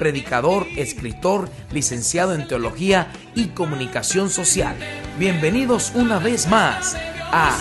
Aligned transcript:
predicador, 0.00 0.66
escritor, 0.76 1.50
licenciado 1.72 2.34
en 2.34 2.48
teología 2.48 3.08
y 3.34 3.48
comunicación 3.48 4.30
social. 4.30 4.74
Bienvenidos 5.18 5.92
una 5.94 6.18
vez 6.18 6.48
más 6.48 6.96
a 7.30 7.54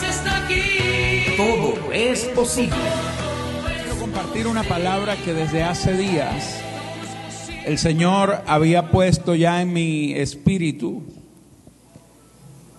Todo 1.35 1.91
es 1.91 2.23
posible. 2.29 2.77
Quiero 3.84 3.99
compartir 3.99 4.48
una 4.48 4.63
palabra 4.63 5.17
que 5.17 5.34
desde 5.34 5.63
hace 5.63 5.91
días 5.98 6.62
el 7.65 7.77
Señor 7.77 8.41
había 8.48 8.90
puesto 8.90 9.35
ya 9.35 9.62
en 9.62 9.73
mi 9.73 10.13
espíritu 10.13 11.03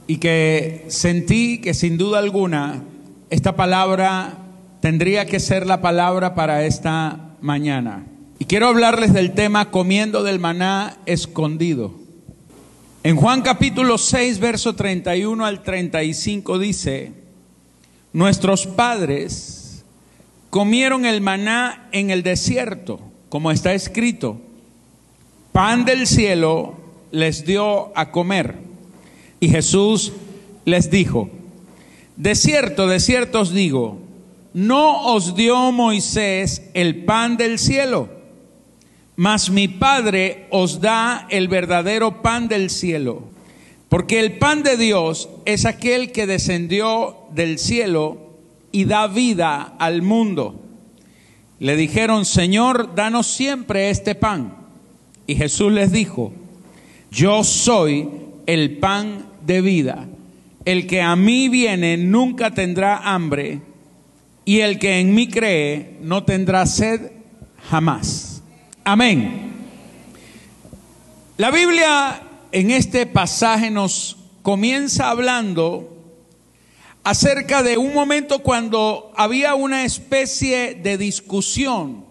y 0.06 0.16
que 0.16 0.86
sentí 0.88 1.60
que 1.60 1.74
sin 1.74 1.98
duda 1.98 2.18
alguna 2.18 2.82
esta 3.28 3.56
palabra 3.56 4.38
tendría 4.80 5.26
que 5.26 5.38
ser 5.38 5.66
la 5.66 5.82
palabra 5.82 6.34
para 6.34 6.64
esta 6.64 7.36
mañana. 7.42 8.09
Y 8.40 8.46
quiero 8.46 8.68
hablarles 8.68 9.12
del 9.12 9.34
tema 9.34 9.70
comiendo 9.70 10.22
del 10.22 10.38
maná 10.38 10.96
escondido. 11.04 11.92
En 13.02 13.16
Juan 13.16 13.42
capítulo 13.42 13.98
6, 13.98 14.38
verso 14.38 14.74
31 14.74 15.44
al 15.44 15.62
35 15.62 16.58
dice, 16.58 17.12
nuestros 18.14 18.66
padres 18.66 19.84
comieron 20.48 21.04
el 21.04 21.20
maná 21.20 21.90
en 21.92 22.08
el 22.08 22.22
desierto, 22.22 23.00
como 23.28 23.50
está 23.50 23.74
escrito, 23.74 24.40
pan 25.52 25.84
del 25.84 26.06
cielo 26.06 26.78
les 27.10 27.44
dio 27.44 27.92
a 27.94 28.10
comer. 28.10 28.56
Y 29.38 29.50
Jesús 29.50 30.14
les 30.64 30.90
dijo, 30.90 31.28
de 32.16 32.34
cierto, 32.34 32.88
de 32.88 33.00
cierto 33.00 33.40
os 33.40 33.52
digo, 33.52 33.98
no 34.54 35.12
os 35.12 35.34
dio 35.34 35.72
Moisés 35.72 36.70
el 36.72 37.04
pan 37.04 37.36
del 37.36 37.58
cielo, 37.58 38.19
mas 39.20 39.50
mi 39.50 39.68
Padre 39.68 40.46
os 40.48 40.80
da 40.80 41.26
el 41.28 41.48
verdadero 41.48 42.22
pan 42.22 42.48
del 42.48 42.70
cielo. 42.70 43.24
Porque 43.90 44.18
el 44.18 44.38
pan 44.38 44.62
de 44.62 44.78
Dios 44.78 45.28
es 45.44 45.66
aquel 45.66 46.10
que 46.10 46.26
descendió 46.26 47.18
del 47.30 47.58
cielo 47.58 48.16
y 48.72 48.86
da 48.86 49.08
vida 49.08 49.74
al 49.78 50.00
mundo. 50.00 50.62
Le 51.58 51.76
dijeron, 51.76 52.24
Señor, 52.24 52.94
danos 52.94 53.26
siempre 53.26 53.90
este 53.90 54.14
pan. 54.14 54.56
Y 55.26 55.34
Jesús 55.34 55.70
les 55.70 55.92
dijo, 55.92 56.32
yo 57.10 57.44
soy 57.44 58.08
el 58.46 58.78
pan 58.78 59.26
de 59.44 59.60
vida. 59.60 60.08
El 60.64 60.86
que 60.86 61.02
a 61.02 61.14
mí 61.14 61.50
viene 61.50 61.98
nunca 61.98 62.52
tendrá 62.52 62.96
hambre 62.96 63.60
y 64.46 64.60
el 64.60 64.78
que 64.78 64.98
en 64.98 65.14
mí 65.14 65.28
cree 65.28 65.98
no 66.00 66.24
tendrá 66.24 66.64
sed 66.64 67.12
jamás. 67.68 68.29
Amén. 68.92 69.52
La 71.36 71.52
Biblia 71.52 72.22
en 72.50 72.72
este 72.72 73.06
pasaje 73.06 73.70
nos 73.70 74.16
comienza 74.42 75.10
hablando 75.10 75.96
acerca 77.04 77.62
de 77.62 77.78
un 77.78 77.94
momento 77.94 78.40
cuando 78.40 79.12
había 79.14 79.54
una 79.54 79.84
especie 79.84 80.74
de 80.74 80.98
discusión 80.98 82.04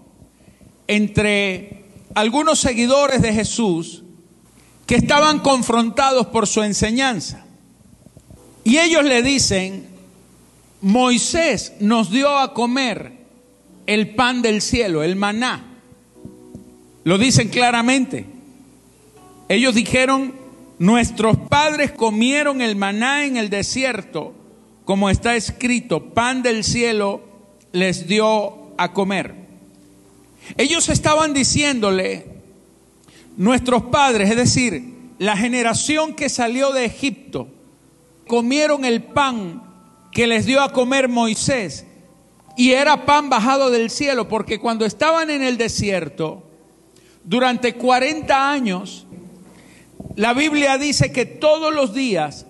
entre 0.88 1.84
algunos 2.16 2.60
seguidores 2.60 3.22
de 3.22 3.34
Jesús 3.34 4.06
que 4.86 4.96
estaban 4.96 5.40
confrontados 5.40 6.28
por 6.28 6.48
su 6.48 6.64
enseñanza. 6.64 7.44
Y 8.64 8.78
ellos 8.78 9.04
le 9.04 9.22
dicen, 9.22 9.86
Moisés 10.80 11.74
nos 11.82 12.10
dio 12.10 12.38
a 12.38 12.54
comer 12.54 13.26
el 13.86 14.16
pan 14.16 14.42
del 14.42 14.62
cielo, 14.62 15.04
el 15.04 15.18
maná. 15.18 15.69
Lo 17.10 17.18
dicen 17.18 17.50
claramente. 17.50 18.28
Ellos 19.48 19.74
dijeron, 19.74 20.32
nuestros 20.78 21.38
padres 21.38 21.92
comieron 21.92 22.62
el 22.62 22.76
maná 22.76 23.26
en 23.26 23.36
el 23.36 23.50
desierto, 23.50 24.36
como 24.86 25.10
está 25.10 25.36
escrito, 25.36 26.14
pan 26.14 26.44
del 26.44 26.64
cielo 26.64 27.22
les 27.72 28.06
dio 28.06 28.76
a 28.78 28.94
comer. 28.94 29.34
Ellos 30.56 30.88
estaban 30.90 31.34
diciéndole, 31.34 32.28
nuestros 33.38 33.86
padres, 33.86 34.30
es 34.30 34.38
decir, 34.38 34.94
la 35.18 35.36
generación 35.36 36.14
que 36.14 36.30
salió 36.30 36.74
de 36.74 36.86
Egipto, 36.86 37.48
comieron 38.28 38.86
el 38.86 39.02
pan 39.02 39.64
que 40.12 40.28
les 40.28 40.46
dio 40.46 40.62
a 40.62 40.74
comer 40.74 41.10
Moisés. 41.10 41.88
Y 42.56 42.74
era 42.74 43.08
pan 43.08 43.32
bajado 43.32 43.72
del 43.72 43.90
cielo, 43.90 44.28
porque 44.28 44.60
cuando 44.60 44.86
estaban 44.86 45.32
en 45.32 45.42
el 45.42 45.58
desierto, 45.58 46.46
durante 47.30 47.76
40 47.76 48.52
años, 48.52 49.06
la 50.16 50.34
Biblia 50.34 50.80
dice 50.80 51.12
que 51.12 51.28
todos 51.28 51.72
los 51.72 51.94
días 51.94 52.48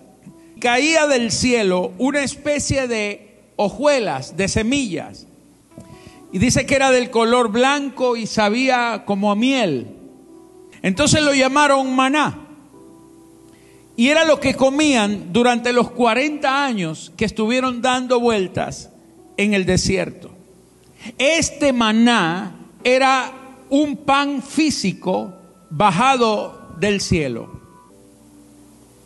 caía 0.58 1.06
del 1.06 1.32
cielo 1.32 1.92
una 1.98 2.22
especie 2.22 2.88
de 2.88 3.42
hojuelas, 3.56 4.38
de 4.38 4.48
semillas. 4.48 5.26
Y 6.32 6.38
dice 6.38 6.64
que 6.64 6.76
era 6.76 6.90
del 6.90 7.10
color 7.10 7.50
blanco 7.50 8.16
y 8.16 8.26
sabía 8.26 9.02
como 9.04 9.30
a 9.30 9.36
miel. 9.36 9.88
Entonces 10.80 11.20
lo 11.20 11.34
llamaron 11.34 11.94
maná. 11.94 12.46
Y 13.96 14.08
era 14.08 14.24
lo 14.24 14.40
que 14.40 14.54
comían 14.54 15.30
durante 15.30 15.74
los 15.74 15.90
40 15.90 16.64
años 16.64 17.12
que 17.18 17.26
estuvieron 17.26 17.82
dando 17.82 18.18
vueltas 18.18 18.88
en 19.36 19.52
el 19.52 19.66
desierto. 19.66 20.30
Este 21.18 21.74
maná 21.74 22.56
era 22.82 23.39
un 23.70 23.96
pan 23.98 24.42
físico 24.42 25.32
bajado 25.70 26.74
del 26.78 27.00
cielo. 27.00 27.60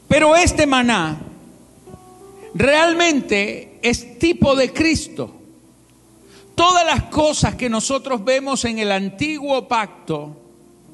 Pero 0.09 0.37
este 0.37 0.67
maná 0.67 1.19
realmente 2.55 3.79
es 3.83 4.19
tipo 4.19 4.57
de 4.57 4.73
Cristo. 4.73 5.35
Todas 6.55 6.87
las 6.87 7.05
cosas 7.05 7.57
que 7.57 7.69
nosotros 7.69 8.25
vemos 8.25 8.65
en 8.65 8.79
el 8.79 8.93
antiguo 8.93 9.67
pacto, 9.67 10.37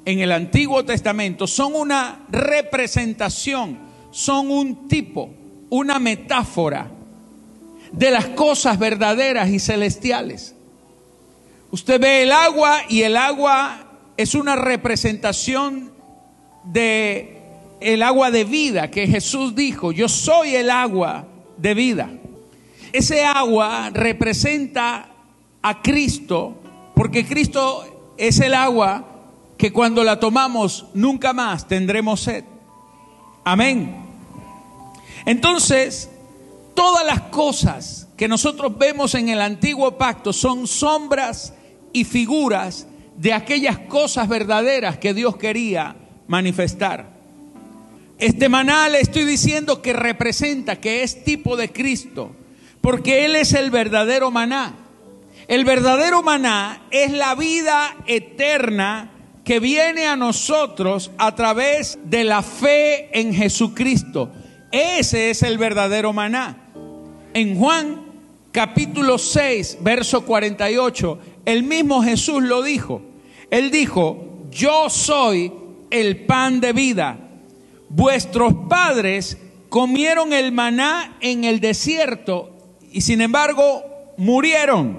en 0.04 0.20
el 0.20 0.32
Antiguo 0.32 0.84
Testamento, 0.84 1.46
son 1.46 1.74
una 1.74 2.24
representación 2.30 3.90
son 4.10 4.50
un 4.50 4.88
tipo, 4.88 5.30
una 5.70 5.98
metáfora 5.98 6.90
de 7.92 8.10
las 8.10 8.26
cosas 8.28 8.78
verdaderas 8.78 9.48
y 9.50 9.58
celestiales. 9.58 10.54
Usted 11.72 12.00
ve 12.00 12.22
el 12.22 12.32
agua 12.32 12.80
y 12.88 13.02
el 13.02 13.16
agua 13.16 13.86
es 14.16 14.34
una 14.34 14.56
representación 14.56 15.92
de 16.64 17.36
el 17.80 18.02
agua 18.02 18.30
de 18.30 18.44
vida 18.44 18.90
que 18.90 19.06
Jesús 19.06 19.54
dijo, 19.54 19.92
yo 19.92 20.08
soy 20.08 20.56
el 20.56 20.70
agua 20.70 21.26
de 21.56 21.74
vida. 21.74 22.10
Ese 22.92 23.24
agua 23.24 23.90
representa 23.90 25.08
a 25.62 25.80
Cristo 25.80 26.60
porque 26.94 27.24
Cristo 27.24 28.14
es 28.18 28.40
el 28.40 28.52
agua 28.52 29.06
que 29.56 29.72
cuando 29.72 30.02
la 30.02 30.18
tomamos 30.18 30.86
nunca 30.92 31.32
más 31.32 31.68
tendremos 31.68 32.20
sed. 32.20 32.44
Amén. 33.44 33.94
Entonces, 35.24 36.10
todas 36.74 37.06
las 37.06 37.22
cosas 37.22 38.08
que 38.16 38.28
nosotros 38.28 38.76
vemos 38.76 39.14
en 39.14 39.28
el 39.28 39.40
antiguo 39.40 39.96
pacto 39.96 40.32
son 40.32 40.66
sombras 40.66 41.54
y 41.92 42.04
figuras 42.04 42.86
de 43.16 43.32
aquellas 43.32 43.78
cosas 43.78 44.28
verdaderas 44.28 44.98
que 44.98 45.14
Dios 45.14 45.36
quería 45.36 45.96
manifestar. 46.26 47.20
Este 48.18 48.48
maná 48.48 48.88
le 48.88 49.00
estoy 49.00 49.24
diciendo 49.24 49.80
que 49.80 49.92
representa, 49.92 50.80
que 50.80 51.02
es 51.02 51.24
tipo 51.24 51.56
de 51.56 51.70
Cristo, 51.70 52.36
porque 52.80 53.24
Él 53.24 53.36
es 53.36 53.54
el 53.54 53.70
verdadero 53.70 54.30
maná. 54.30 54.74
El 55.48 55.64
verdadero 55.64 56.22
maná 56.22 56.82
es 56.90 57.12
la 57.12 57.34
vida 57.34 57.96
eterna 58.06 59.10
que 59.44 59.58
viene 59.58 60.06
a 60.06 60.16
nosotros 60.16 61.10
a 61.18 61.34
través 61.34 61.98
de 62.04 62.24
la 62.24 62.42
fe 62.42 63.18
en 63.18 63.34
Jesucristo. 63.34 64.30
Ese 64.70 65.30
es 65.30 65.42
el 65.42 65.58
verdadero 65.58 66.12
maná. 66.12 66.56
En 67.34 67.58
Juan 67.58 68.10
capítulo 68.52 69.18
6, 69.18 69.78
verso 69.80 70.24
48, 70.24 71.18
el 71.44 71.62
mismo 71.62 72.02
Jesús 72.02 72.42
lo 72.42 72.62
dijo. 72.62 73.02
Él 73.50 73.70
dijo, 73.70 74.24
yo 74.50 74.90
soy 74.90 75.52
el 75.90 76.24
pan 76.26 76.60
de 76.60 76.72
vida. 76.72 77.18
vuestros 77.88 78.54
padres 78.68 79.36
comieron 79.68 80.32
el 80.32 80.52
maná 80.52 81.16
en 81.20 81.44
el 81.44 81.60
desierto 81.60 82.56
y 82.92 83.00
sin 83.00 83.20
embargo 83.20 83.82
murieron. 84.16 84.98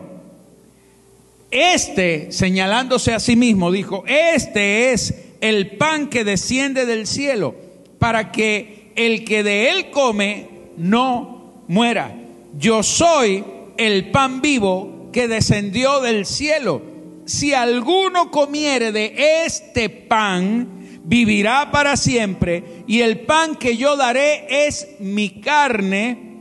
Este, 1.51 2.31
señalándose 2.31 3.13
a 3.13 3.19
sí 3.19 3.35
mismo, 3.35 3.71
dijo, 3.71 4.03
este 4.07 4.93
es 4.93 5.13
el 5.41 5.75
pan 5.77 6.09
que 6.09 6.23
desciende 6.23 6.85
del 6.85 7.07
cielo, 7.07 7.55
para 7.99 8.31
que 8.31 8.93
el 8.95 9.25
que 9.25 9.43
de 9.43 9.69
él 9.69 9.89
come 9.91 10.47
no 10.77 11.63
muera. 11.67 12.15
Yo 12.57 12.83
soy 12.83 13.43
el 13.77 14.11
pan 14.11 14.41
vivo 14.41 14.90
que 15.11 15.27
descendió 15.27 16.01
del 16.01 16.25
cielo. 16.25 16.81
Si 17.25 17.53
alguno 17.53 18.31
comiere 18.31 18.91
de 18.91 19.43
este 19.45 19.89
pan, 19.89 20.99
vivirá 21.03 21.71
para 21.71 21.97
siempre, 21.97 22.83
y 22.87 23.01
el 23.01 23.21
pan 23.21 23.55
que 23.55 23.77
yo 23.77 23.95
daré 23.95 24.67
es 24.67 24.87
mi 24.99 25.41
carne, 25.41 26.37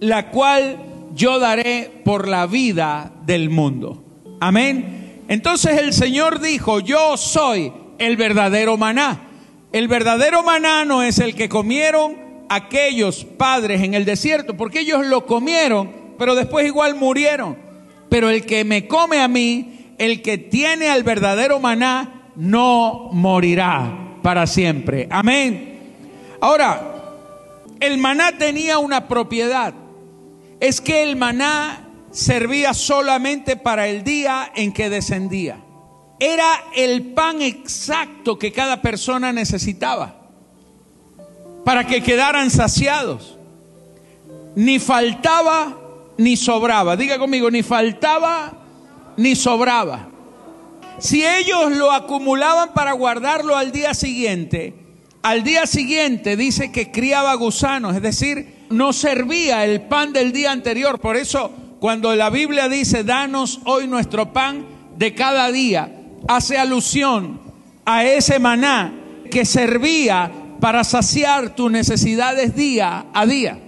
la 0.00 0.30
cual 0.30 0.78
yo 1.14 1.38
daré 1.38 1.90
por 2.04 2.28
la 2.28 2.46
vida 2.46 3.12
del 3.26 3.50
mundo. 3.50 4.04
Amén. 4.40 5.24
Entonces 5.28 5.78
el 5.78 5.92
Señor 5.92 6.40
dijo, 6.40 6.80
yo 6.80 7.16
soy 7.16 7.72
el 7.98 8.16
verdadero 8.16 8.76
maná. 8.76 9.28
El 9.72 9.88
verdadero 9.88 10.42
maná 10.42 10.84
no 10.84 11.02
es 11.02 11.18
el 11.18 11.34
que 11.34 11.48
comieron 11.48 12.16
aquellos 12.48 13.24
padres 13.24 13.82
en 13.82 13.94
el 13.94 14.04
desierto, 14.04 14.56
porque 14.56 14.80
ellos 14.80 15.06
lo 15.06 15.26
comieron, 15.26 16.14
pero 16.18 16.34
después 16.34 16.66
igual 16.66 16.94
murieron. 16.94 17.67
Pero 18.08 18.30
el 18.30 18.46
que 18.46 18.64
me 18.64 18.86
come 18.86 19.20
a 19.20 19.28
mí, 19.28 19.94
el 19.98 20.22
que 20.22 20.38
tiene 20.38 20.88
al 20.88 21.02
verdadero 21.02 21.60
maná, 21.60 22.30
no 22.36 23.10
morirá 23.12 24.18
para 24.22 24.46
siempre. 24.46 25.08
Amén. 25.10 25.80
Ahora, 26.40 26.94
el 27.80 27.98
maná 27.98 28.38
tenía 28.38 28.78
una 28.78 29.08
propiedad. 29.08 29.74
Es 30.60 30.80
que 30.80 31.02
el 31.02 31.16
maná 31.16 31.88
servía 32.10 32.74
solamente 32.74 33.56
para 33.56 33.88
el 33.88 34.04
día 34.04 34.50
en 34.54 34.72
que 34.72 34.90
descendía. 34.90 35.60
Era 36.20 36.64
el 36.74 37.12
pan 37.12 37.42
exacto 37.42 38.38
que 38.38 38.52
cada 38.52 38.82
persona 38.82 39.32
necesitaba 39.32 40.16
para 41.64 41.86
que 41.86 42.02
quedaran 42.02 42.50
saciados. 42.50 43.36
Ni 44.56 44.78
faltaba 44.78 45.76
ni 46.18 46.36
sobraba. 46.36 46.96
Diga 46.96 47.18
conmigo, 47.18 47.50
ni 47.50 47.62
faltaba 47.62 48.52
ni 49.16 49.34
sobraba. 49.34 50.08
Si 50.98 51.24
ellos 51.24 51.72
lo 51.72 51.92
acumulaban 51.92 52.74
para 52.74 52.92
guardarlo 52.92 53.56
al 53.56 53.72
día 53.72 53.94
siguiente, 53.94 54.74
al 55.22 55.42
día 55.44 55.66
siguiente 55.66 56.36
dice 56.36 56.70
que 56.72 56.90
criaba 56.90 57.34
gusanos, 57.34 57.96
es 57.96 58.02
decir, 58.02 58.66
no 58.70 58.92
servía 58.92 59.64
el 59.64 59.82
pan 59.82 60.12
del 60.12 60.32
día 60.32 60.52
anterior. 60.52 61.00
Por 61.00 61.16
eso 61.16 61.52
cuando 61.80 62.14
la 62.14 62.30
Biblia 62.30 62.68
dice, 62.68 63.04
danos 63.04 63.60
hoy 63.64 63.86
nuestro 63.86 64.32
pan 64.32 64.66
de 64.96 65.14
cada 65.14 65.50
día, 65.52 65.92
hace 66.26 66.58
alusión 66.58 67.40
a 67.84 68.04
ese 68.04 68.38
maná 68.40 68.92
que 69.30 69.44
servía 69.44 70.30
para 70.60 70.82
saciar 70.82 71.54
tus 71.54 71.70
necesidades 71.70 72.56
día 72.56 73.06
a 73.12 73.26
día. 73.26 73.60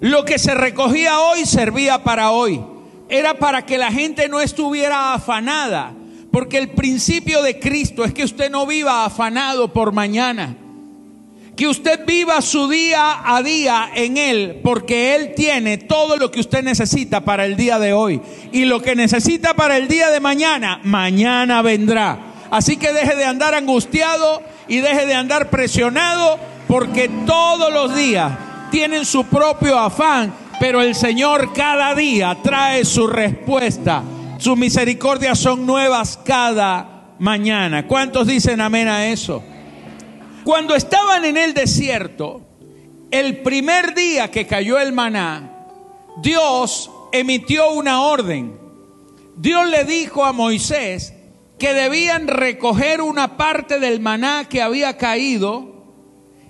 Lo 0.00 0.24
que 0.24 0.38
se 0.38 0.54
recogía 0.54 1.20
hoy 1.20 1.44
servía 1.46 2.02
para 2.02 2.30
hoy. 2.30 2.60
Era 3.08 3.34
para 3.34 3.66
que 3.66 3.78
la 3.78 3.92
gente 3.92 4.28
no 4.28 4.40
estuviera 4.40 5.14
afanada. 5.14 5.92
Porque 6.32 6.58
el 6.58 6.70
principio 6.70 7.42
de 7.42 7.58
Cristo 7.58 8.04
es 8.04 8.14
que 8.14 8.24
usted 8.24 8.50
no 8.50 8.66
viva 8.66 9.04
afanado 9.04 9.72
por 9.72 9.92
mañana 9.92 10.56
que 11.60 11.68
usted 11.68 12.06
viva 12.06 12.40
su 12.40 12.70
día 12.70 13.20
a 13.22 13.42
día 13.42 13.90
en 13.94 14.16
Él, 14.16 14.60
porque 14.64 15.14
Él 15.14 15.34
tiene 15.36 15.76
todo 15.76 16.16
lo 16.16 16.30
que 16.30 16.40
usted 16.40 16.64
necesita 16.64 17.20
para 17.20 17.44
el 17.44 17.54
día 17.54 17.78
de 17.78 17.92
hoy. 17.92 18.22
Y 18.50 18.64
lo 18.64 18.80
que 18.80 18.96
necesita 18.96 19.52
para 19.52 19.76
el 19.76 19.86
día 19.86 20.08
de 20.08 20.20
mañana, 20.20 20.80
mañana 20.84 21.60
vendrá. 21.60 22.18
Así 22.50 22.78
que 22.78 22.94
deje 22.94 23.14
de 23.14 23.26
andar 23.26 23.54
angustiado 23.54 24.42
y 24.68 24.78
deje 24.78 25.04
de 25.04 25.12
andar 25.12 25.50
presionado, 25.50 26.38
porque 26.66 27.10
todos 27.26 27.70
los 27.70 27.94
días 27.94 28.32
tienen 28.70 29.04
su 29.04 29.24
propio 29.24 29.78
afán, 29.78 30.32
pero 30.58 30.80
el 30.80 30.94
Señor 30.94 31.52
cada 31.52 31.94
día 31.94 32.36
trae 32.42 32.84
su 32.84 33.06
respuesta. 33.06 34.02
Sus 34.38 34.56
misericordias 34.56 35.38
son 35.38 35.66
nuevas 35.66 36.18
cada 36.24 37.14
mañana. 37.18 37.86
¿Cuántos 37.86 38.26
dicen 38.26 38.60
amén 38.60 38.88
a 38.88 39.06
eso? 39.08 39.42
Cuando 40.44 40.74
estaban 40.74 41.24
en 41.24 41.36
el 41.36 41.52
desierto, 41.52 42.40
el 43.10 43.38
primer 43.42 43.94
día 43.94 44.30
que 44.30 44.46
cayó 44.46 44.78
el 44.78 44.92
maná, 44.92 45.66
Dios 46.22 46.90
emitió 47.12 47.72
una 47.72 48.02
orden. 48.02 48.58
Dios 49.36 49.68
le 49.68 49.84
dijo 49.84 50.24
a 50.24 50.32
Moisés 50.32 51.14
que 51.58 51.74
debían 51.74 52.26
recoger 52.26 53.02
una 53.02 53.36
parte 53.36 53.78
del 53.78 54.00
maná 54.00 54.46
que 54.48 54.62
había 54.62 54.96
caído 54.96 55.79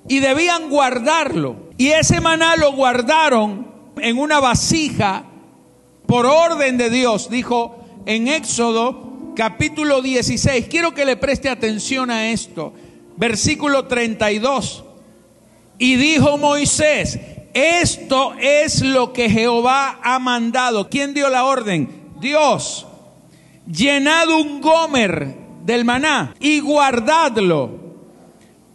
y 0.09 0.21
debían 0.21 0.69
guardarlo. 0.69 1.71
Y 1.77 1.89
ese 1.89 2.21
maná 2.21 2.57
lo 2.57 2.73
guardaron 2.73 3.71
en 4.01 4.19
una 4.19 4.41
vasija 4.41 5.25
por 6.07 6.27
orden 6.27 6.77
de 6.77 6.91
Dios, 6.91 7.31
dijo 7.31 7.85
en 8.07 8.29
Éxodo 8.29 9.33
capítulo 9.37 10.03
16. 10.03 10.67
Quiero 10.69 10.95
que 10.95 11.05
le 11.05 11.17
preste 11.17 11.49
atención 11.49 12.11
a 12.11 12.31
esto 12.31 12.75
versículo 13.21 13.87
32. 13.87 14.83
Y 15.79 15.97
dijo 15.97 16.39
Moisés, 16.39 17.21
esto 17.53 18.35
es 18.41 18.81
lo 18.81 19.13
que 19.13 19.29
Jehová 19.29 20.01
ha 20.03 20.19
mandado. 20.19 20.89
¿Quién 20.89 21.13
dio 21.13 21.29
la 21.29 21.45
orden? 21.45 22.11
Dios. 22.19 22.87
Llenad 23.71 24.29
un 24.29 24.61
gomer 24.61 25.37
del 25.65 25.85
maná 25.85 26.35
y 26.41 26.61
guardadlo 26.61 27.90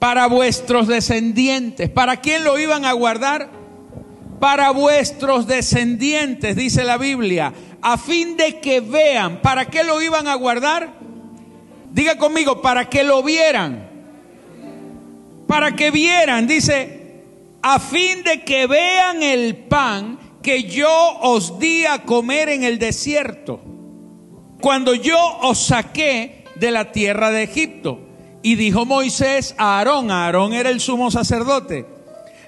para 0.05 0.27
vuestros 0.27 0.85
descendientes. 0.85 1.89
¿Para 1.89 2.21
quién 2.21 2.43
lo 2.43 2.59
iban 2.59 2.85
a 2.85 2.91
guardar? 2.91 3.49
Para 4.39 4.69
vuestros 4.69 5.47
descendientes, 5.47 6.55
dice 6.55 6.83
la 6.83 6.99
Biblia, 6.99 7.51
a 7.81 7.97
fin 7.97 8.37
de 8.37 8.59
que 8.59 8.81
vean. 8.81 9.41
¿Para 9.41 9.65
qué 9.65 9.83
lo 9.83 9.99
iban 10.03 10.27
a 10.27 10.35
guardar? 10.35 10.93
Diga 11.91 12.19
conmigo, 12.19 12.61
para 12.61 12.87
que 12.87 13.03
lo 13.03 13.23
vieran 13.23 13.89
para 15.47 15.75
que 15.75 15.89
vieran, 15.89 16.45
dice, 16.45 17.23
a 17.63 17.79
fin 17.79 18.23
de 18.23 18.43
que 18.43 18.67
vean 18.67 19.23
el 19.23 19.55
pan 19.55 20.19
que 20.43 20.65
yo 20.65 20.89
os 21.21 21.57
di 21.57 21.85
a 21.85 22.03
comer 22.03 22.49
en 22.49 22.63
el 22.63 22.77
desierto, 22.77 23.59
cuando 24.61 24.93
yo 24.93 25.17
os 25.41 25.65
saqué 25.65 26.43
de 26.55 26.69
la 26.69 26.91
tierra 26.91 27.31
de 27.31 27.43
Egipto. 27.43 28.04
Y 28.45 28.53
dijo 28.57 28.85
Moisés 28.85 29.55
a 29.57 29.79
Aarón, 29.79 30.11
Aarón 30.11 30.53
era 30.53 30.69
el 30.69 30.79
sumo 30.79 31.09
sacerdote, 31.09 31.87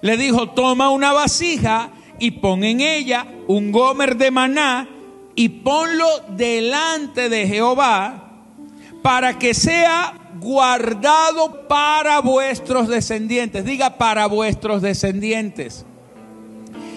le 0.02 0.16
dijo, 0.16 0.52
toma 0.52 0.92
una 0.92 1.12
vasija 1.12 1.90
y 2.20 2.30
pon 2.30 2.64
en 2.64 2.82
ella 2.82 3.26
un 3.48 3.72
gomer 3.72 4.16
de 4.16 4.30
maná 4.30 4.88
y 5.34 5.50
ponlo 5.50 6.06
delante 6.36 7.30
de 7.30 7.48
Jehová 7.48 8.30
para 9.02 9.40
que 9.40 9.56
sea 9.56 10.14
guardado 10.40 11.68
para 11.68 12.20
vuestros 12.20 12.88
descendientes. 12.90 13.66
Diga 13.66 13.98
para 13.98 14.28
vuestros 14.28 14.84
descendientes. 14.84 15.84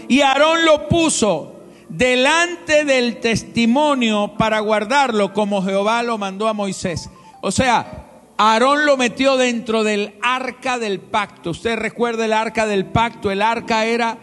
Y 0.09 0.21
Aarón 0.21 0.67
lo 0.67 0.89
puso 0.89 1.63
delante 1.89 2.85
del 2.85 3.19
testimonio 3.21 4.35
para 4.37 4.61
guardarlo 4.61 5.33
como 5.33 5.63
Jehová 5.63 6.03
lo 6.03 6.19
mandó 6.19 6.49
a 6.49 6.53
Moisés. 6.53 7.09
O 7.41 7.51
sea, 7.51 8.00
Aarón 8.43 8.87
lo 8.87 8.97
metió 8.97 9.37
dentro 9.37 9.85
del 9.85 10.15
arca 10.23 10.79
del 10.79 10.99
pacto. 10.99 11.51
Usted 11.51 11.77
recuerda 11.77 12.25
el 12.25 12.33
arca 12.33 12.67
del 12.67 12.87
pacto. 12.87 13.31
El 13.31 13.43
arca 13.43 13.85
era 13.85 14.17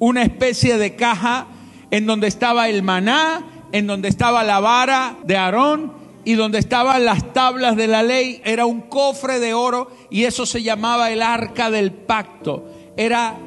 una 0.00 0.24
especie 0.24 0.78
de 0.78 0.96
caja 0.96 1.46
en 1.92 2.04
donde 2.04 2.26
estaba 2.26 2.68
el 2.68 2.82
maná, 2.82 3.68
en 3.70 3.86
donde 3.86 4.08
estaba 4.08 4.42
la 4.42 4.58
vara 4.58 5.16
de 5.22 5.36
Aarón 5.36 5.92
y 6.24 6.34
donde 6.34 6.58
estaban 6.58 7.04
las 7.04 7.32
tablas 7.32 7.76
de 7.76 7.86
la 7.86 8.02
ley 8.02 8.42
era 8.44 8.66
un 8.66 8.80
cofre 8.80 9.38
de 9.38 9.54
oro 9.54 9.92
y 10.10 10.24
eso 10.24 10.44
se 10.44 10.64
llamaba 10.64 11.12
el 11.12 11.22
arca 11.22 11.70
del 11.70 11.92
pacto. 11.92 12.68
Era 12.96 13.38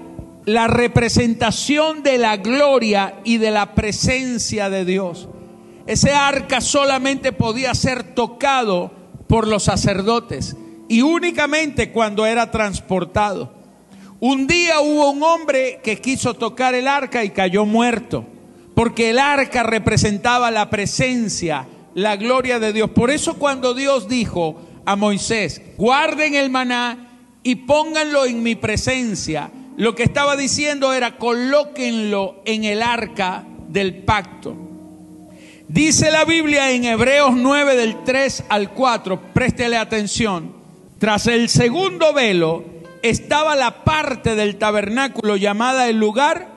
la 0.45 0.67
representación 0.67 2.03
de 2.03 2.19
la 2.19 2.37
gloria 2.37 3.15
y 3.25 3.37
de 3.37 3.51
la 3.51 3.75
presencia 3.75 4.69
de 4.69 4.85
Dios. 4.85 5.27
Ese 5.87 6.13
arca 6.13 6.61
solamente 6.61 7.33
podía 7.33 7.73
ser 7.73 8.15
tocado 8.15 9.03
por 9.27 9.47
los 9.47 9.63
sacerdotes 9.63 10.55
y 10.87 11.01
únicamente 11.01 11.91
cuando 11.91 12.25
era 12.25 12.51
transportado. 12.51 13.53
Un 14.19 14.47
día 14.47 14.79
hubo 14.79 15.11
un 15.11 15.23
hombre 15.23 15.79
que 15.83 15.99
quiso 15.99 16.33
tocar 16.33 16.73
el 16.73 16.87
arca 16.87 17.23
y 17.23 17.31
cayó 17.31 17.65
muerto, 17.65 18.25
porque 18.73 19.09
el 19.09 19.19
arca 19.19 19.63
representaba 19.63 20.51
la 20.51 20.69
presencia, 20.69 21.67
la 21.93 22.15
gloria 22.15 22.59
de 22.59 22.73
Dios. 22.73 22.89
Por 22.91 23.11
eso 23.11 23.35
cuando 23.35 23.73
Dios 23.73 24.07
dijo 24.07 24.61
a 24.85 24.95
Moisés, 24.95 25.61
guarden 25.77 26.35
el 26.35 26.49
maná 26.49 27.09
y 27.43 27.55
pónganlo 27.55 28.25
en 28.25 28.41
mi 28.41 28.55
presencia. 28.55 29.51
Lo 29.77 29.95
que 29.95 30.03
estaba 30.03 30.37
diciendo 30.37 30.93
era 30.93 31.17
colóquenlo 31.17 32.41
en 32.45 32.63
el 32.63 32.81
arca 32.81 33.45
del 33.67 34.03
pacto. 34.03 34.55
Dice 35.67 36.11
la 36.11 36.25
Biblia 36.25 36.71
en 36.71 36.85
Hebreos 36.85 37.33
9 37.35 37.75
del 37.75 38.03
3 38.03 38.45
al 38.49 38.71
4, 38.71 39.33
préstele 39.33 39.77
atención, 39.77 40.53
tras 40.99 41.25
el 41.25 41.49
segundo 41.49 42.13
velo 42.13 42.63
estaba 43.01 43.55
la 43.55 43.83
parte 43.83 44.35
del 44.35 44.57
tabernáculo 44.57 45.37
llamada 45.37 45.89
el 45.89 45.97
lugar 45.97 46.49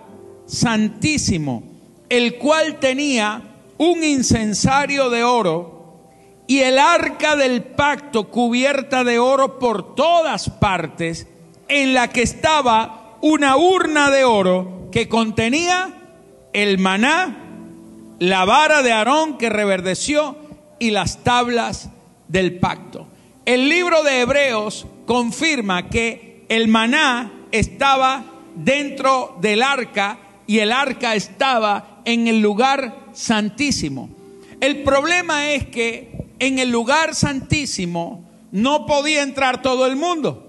santísimo, 0.47 1.63
el 2.11 2.37
cual 2.37 2.81
tenía 2.81 3.43
un 3.79 4.05
incensario 4.05 5.09
de 5.09 5.25
oro 5.25 6.05
y 6.47 6.61
el 6.61 6.79
arca 6.79 7.35
del 7.35 7.63
pacto 7.63 8.29
cubierta 8.29 9.05
de 9.05 9.19
oro 9.19 9.59
por 9.59 9.95
todas 9.95 10.51
partes, 10.51 11.27
en 11.69 11.95
la 11.95 12.09
que 12.09 12.23
estaba 12.23 13.17
una 13.23 13.57
urna 13.57 14.11
de 14.11 14.25
oro 14.25 14.89
que 14.93 15.09
contenía 15.09 15.95
el 16.53 16.79
maná, 16.79 17.48
la 18.19 18.45
vara 18.45 18.83
de 18.83 18.93
Aarón 18.93 19.39
que 19.39 19.49
reverdeció 19.49 20.37
y 20.79 20.91
las 20.91 21.23
tablas 21.25 21.91
del 22.29 22.59
pacto. 22.59 23.07
El 23.45 23.69
libro 23.69 24.03
de 24.03 24.21
Hebreos 24.21 24.87
confirma 25.07 25.89
que 25.89 26.45
el 26.49 26.69
maná 26.69 27.33
estaba 27.53 28.25
dentro 28.55 29.37
del 29.41 29.63
arca 29.63 30.19
y 30.47 30.59
el 30.59 30.73
arca 30.73 31.15
estaba 31.15 32.03
en 32.05 32.27
el 32.27 32.41
lugar 32.41 33.07
santísimo. 33.13 34.11
El 34.61 34.83
problema 34.83 35.53
es 35.53 35.67
que 35.67 36.27
en 36.39 36.59
el 36.59 36.71
lugar 36.71 37.15
santísimo 37.15 38.25
no 38.51 38.87
podía 38.87 39.23
entrar 39.23 39.63
todo 39.63 39.87
el 39.87 39.97
mundo. 39.97 40.45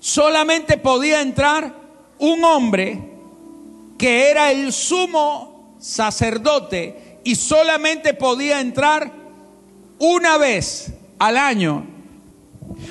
Solamente 0.00 0.76
podía 0.76 1.20
entrar 1.20 1.74
un 2.18 2.44
hombre 2.44 3.00
que 3.96 4.30
era 4.30 4.50
el 4.52 4.72
sumo 4.72 5.57
sacerdote 5.78 7.20
y 7.24 7.34
solamente 7.34 8.14
podía 8.14 8.60
entrar 8.60 9.12
una 9.98 10.38
vez 10.38 10.92
al 11.18 11.36
año. 11.36 11.86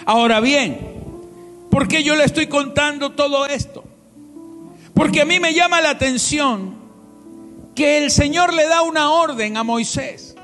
Ahora 0.06 0.40
bien, 0.40 0.80
¿por 1.70 1.88
qué 1.88 2.04
yo 2.04 2.16
le 2.16 2.24
estoy 2.24 2.48
contando 2.48 3.14
todo 3.14 3.46
esto? 3.46 3.84
Porque 4.94 5.22
a 5.22 5.26
mí 5.26 5.40
me 5.40 5.54
llama 5.54 5.82
la 5.82 5.92
atención 5.92 6.76
que 7.76 8.00
el 8.00 8.10
Señor 8.10 8.54
le 8.54 8.68
da 8.68 8.82
una 8.82 9.12
orden 9.12 9.58
a 9.58 9.64
Moisés. 9.64 10.36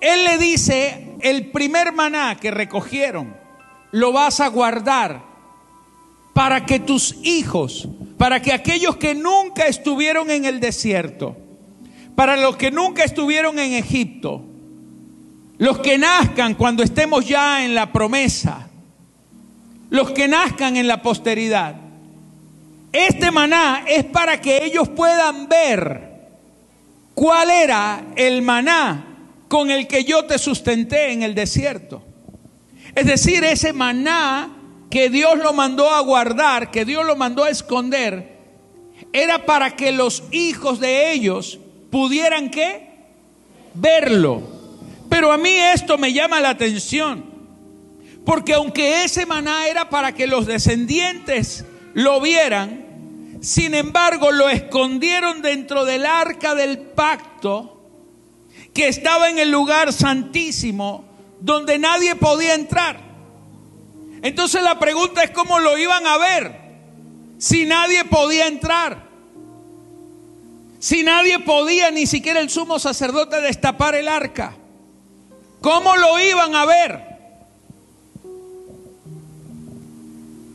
Él 0.00 0.24
le 0.24 0.38
dice, 0.38 1.16
el 1.20 1.50
primer 1.50 1.92
maná 1.92 2.36
que 2.40 2.50
recogieron, 2.50 3.36
lo 3.90 4.12
vas 4.12 4.40
a 4.40 4.48
guardar 4.48 5.22
para 6.32 6.64
que 6.66 6.78
tus 6.78 7.16
hijos, 7.22 7.88
para 8.16 8.40
que 8.40 8.52
aquellos 8.52 8.96
que 8.96 9.14
nunca 9.14 9.66
estuvieron 9.66 10.30
en 10.30 10.44
el 10.44 10.60
desierto, 10.60 11.36
para 12.18 12.36
los 12.36 12.56
que 12.56 12.72
nunca 12.72 13.04
estuvieron 13.04 13.60
en 13.60 13.74
Egipto, 13.74 14.42
los 15.58 15.78
que 15.78 15.98
nazcan 15.98 16.56
cuando 16.56 16.82
estemos 16.82 17.24
ya 17.28 17.64
en 17.64 17.76
la 17.76 17.92
promesa, 17.92 18.68
los 19.88 20.10
que 20.10 20.26
nazcan 20.26 20.76
en 20.76 20.88
la 20.88 21.00
posteridad, 21.00 21.76
este 22.90 23.30
maná 23.30 23.84
es 23.86 24.04
para 24.04 24.40
que 24.40 24.64
ellos 24.64 24.88
puedan 24.88 25.48
ver 25.48 26.26
cuál 27.14 27.50
era 27.50 28.06
el 28.16 28.42
maná 28.42 29.28
con 29.46 29.70
el 29.70 29.86
que 29.86 30.02
yo 30.02 30.24
te 30.24 30.38
sustenté 30.38 31.12
en 31.12 31.22
el 31.22 31.36
desierto. 31.36 32.02
Es 32.96 33.06
decir, 33.06 33.44
ese 33.44 33.72
maná 33.72 34.56
que 34.90 35.08
Dios 35.08 35.38
lo 35.38 35.52
mandó 35.52 35.88
a 35.88 36.00
guardar, 36.00 36.72
que 36.72 36.84
Dios 36.84 37.06
lo 37.06 37.14
mandó 37.14 37.44
a 37.44 37.50
esconder, 37.50 38.38
era 39.12 39.46
para 39.46 39.76
que 39.76 39.92
los 39.92 40.24
hijos 40.32 40.80
de 40.80 41.12
ellos 41.12 41.60
pudieran 41.90 42.50
qué? 42.50 42.88
Verlo. 43.74 44.42
Pero 45.08 45.32
a 45.32 45.38
mí 45.38 45.50
esto 45.50 45.98
me 45.98 46.12
llama 46.12 46.40
la 46.40 46.50
atención, 46.50 47.24
porque 48.24 48.54
aunque 48.54 49.04
ese 49.04 49.24
maná 49.24 49.66
era 49.68 49.88
para 49.88 50.12
que 50.12 50.26
los 50.26 50.46
descendientes 50.46 51.64
lo 51.94 52.20
vieran, 52.20 53.38
sin 53.40 53.74
embargo 53.74 54.30
lo 54.30 54.48
escondieron 54.48 55.40
dentro 55.40 55.84
del 55.84 56.04
arca 56.04 56.54
del 56.54 56.78
pacto, 56.78 57.74
que 58.74 58.88
estaba 58.88 59.30
en 59.30 59.38
el 59.38 59.50
lugar 59.50 59.92
santísimo, 59.92 61.04
donde 61.40 61.78
nadie 61.78 62.14
podía 62.16 62.54
entrar. 62.54 63.00
Entonces 64.22 64.62
la 64.62 64.78
pregunta 64.78 65.22
es 65.22 65.30
cómo 65.30 65.58
lo 65.58 65.78
iban 65.78 66.06
a 66.06 66.18
ver 66.18 66.68
si 67.38 67.64
nadie 67.64 68.04
podía 68.04 68.46
entrar. 68.46 69.07
Si 70.78 71.02
nadie 71.02 71.40
podía, 71.40 71.90
ni 71.90 72.06
siquiera 72.06 72.40
el 72.40 72.50
sumo 72.50 72.78
sacerdote, 72.78 73.40
destapar 73.40 73.94
el 73.94 74.08
arca. 74.08 74.56
¿Cómo 75.60 75.96
lo 75.96 76.20
iban 76.20 76.54
a 76.54 76.64
ver? 76.64 77.08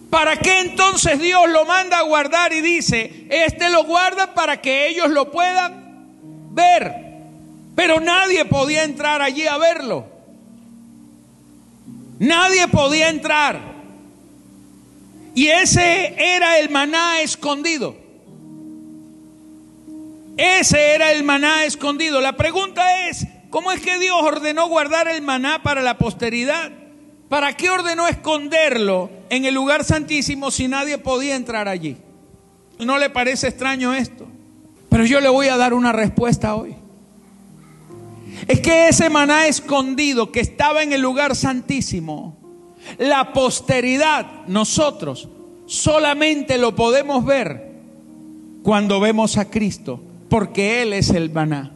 ¿Para 0.09 0.37
qué 0.37 0.59
entonces 0.59 1.19
Dios 1.19 1.49
lo 1.49 1.65
manda 1.65 1.97
a 1.97 2.03
guardar 2.03 2.53
y 2.53 2.61
dice, 2.61 3.25
este 3.29 3.69
lo 3.69 3.83
guarda 3.83 4.33
para 4.33 4.61
que 4.61 4.87
ellos 4.87 5.09
lo 5.09 5.31
puedan 5.31 6.51
ver? 6.51 6.93
Pero 7.75 7.99
nadie 7.99 8.45
podía 8.45 8.83
entrar 8.83 9.21
allí 9.21 9.47
a 9.47 9.57
verlo. 9.57 10.05
Nadie 12.19 12.67
podía 12.67 13.09
entrar. 13.09 13.59
Y 15.35 15.47
ese 15.47 16.13
era 16.17 16.59
el 16.59 16.69
maná 16.69 17.21
escondido. 17.21 18.02
Ese 20.37 20.95
era 20.95 21.11
el 21.11 21.23
maná 21.23 21.65
escondido. 21.65 22.21
La 22.21 22.35
pregunta 22.35 23.07
es, 23.07 23.27
¿cómo 23.49 23.71
es 23.71 23.81
que 23.81 23.99
Dios 23.99 24.17
ordenó 24.21 24.67
guardar 24.67 25.07
el 25.07 25.21
maná 25.21 25.61
para 25.61 25.81
la 25.81 25.97
posteridad? 25.97 26.71
¿Para 27.29 27.53
qué 27.53 27.69
ordenó 27.69 28.07
esconderlo 28.07 29.09
en 29.29 29.45
el 29.45 29.53
lugar 29.53 29.83
santísimo 29.83 30.51
si 30.51 30.67
nadie 30.67 30.97
podía 30.97 31.35
entrar 31.35 31.67
allí? 31.67 31.97
¿No 32.79 32.97
le 32.97 33.09
parece 33.09 33.47
extraño 33.47 33.93
esto? 33.93 34.27
Pero 34.89 35.05
yo 35.05 35.19
le 35.21 35.29
voy 35.29 35.47
a 35.47 35.57
dar 35.57 35.73
una 35.73 35.91
respuesta 35.91 36.55
hoy. 36.55 36.75
Es 38.47 38.59
que 38.59 38.87
ese 38.87 39.09
maná 39.09 39.47
escondido 39.47 40.31
que 40.31 40.39
estaba 40.39 40.83
en 40.83 40.93
el 40.93 41.01
lugar 41.01 41.35
santísimo, 41.35 42.37
la 42.97 43.33
posteridad, 43.33 44.45
nosotros, 44.47 45.29
solamente 45.65 46.57
lo 46.57 46.75
podemos 46.75 47.23
ver 47.25 47.71
cuando 48.63 48.99
vemos 48.99 49.37
a 49.37 49.49
Cristo, 49.49 50.01
porque 50.33 50.81
Él 50.81 50.93
es 50.93 51.11
el 51.11 51.29
maná. 51.29 51.71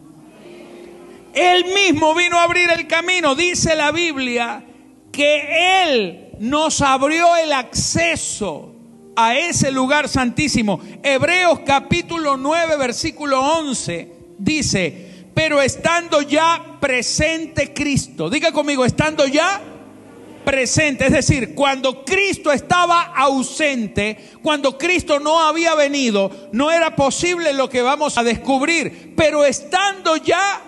Él 1.35 1.65
mismo 1.75 2.15
vino 2.15 2.39
a 2.39 2.43
abrir 2.43 2.71
el 2.71 2.87
camino, 2.87 3.35
dice 3.35 3.75
la 3.75 3.91
Biblia, 3.91 4.63
que 5.11 5.83
Él 5.83 6.29
nos 6.39 6.81
abrió 6.81 7.35
el 7.35 7.53
acceso 7.53 8.73
a 9.15 9.37
ese 9.37 9.69
lugar 9.69 10.09
santísimo. 10.09 10.81
Hebreos 11.03 11.59
capítulo 11.67 12.35
9, 12.35 12.77
versículo 12.77 13.39
11 13.59 14.11
dice, 14.39 15.27
pero 15.35 15.61
estando 15.61 16.23
ya 16.23 16.79
presente 16.79 17.75
Cristo. 17.75 18.27
Diga 18.27 18.51
conmigo, 18.51 18.85
estando 18.85 19.27
ya 19.27 19.61
presente. 20.47 21.07
Es 21.07 21.11
decir, 21.11 21.53
cuando 21.53 22.05
Cristo 22.05 22.53
estaba 22.53 23.01
ausente, 23.01 24.17
cuando 24.41 24.77
Cristo 24.77 25.19
no 25.19 25.41
había 25.43 25.75
venido, 25.75 26.31
no 26.53 26.71
era 26.71 26.95
posible 26.95 27.51
lo 27.51 27.69
que 27.69 27.81
vamos 27.81 28.17
a 28.17 28.23
descubrir. 28.23 29.13
Pero 29.17 29.43
estando 29.43 30.15
ya 30.15 30.61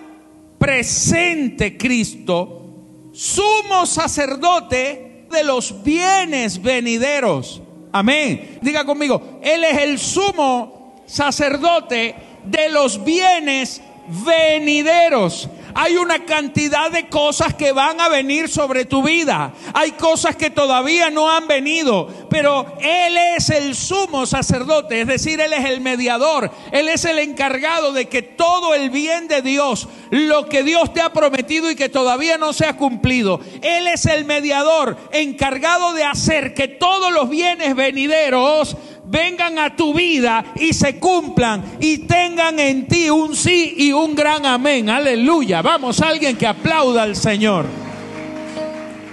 presente 0.58 1.78
Cristo, 1.78 3.08
sumo 3.14 3.86
sacerdote 3.86 5.24
de 5.30 5.44
los 5.44 5.82
bienes 5.82 6.60
venideros. 6.60 7.62
Amén. 7.90 8.58
Diga 8.60 8.84
conmigo, 8.84 9.40
Él 9.42 9.64
es 9.64 9.78
el 9.78 9.98
sumo 9.98 11.02
sacerdote 11.06 12.14
de 12.44 12.68
los 12.68 13.02
bienes 13.02 13.80
venideros. 14.26 15.48
Hay 15.74 15.96
una 15.96 16.24
cantidad 16.24 16.90
de 16.90 17.08
cosas 17.08 17.54
que 17.54 17.72
van 17.72 18.00
a 18.00 18.08
venir 18.08 18.48
sobre 18.48 18.84
tu 18.84 19.02
vida. 19.02 19.52
Hay 19.74 19.92
cosas 19.92 20.36
que 20.36 20.50
todavía 20.50 21.10
no 21.10 21.30
han 21.30 21.46
venido, 21.46 22.08
pero 22.28 22.74
Él 22.80 23.16
es 23.36 23.50
el 23.50 23.74
sumo 23.74 24.26
sacerdote, 24.26 25.02
es 25.02 25.06
decir, 25.06 25.40
Él 25.40 25.52
es 25.52 25.64
el 25.64 25.80
mediador. 25.80 26.50
Él 26.72 26.88
es 26.88 27.04
el 27.04 27.18
encargado 27.18 27.92
de 27.92 28.08
que 28.08 28.22
todo 28.22 28.74
el 28.74 28.90
bien 28.90 29.28
de 29.28 29.42
Dios, 29.42 29.88
lo 30.10 30.48
que 30.48 30.62
Dios 30.62 30.92
te 30.92 31.00
ha 31.00 31.12
prometido 31.12 31.70
y 31.70 31.76
que 31.76 31.88
todavía 31.88 32.38
no 32.38 32.52
se 32.52 32.66
ha 32.66 32.76
cumplido, 32.76 33.40
Él 33.62 33.86
es 33.86 34.06
el 34.06 34.24
mediador 34.24 34.96
encargado 35.12 35.92
de 35.92 36.04
hacer 36.04 36.54
que 36.54 36.68
todos 36.68 37.12
los 37.12 37.28
bienes 37.28 37.74
venideros 37.74 38.76
vengan 39.10 39.58
a 39.58 39.74
tu 39.74 39.92
vida 39.92 40.44
y 40.54 40.72
se 40.72 40.98
cumplan 40.98 41.78
y 41.80 41.98
tengan 41.98 42.58
en 42.60 42.86
ti 42.86 43.10
un 43.10 43.34
sí 43.34 43.74
y 43.76 43.92
un 43.92 44.14
gran 44.14 44.46
amén. 44.46 44.88
Aleluya. 44.88 45.62
Vamos, 45.62 46.00
alguien 46.00 46.36
que 46.36 46.46
aplauda 46.46 47.02
al 47.02 47.16
Señor. 47.16 47.66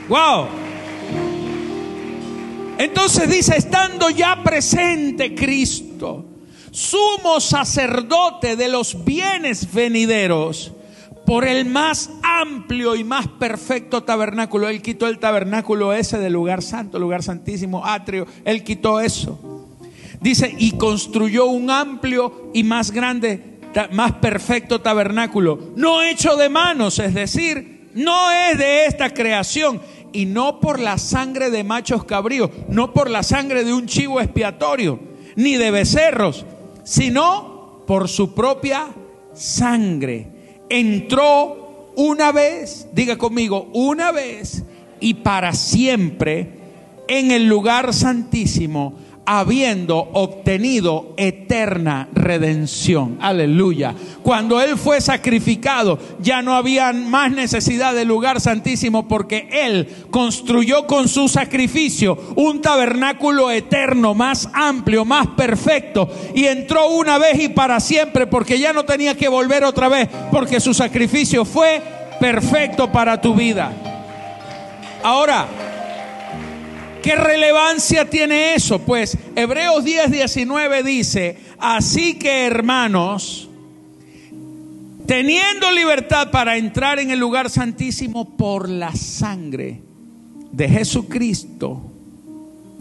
Wow. 0.07 0.47
Entonces 2.77 3.27
dice, 3.27 3.57
estando 3.57 4.11
ya 4.11 4.43
presente 4.43 5.33
Cristo, 5.33 6.25
sumo 6.69 7.39
sacerdote 7.39 8.55
de 8.55 8.67
los 8.67 9.03
bienes 9.03 9.73
venideros, 9.73 10.71
por 11.25 11.45
el 11.45 11.65
más 11.65 12.11
amplio 12.23 12.95
y 12.95 13.03
más 13.03 13.27
perfecto 13.27 14.03
tabernáculo. 14.03 14.69
Él 14.69 14.81
quitó 14.81 15.07
el 15.07 15.17
tabernáculo 15.17 15.91
ese 15.91 16.19
del 16.19 16.33
lugar 16.33 16.61
santo, 16.61 16.99
lugar 16.99 17.23
santísimo, 17.23 17.85
atrio. 17.85 18.27
Él 18.45 18.63
quitó 18.63 19.01
eso. 19.01 19.66
Dice, 20.21 20.55
y 20.57 20.71
construyó 20.71 21.45
un 21.45 21.69
amplio 21.69 22.51
y 22.53 22.63
más 22.63 22.91
grande, 22.91 23.59
más 23.91 24.13
perfecto 24.13 24.81
tabernáculo, 24.81 25.71
no 25.75 26.01
hecho 26.01 26.35
de 26.35 26.49
manos, 26.49 26.99
es 26.99 27.13
decir, 27.13 27.89
no 27.93 28.31
es 28.31 28.57
de 28.57 28.85
esta 28.85 29.13
creación, 29.13 29.79
y 30.11 30.25
no 30.25 30.59
por 30.59 30.79
la 30.79 30.97
sangre 30.97 31.49
de 31.51 31.63
machos 31.63 32.03
cabríos, 32.05 32.49
no 32.69 32.93
por 32.93 33.09
la 33.09 33.23
sangre 33.23 33.63
de 33.63 33.73
un 33.73 33.85
chivo 33.85 34.19
expiatorio, 34.19 34.99
ni 35.35 35.55
de 35.57 35.71
becerros, 35.71 36.45
sino 36.83 37.83
por 37.85 38.07
su 38.09 38.33
propia 38.33 38.87
sangre. 39.33 40.27
Entró 40.69 41.91
una 41.95 42.31
vez, 42.31 42.87
diga 42.93 43.17
conmigo, 43.17 43.69
una 43.73 44.11
vez 44.11 44.63
y 44.99 45.15
para 45.15 45.53
siempre 45.53 46.49
en 47.07 47.31
el 47.31 47.47
lugar 47.47 47.93
santísimo 47.93 48.95
habiendo 49.29 49.97
obtenido 50.13 51.13
eterna 51.17 52.07
redención. 52.13 53.17
Aleluya. 53.19 53.93
Cuando 54.23 54.61
Él 54.61 54.77
fue 54.77 55.01
sacrificado, 55.01 55.99
ya 56.21 56.41
no 56.41 56.55
había 56.55 56.93
más 56.93 57.33
necesidad 57.33 57.93
del 57.93 58.07
lugar 58.07 58.39
santísimo 58.39 59.09
porque 59.09 59.49
Él 59.51 59.89
construyó 60.11 60.87
con 60.87 61.09
su 61.09 61.27
sacrificio 61.27 62.17
un 62.37 62.61
tabernáculo 62.61 63.51
eterno, 63.51 64.13
más 64.15 64.47
amplio, 64.53 65.03
más 65.03 65.27
perfecto. 65.27 66.09
Y 66.33 66.45
entró 66.45 66.89
una 66.91 67.17
vez 67.17 67.37
y 67.37 67.49
para 67.49 67.81
siempre 67.81 68.27
porque 68.27 68.57
ya 68.57 68.71
no 68.71 68.85
tenía 68.85 69.17
que 69.17 69.27
volver 69.27 69.65
otra 69.65 69.89
vez 69.89 70.07
porque 70.31 70.61
su 70.61 70.73
sacrificio 70.73 71.43
fue 71.43 71.81
perfecto 72.21 72.89
para 72.93 73.19
tu 73.19 73.35
vida. 73.35 73.73
Ahora, 75.03 75.47
¿Qué 77.01 77.15
relevancia 77.15 78.09
tiene 78.09 78.55
eso? 78.55 78.79
Pues 78.79 79.17
Hebreos 79.35 79.83
10, 79.83 80.11
19 80.11 80.83
dice, 80.83 81.37
así 81.57 82.15
que 82.15 82.45
hermanos, 82.45 83.49
teniendo 85.05 85.71
libertad 85.71 86.31
para 86.31 86.57
entrar 86.57 86.99
en 86.99 87.11
el 87.11 87.19
lugar 87.19 87.49
santísimo 87.49 88.35
por 88.35 88.69
la 88.69 88.93
sangre 88.95 89.81
de 90.51 90.67
Jesucristo, 90.67 91.81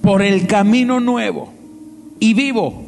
por 0.03 0.23
el 0.23 0.47
camino 0.47 1.01
nuevo 1.01 1.53
y 2.19 2.35
vivo 2.35 2.85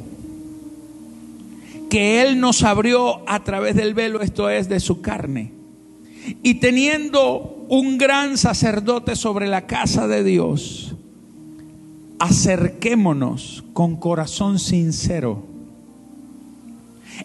que 1.88 2.22
Él 2.22 2.40
nos 2.40 2.62
abrió 2.62 3.28
a 3.28 3.42
través 3.44 3.74
del 3.74 3.94
velo, 3.94 4.20
esto 4.20 4.50
es, 4.50 4.68
de 4.68 4.80
su 4.80 5.00
carne. 5.00 5.52
Y 6.42 6.54
teniendo 6.54 7.64
un 7.68 7.98
gran 7.98 8.36
sacerdote 8.36 9.16
sobre 9.16 9.46
la 9.46 9.66
casa 9.66 10.06
de 10.06 10.22
Dios, 10.22 10.94
acerquémonos 12.18 13.64
con 13.72 13.96
corazón 13.96 14.58
sincero, 14.58 15.44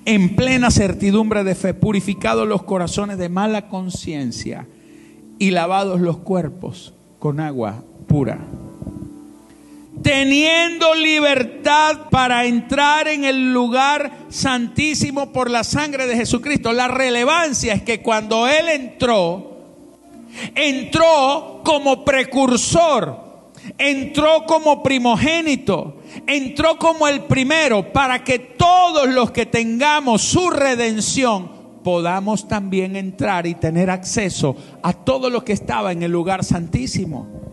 en 0.05 0.35
plena 0.35 0.71
certidumbre 0.71 1.43
de 1.43 1.55
fe, 1.55 1.73
purificados 1.73 2.47
los 2.47 2.63
corazones 2.63 3.17
de 3.17 3.29
mala 3.29 3.69
conciencia 3.69 4.67
y 5.39 5.51
lavados 5.51 6.01
los 6.01 6.17
cuerpos 6.17 6.93
con 7.19 7.39
agua 7.39 7.83
pura. 8.07 8.39
Teniendo 10.01 10.95
libertad 10.95 12.09
para 12.09 12.45
entrar 12.45 13.07
en 13.07 13.23
el 13.23 13.53
lugar 13.53 14.11
santísimo 14.29 15.31
por 15.31 15.49
la 15.49 15.63
sangre 15.63 16.07
de 16.07 16.17
Jesucristo. 16.17 16.73
La 16.73 16.89
relevancia 16.89 17.73
es 17.73 17.83
que 17.83 18.01
cuando 18.01 18.47
Él 18.47 18.67
entró, 18.67 19.57
entró 20.55 21.61
como 21.63 22.03
precursor 22.03 23.22
entró 23.77 24.45
como 24.45 24.83
primogénito, 24.83 26.01
entró 26.27 26.77
como 26.77 27.07
el 27.07 27.21
primero, 27.21 27.91
para 27.91 28.23
que 28.23 28.39
todos 28.39 29.07
los 29.09 29.31
que 29.31 29.45
tengamos 29.45 30.21
su 30.21 30.49
redención 30.49 31.51
podamos 31.83 32.47
también 32.47 32.95
entrar 32.95 33.45
y 33.45 33.55
tener 33.55 33.89
acceso 33.89 34.55
a 34.81 34.93
todo 34.93 35.29
lo 35.29 35.43
que 35.43 35.53
estaba 35.53 35.91
en 35.91 36.03
el 36.03 36.11
lugar 36.11 36.43
santísimo. 36.43 37.43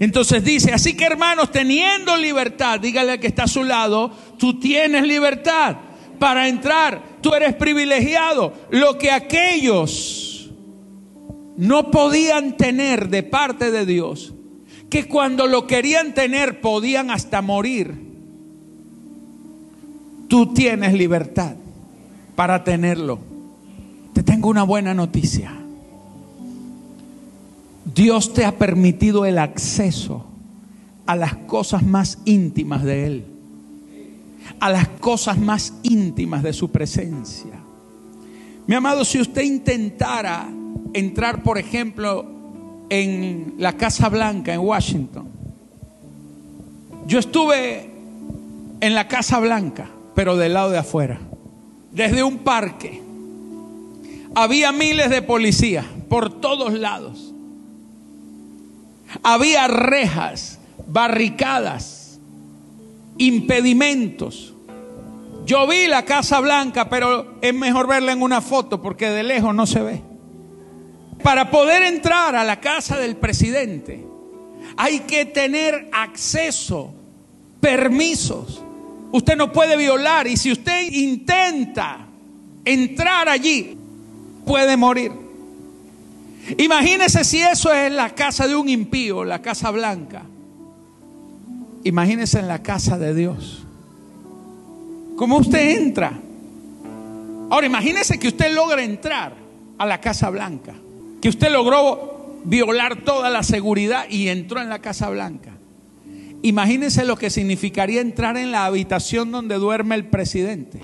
Entonces 0.00 0.44
dice, 0.44 0.72
así 0.72 0.96
que 0.96 1.04
hermanos, 1.04 1.50
teniendo 1.50 2.16
libertad, 2.16 2.78
dígale 2.78 3.12
al 3.12 3.20
que 3.20 3.26
está 3.26 3.44
a 3.44 3.48
su 3.48 3.64
lado, 3.64 4.12
tú 4.38 4.60
tienes 4.60 5.04
libertad 5.04 5.76
para 6.18 6.48
entrar, 6.48 7.02
tú 7.20 7.34
eres 7.34 7.54
privilegiado. 7.54 8.52
Lo 8.70 8.98
que 8.98 9.10
aquellos 9.10 10.50
no 11.56 11.90
podían 11.90 12.56
tener 12.56 13.08
de 13.08 13.24
parte 13.24 13.70
de 13.70 13.84
Dios, 13.84 14.34
que 14.90 15.06
cuando 15.06 15.46
lo 15.46 15.66
querían 15.66 16.14
tener 16.14 16.60
podían 16.60 17.10
hasta 17.10 17.42
morir. 17.42 18.08
Tú 20.28 20.52
tienes 20.54 20.94
libertad 20.94 21.56
para 22.34 22.64
tenerlo. 22.64 23.18
Te 24.12 24.22
tengo 24.22 24.48
una 24.48 24.62
buena 24.62 24.94
noticia. 24.94 25.52
Dios 27.94 28.34
te 28.34 28.44
ha 28.44 28.56
permitido 28.56 29.24
el 29.24 29.38
acceso 29.38 30.24
a 31.06 31.16
las 31.16 31.36
cosas 31.36 31.82
más 31.82 32.18
íntimas 32.26 32.84
de 32.84 33.06
Él, 33.06 33.24
a 34.60 34.70
las 34.70 34.88
cosas 34.88 35.38
más 35.38 35.72
íntimas 35.82 36.42
de 36.42 36.52
su 36.52 36.70
presencia. 36.70 37.52
Mi 38.66 38.74
amado, 38.74 39.06
si 39.06 39.18
usted 39.18 39.42
intentara 39.42 40.48
entrar, 40.92 41.42
por 41.42 41.56
ejemplo, 41.56 42.37
en 42.90 43.54
la 43.58 43.74
Casa 43.74 44.08
Blanca 44.08 44.52
en 44.52 44.60
Washington. 44.60 45.28
Yo 47.06 47.18
estuve 47.18 47.90
en 48.80 48.94
la 48.94 49.08
Casa 49.08 49.38
Blanca, 49.40 49.88
pero 50.14 50.36
del 50.36 50.54
lado 50.54 50.70
de 50.70 50.78
afuera, 50.78 51.18
desde 51.92 52.22
un 52.22 52.38
parque. 52.38 53.02
Había 54.34 54.72
miles 54.72 55.10
de 55.10 55.22
policías 55.22 55.86
por 56.08 56.40
todos 56.40 56.72
lados. 56.74 57.32
Había 59.22 59.68
rejas, 59.68 60.58
barricadas, 60.86 62.20
impedimentos. 63.16 64.54
Yo 65.46 65.66
vi 65.66 65.86
la 65.86 66.04
Casa 66.04 66.40
Blanca, 66.40 66.90
pero 66.90 67.38
es 67.40 67.54
mejor 67.54 67.88
verla 67.88 68.12
en 68.12 68.22
una 68.22 68.40
foto 68.40 68.82
porque 68.82 69.08
de 69.08 69.22
lejos 69.22 69.54
no 69.54 69.66
se 69.66 69.80
ve. 69.80 70.07
Para 71.22 71.50
poder 71.50 71.82
entrar 71.82 72.36
a 72.36 72.44
la 72.44 72.60
casa 72.60 72.96
del 72.96 73.16
presidente 73.16 74.04
hay 74.76 75.00
que 75.00 75.24
tener 75.24 75.88
acceso, 75.92 76.92
permisos. 77.60 78.62
Usted 79.10 79.36
no 79.36 79.52
puede 79.52 79.76
violar 79.76 80.26
y 80.26 80.36
si 80.36 80.52
usted 80.52 80.92
intenta 80.92 82.06
entrar 82.64 83.28
allí, 83.28 83.76
puede 84.44 84.76
morir. 84.76 85.12
Imagínese 86.56 87.24
si 87.24 87.40
eso 87.40 87.72
es 87.72 87.92
la 87.92 88.10
casa 88.14 88.46
de 88.46 88.54
un 88.54 88.68
impío, 88.68 89.24
la 89.24 89.42
casa 89.42 89.70
blanca. 89.70 90.22
Imagínese 91.84 92.38
en 92.38 92.48
la 92.48 92.62
casa 92.62 92.98
de 92.98 93.14
Dios. 93.14 93.64
¿Cómo 95.16 95.38
usted 95.38 95.76
entra? 95.76 96.12
Ahora 97.50 97.66
imagínese 97.66 98.18
que 98.18 98.28
usted 98.28 98.54
logra 98.54 98.82
entrar 98.82 99.34
a 99.78 99.86
la 99.86 100.00
casa 100.00 100.30
blanca 100.30 100.74
que 101.20 101.28
usted 101.28 101.50
logró 101.50 102.40
violar 102.44 103.04
toda 103.04 103.30
la 103.30 103.42
seguridad 103.42 104.04
y 104.08 104.28
entró 104.28 104.60
en 104.60 104.68
la 104.68 104.80
Casa 104.80 105.08
Blanca. 105.10 105.56
Imagínense 106.42 107.04
lo 107.04 107.16
que 107.16 107.30
significaría 107.30 108.00
entrar 108.00 108.36
en 108.36 108.52
la 108.52 108.64
habitación 108.64 109.32
donde 109.32 109.56
duerme 109.56 109.96
el 109.96 110.06
presidente. 110.06 110.80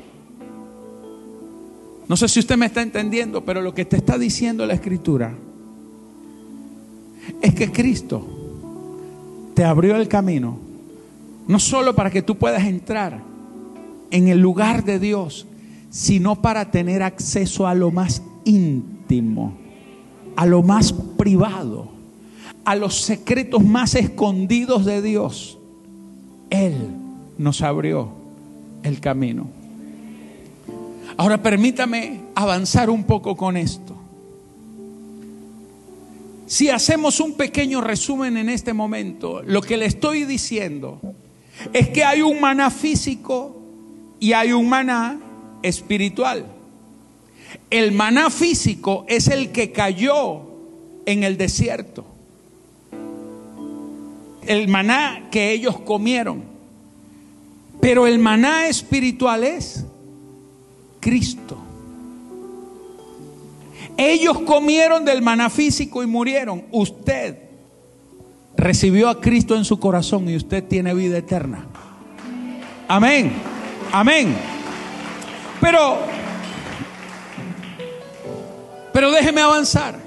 No 2.09 2.16
sé 2.16 2.29
si 2.29 2.40
usted 2.40 2.57
me 2.57 2.66
está 2.66 2.83
entendiendo, 2.83 3.44
pero 3.44 3.62
lo 3.62 3.73
que 3.73 3.85
te 3.85 3.97
está 3.97 4.18
diciendo 4.18 4.66
la 4.66 4.75
escritura 4.75 5.35
es 7.40 7.55
que 7.55 7.70
Cristo 7.70 8.27
te 9.55 9.64
abrió 9.64 9.97
el 9.97 10.09
camino, 10.09 10.59
no 11.47 11.59
solo 11.59 11.94
para 11.94 12.11
que 12.11 12.23
tú 12.23 12.37
puedas 12.37 12.64
entrar 12.64 13.23
en 14.11 14.29
el 14.29 14.38
lugar 14.38 14.85
de 14.85 14.99
Dios, 14.99 15.47
sino 15.88 16.42
para 16.42 16.70
tener 16.70 17.03
acceso 17.03 17.66
a 17.66 17.75
lo 17.75 17.90
más 17.90 18.23
íntimo 18.44 19.63
a 20.37 20.47
lo 20.47 20.62
más 20.62 20.92
privado, 20.92 21.88
a 22.64 22.77
los 22.77 23.01
secretos 23.01 23.62
más 23.64 23.94
escondidos 23.94 24.85
de 24.85 25.03
Dios, 25.03 25.59
Él 26.51 26.88
nos 27.38 27.62
abrió 27.62 28.11
el 28.83 29.01
camino. 29.01 29.49
Ahora 31.16 31.42
permítame 31.42 32.20
avanzar 32.35 32.90
un 32.90 33.05
poco 33.05 33.37
con 33.37 33.57
esto. 33.57 33.94
si 36.47 36.68
hacemos 36.68 37.20
un 37.20 37.35
pequeño 37.35 37.81
resumen 37.81 38.37
en 38.37 38.49
este 38.49 38.73
momento, 38.75 39.42
lo 39.42 39.62
que 39.62 39.77
le 39.77 39.87
estoy 39.87 40.25
diciendo 40.25 41.01
es 41.73 41.88
que 41.88 42.05
hay 42.05 42.23
un 42.23 42.40
maná 42.40 42.70
físico 42.70 43.61
y 44.20 44.33
hay 44.33 44.53
un 44.53 44.68
maná 44.68 45.18
espiritual. 45.62 46.54
El 47.71 47.93
maná 47.93 48.31
físico 48.31 49.05
es 49.09 49.29
el 49.29 49.51
que 49.51 49.73
cayó 49.73 50.43
en 51.07 51.25
el 51.25 51.37
desierto. 51.37 52.05
El 54.47 54.69
maná 54.69 55.29
que 55.31 55.53
ellos 55.53 55.79
comieron. 55.81 56.43
Pero 57.81 58.07
el 58.07 58.19
maná 58.19 58.69
espiritual 58.69 59.45
es 59.45 59.85
Cristo. 61.01 61.59
Ellos 63.97 64.40
comieron 64.40 65.05
del 65.05 65.23
maná 65.23 65.51
físico 65.51 66.03
y 66.03 66.07
murieron. 66.07 66.64
Usted 66.73 67.38
recibió 68.57 69.09
a 69.09 69.21
Cristo 69.21 69.57
en 69.57 69.64
su 69.64 69.79
corazón 69.79 70.29
y 70.29 70.37
usted 70.37 70.64
tiene 70.64 70.95
vida 70.95 71.19
eterna. 71.19 71.67
Amén. 72.88 73.33
Amén. 73.93 74.35
Pero, 75.61 75.99
pero 78.94 79.11
déjeme 79.11 79.40
avanzar. 79.40 79.98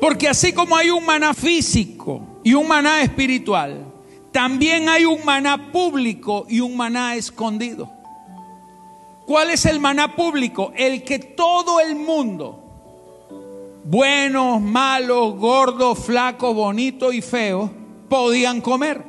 Porque 0.00 0.28
así 0.28 0.52
como 0.52 0.76
hay 0.76 0.90
un 0.90 1.04
maná 1.04 1.34
físico 1.34 2.22
y 2.44 2.54
un 2.54 2.68
maná 2.68 3.02
espiritual, 3.02 3.84
también 4.30 4.88
hay 4.88 5.04
un 5.04 5.24
maná 5.24 5.72
público 5.72 6.46
y 6.48 6.60
un 6.60 6.76
maná 6.76 7.16
escondido. 7.16 7.90
¿Cuál 9.26 9.50
es 9.50 9.66
el 9.66 9.80
maná 9.80 10.14
público? 10.14 10.72
El 10.76 11.02
que 11.02 11.18
todo 11.18 11.80
el 11.80 11.96
mundo, 11.96 12.62
buenos, 13.82 14.60
malos, 14.60 15.34
gordos, 15.34 15.98
flacos, 15.98 16.54
bonitos 16.54 17.12
y 17.12 17.20
feos, 17.20 17.68
podían 18.08 18.60
comer. 18.60 19.02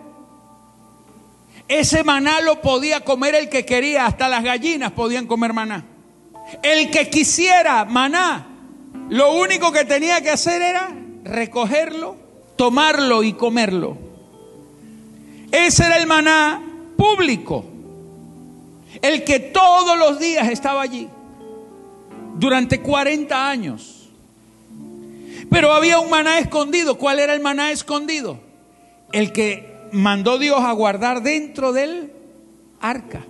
Ese 1.68 2.04
maná 2.04 2.42
lo 2.42 2.60
podía 2.60 3.02
comer 3.02 3.36
el 3.36 3.50
que 3.50 3.68
quería, 3.68 4.08
hasta 4.08 4.28
las 4.28 4.44
gallinas 4.44 4.94
podían 4.94 5.28
comer 5.28 5.54
maná. 5.54 5.86
El 6.62 6.90
que 6.92 7.10
quisiera 7.10 7.86
maná, 7.86 8.48
lo 9.10 9.34
único 9.34 9.72
que 9.72 9.86
tenía 9.86 10.22
que 10.22 10.30
hacer 10.32 10.62
era 10.62 10.92
recogerlo, 11.24 12.16
tomarlo 12.56 13.24
y 13.24 13.34
comerlo. 13.34 13.98
Ese 15.52 15.86
era 15.86 15.98
el 15.98 16.08
maná 16.08 16.62
público, 16.96 17.66
el 19.02 19.24
que 19.24 19.40
todos 19.40 19.98
los 19.98 20.20
días 20.20 20.50
estaba 20.50 20.82
allí, 20.82 21.08
durante 22.36 22.82
40 22.82 23.50
años. 23.50 24.10
Pero 25.50 25.74
había 25.74 26.00
un 26.00 26.10
maná 26.10 26.40
escondido. 26.40 26.98
¿Cuál 26.98 27.20
era 27.20 27.34
el 27.34 27.40
maná 27.40 27.72
escondido? 27.72 28.40
El 29.12 29.32
que 29.32 29.88
mandó 29.92 30.38
Dios 30.38 30.60
a 30.62 30.72
guardar 30.74 31.24
dentro 31.24 31.74
del 31.74 32.12
arca. 32.80 33.26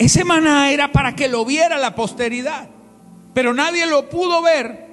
Ese 0.00 0.24
maná 0.24 0.72
era 0.72 0.90
para 0.92 1.14
que 1.14 1.28
lo 1.28 1.44
viera 1.44 1.76
la 1.76 1.94
posteridad, 1.94 2.70
pero 3.34 3.52
nadie 3.52 3.84
lo 3.84 4.08
pudo 4.08 4.40
ver 4.40 4.86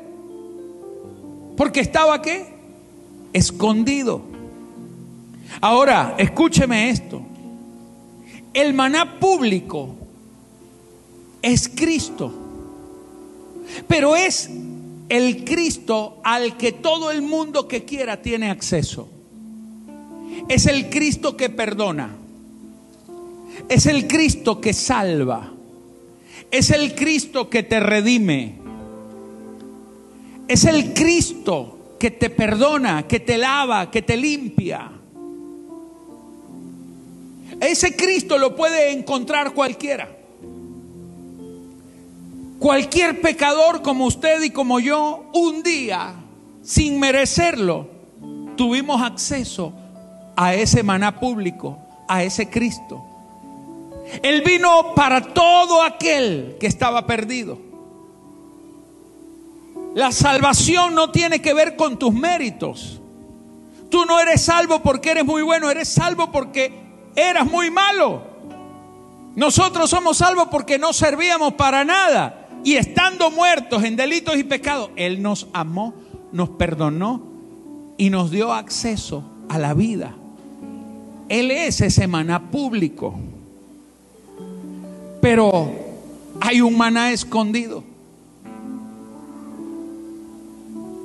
porque 1.55 1.79
estaba 1.79 2.21
qué? 2.21 2.45
Escondido. 3.31 4.21
Ahora, 5.61 6.15
escúcheme 6.17 6.89
esto. 6.89 7.21
El 8.53 8.73
maná 8.73 9.17
público 9.17 9.95
es 11.41 11.69
Cristo, 11.69 12.33
pero 13.87 14.17
es 14.17 14.49
el 15.07 15.45
Cristo 15.45 16.19
al 16.21 16.57
que 16.57 16.73
todo 16.73 17.11
el 17.11 17.21
mundo 17.21 17.65
que 17.69 17.85
quiera 17.85 18.21
tiene 18.21 18.49
acceso. 18.49 19.07
Es 20.49 20.65
el 20.65 20.89
Cristo 20.89 21.37
que 21.37 21.49
perdona. 21.49 22.26
Es 23.69 23.85
el 23.85 24.07
Cristo 24.07 24.61
que 24.61 24.73
salva. 24.73 25.51
Es 26.51 26.69
el 26.71 26.95
Cristo 26.95 27.49
que 27.49 27.63
te 27.63 27.79
redime. 27.79 28.55
Es 30.47 30.65
el 30.65 30.93
Cristo 30.93 31.95
que 31.99 32.11
te 32.11 32.29
perdona, 32.29 33.07
que 33.07 33.19
te 33.19 33.37
lava, 33.37 33.91
que 33.91 34.01
te 34.01 34.15
limpia. 34.15 34.91
Ese 37.59 37.95
Cristo 37.95 38.37
lo 38.37 38.55
puede 38.55 38.91
encontrar 38.91 39.53
cualquiera. 39.53 40.09
Cualquier 42.59 43.21
pecador 43.21 43.81
como 43.81 44.05
usted 44.05 44.41
y 44.41 44.51
como 44.51 44.79
yo, 44.79 45.29
un 45.33 45.63
día, 45.63 46.13
sin 46.63 46.99
merecerlo, 46.99 47.87
tuvimos 48.55 49.01
acceso 49.01 49.73
a 50.35 50.53
ese 50.53 50.83
maná 50.83 51.19
público, 51.19 51.77
a 52.07 52.23
ese 52.23 52.49
Cristo. 52.49 53.06
Él 54.23 54.41
vino 54.41 54.93
para 54.95 55.21
todo 55.21 55.81
aquel 55.83 56.57
que 56.59 56.67
estaba 56.67 57.05
perdido. 57.05 57.59
La 59.95 60.11
salvación 60.11 60.93
no 60.93 61.11
tiene 61.11 61.41
que 61.41 61.53
ver 61.53 61.75
con 61.75 61.97
tus 61.97 62.13
méritos. 62.13 63.01
Tú 63.89 64.05
no 64.05 64.19
eres 64.19 64.41
salvo 64.41 64.81
porque 64.83 65.11
eres 65.11 65.25
muy 65.25 65.41
bueno, 65.41 65.69
eres 65.69 65.87
salvo 65.87 66.31
porque 66.31 66.71
eras 67.15 67.49
muy 67.49 67.71
malo. 67.71 68.21
Nosotros 69.35 69.89
somos 69.89 70.17
salvos 70.17 70.47
porque 70.51 70.77
no 70.77 70.93
servíamos 70.93 71.53
para 71.53 71.83
nada. 71.83 72.47
Y 72.63 72.75
estando 72.75 73.31
muertos 73.31 73.83
en 73.83 73.95
delitos 73.95 74.35
y 74.37 74.43
pecados, 74.43 74.89
Él 74.95 75.21
nos 75.21 75.47
amó, 75.53 75.93
nos 76.31 76.49
perdonó 76.49 77.21
y 77.97 78.09
nos 78.09 78.31
dio 78.31 78.53
acceso 78.53 79.23
a 79.49 79.57
la 79.57 79.73
vida. 79.73 80.15
Él 81.29 81.51
es 81.51 81.81
ese 81.81 82.07
maná 82.07 82.51
público. 82.51 83.19
Pero 85.21 85.71
hay 86.41 86.61
un 86.61 86.77
maná 86.77 87.11
escondido. 87.11 87.83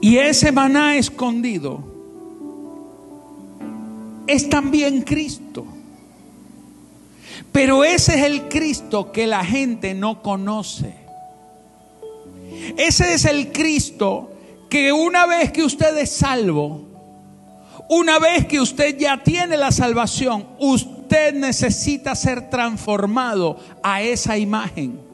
Y 0.01 0.19
ese 0.19 0.51
maná 0.51 0.97
escondido 0.97 1.81
es 4.27 4.49
también 4.49 5.03
Cristo. 5.03 5.65
Pero 7.53 7.85
ese 7.85 8.19
es 8.19 8.25
el 8.25 8.49
Cristo 8.49 9.13
que 9.13 9.27
la 9.27 9.45
gente 9.45 9.95
no 9.95 10.23
conoce. 10.23 10.95
Ese 12.77 13.15
es 13.15 13.25
el 13.25 13.53
Cristo 13.53 14.33
que 14.69 14.93
una 14.93 15.27
vez 15.27 15.53
que 15.53 15.63
usted 15.63 15.97
es 15.99 16.11
salvo, 16.11 16.83
una 17.89 18.19
vez 18.19 18.47
que 18.47 18.61
usted 18.61 18.97
ya 18.97 19.23
tiene 19.23 19.57
la 19.57 19.71
salvación, 19.71 20.47
usted 20.59 21.02
necesita 21.35 22.15
ser 22.15 22.49
transformado 22.49 23.59
a 23.83 24.03
esa 24.03 24.39
imagen. 24.39 25.12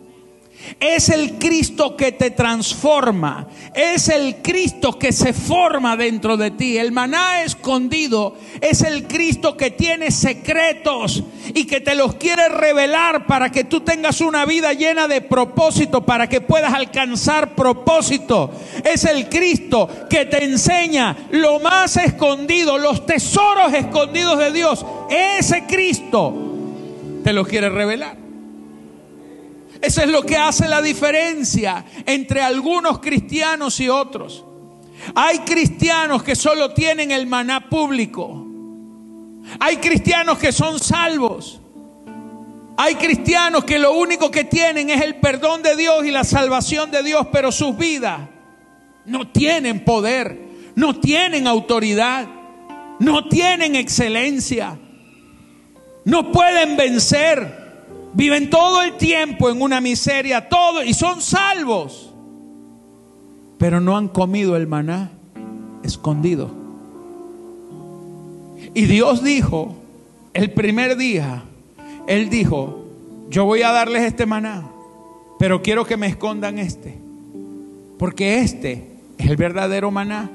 Es 0.81 1.09
el 1.09 1.39
Cristo 1.39 1.97
que 1.97 2.13
te 2.13 2.31
transforma. 2.31 3.49
Es 3.75 4.09
el 4.09 4.37
Cristo 4.37 4.99
que 4.99 5.13
se 5.13 5.33
forma 5.33 5.97
dentro 5.97 6.37
de 6.37 6.51
ti. 6.51 6.77
El 6.77 6.93
maná 6.93 7.43
escondido 7.43 8.37
es 8.61 8.83
el 8.83 9.07
Cristo 9.07 9.57
que 9.57 9.71
tiene 9.71 10.11
secretos 10.11 11.23
y 11.55 11.65
que 11.65 11.81
te 11.81 11.95
los 11.95 12.15
quiere 12.15 12.49
revelar 12.49 13.27
para 13.27 13.51
que 13.51 13.65
tú 13.65 13.81
tengas 13.81 14.21
una 14.21 14.45
vida 14.45 14.73
llena 14.73 15.09
de 15.09 15.21
propósito, 15.21 16.05
para 16.05 16.29
que 16.29 16.41
puedas 16.41 16.75
alcanzar 16.75 17.55
propósito. 17.55 18.51
Es 18.85 19.05
el 19.05 19.29
Cristo 19.29 19.89
que 20.11 20.27
te 20.27 20.45
enseña 20.45 21.17
lo 21.31 21.61
más 21.61 21.97
escondido, 21.97 22.79
los 22.79 23.07
tesoros 23.07 23.73
escondidos 23.73 24.39
de 24.39 24.53
Dios. 24.53 24.85
Ese 25.11 25.65
Cristo 25.65 26.35
te 27.25 27.33
los 27.33 27.49
quiere 27.49 27.69
revelar. 27.69 28.18
Eso 29.81 30.03
es 30.03 30.09
lo 30.09 30.23
que 30.23 30.37
hace 30.37 30.69
la 30.69 30.83
diferencia 30.83 31.85
entre 32.07 32.43
algunos 32.43 32.99
cristianos 32.99 33.79
y 33.81 33.89
otros. 33.89 34.45
Hay 35.15 35.41
cristianos 35.41 36.23
que 36.23 36.35
solo 36.35 36.75
tienen 36.75 37.11
el 37.11 37.27
maná 37.27 37.69
público. 37.69 38.47
Hay 39.61 39.77
cristianos 39.77 40.39
que 40.39 40.53
son 40.53 40.79
salvos. 40.79 41.61
Hay 42.77 42.95
cristianos 42.95 43.65
que 43.65 43.79
lo 43.79 43.93
único 43.93 44.31
que 44.31 44.45
tienen 44.45 44.91
es 44.91 45.01
el 45.01 45.17
perdón 45.17 45.63
de 45.63 45.75
Dios 45.75 46.05
y 46.05 46.11
la 46.11 46.23
salvación 46.23 46.91
de 46.91 47.03
Dios, 47.03 47.27
pero 47.33 47.51
sus 47.51 47.77
vidas 47.77 48.21
no 49.05 49.33
tienen 49.33 49.85
poder, 49.85 50.39
no 50.77 51.01
tienen 51.01 51.49
autoridad, 51.49 52.29
no 53.01 53.29
tienen 53.29 53.75
excelencia, 53.75 54.79
no 56.05 56.31
pueden 56.31 56.77
vencer. 56.77 57.58
Viven 58.19 58.51
todo 58.51 58.83
el 58.83 58.97
tiempo 58.97 59.49
en 59.49 59.63
una 59.63 59.81
miseria, 59.81 60.49
todo, 60.49 60.83
y 60.83 60.93
son 60.93 61.23
salvos. 61.23 62.13
Pero 63.59 63.81
no 63.81 63.97
han 63.97 64.09
comido 64.09 64.57
el 64.57 64.67
maná 64.67 65.13
escondido. 65.85 66.51
Y 68.75 68.87
Dios 68.87 69.23
dijo, 69.23 69.77
el 70.35 70.53
primer 70.53 70.97
día, 70.97 71.45
Él 72.09 72.29
dijo, 72.29 72.87
yo 73.31 73.45
voy 73.45 73.63
a 73.63 73.71
darles 73.71 74.03
este 74.03 74.27
maná, 74.27 74.69
pero 75.39 75.63
quiero 75.63 75.87
que 75.87 75.97
me 75.97 76.09
escondan 76.09 76.59
este. 76.59 76.99
Porque 78.01 78.41
este 78.41 78.97
Es 79.17 79.31
el 79.31 79.37
verdadero 79.37 79.93
maná 79.93 80.29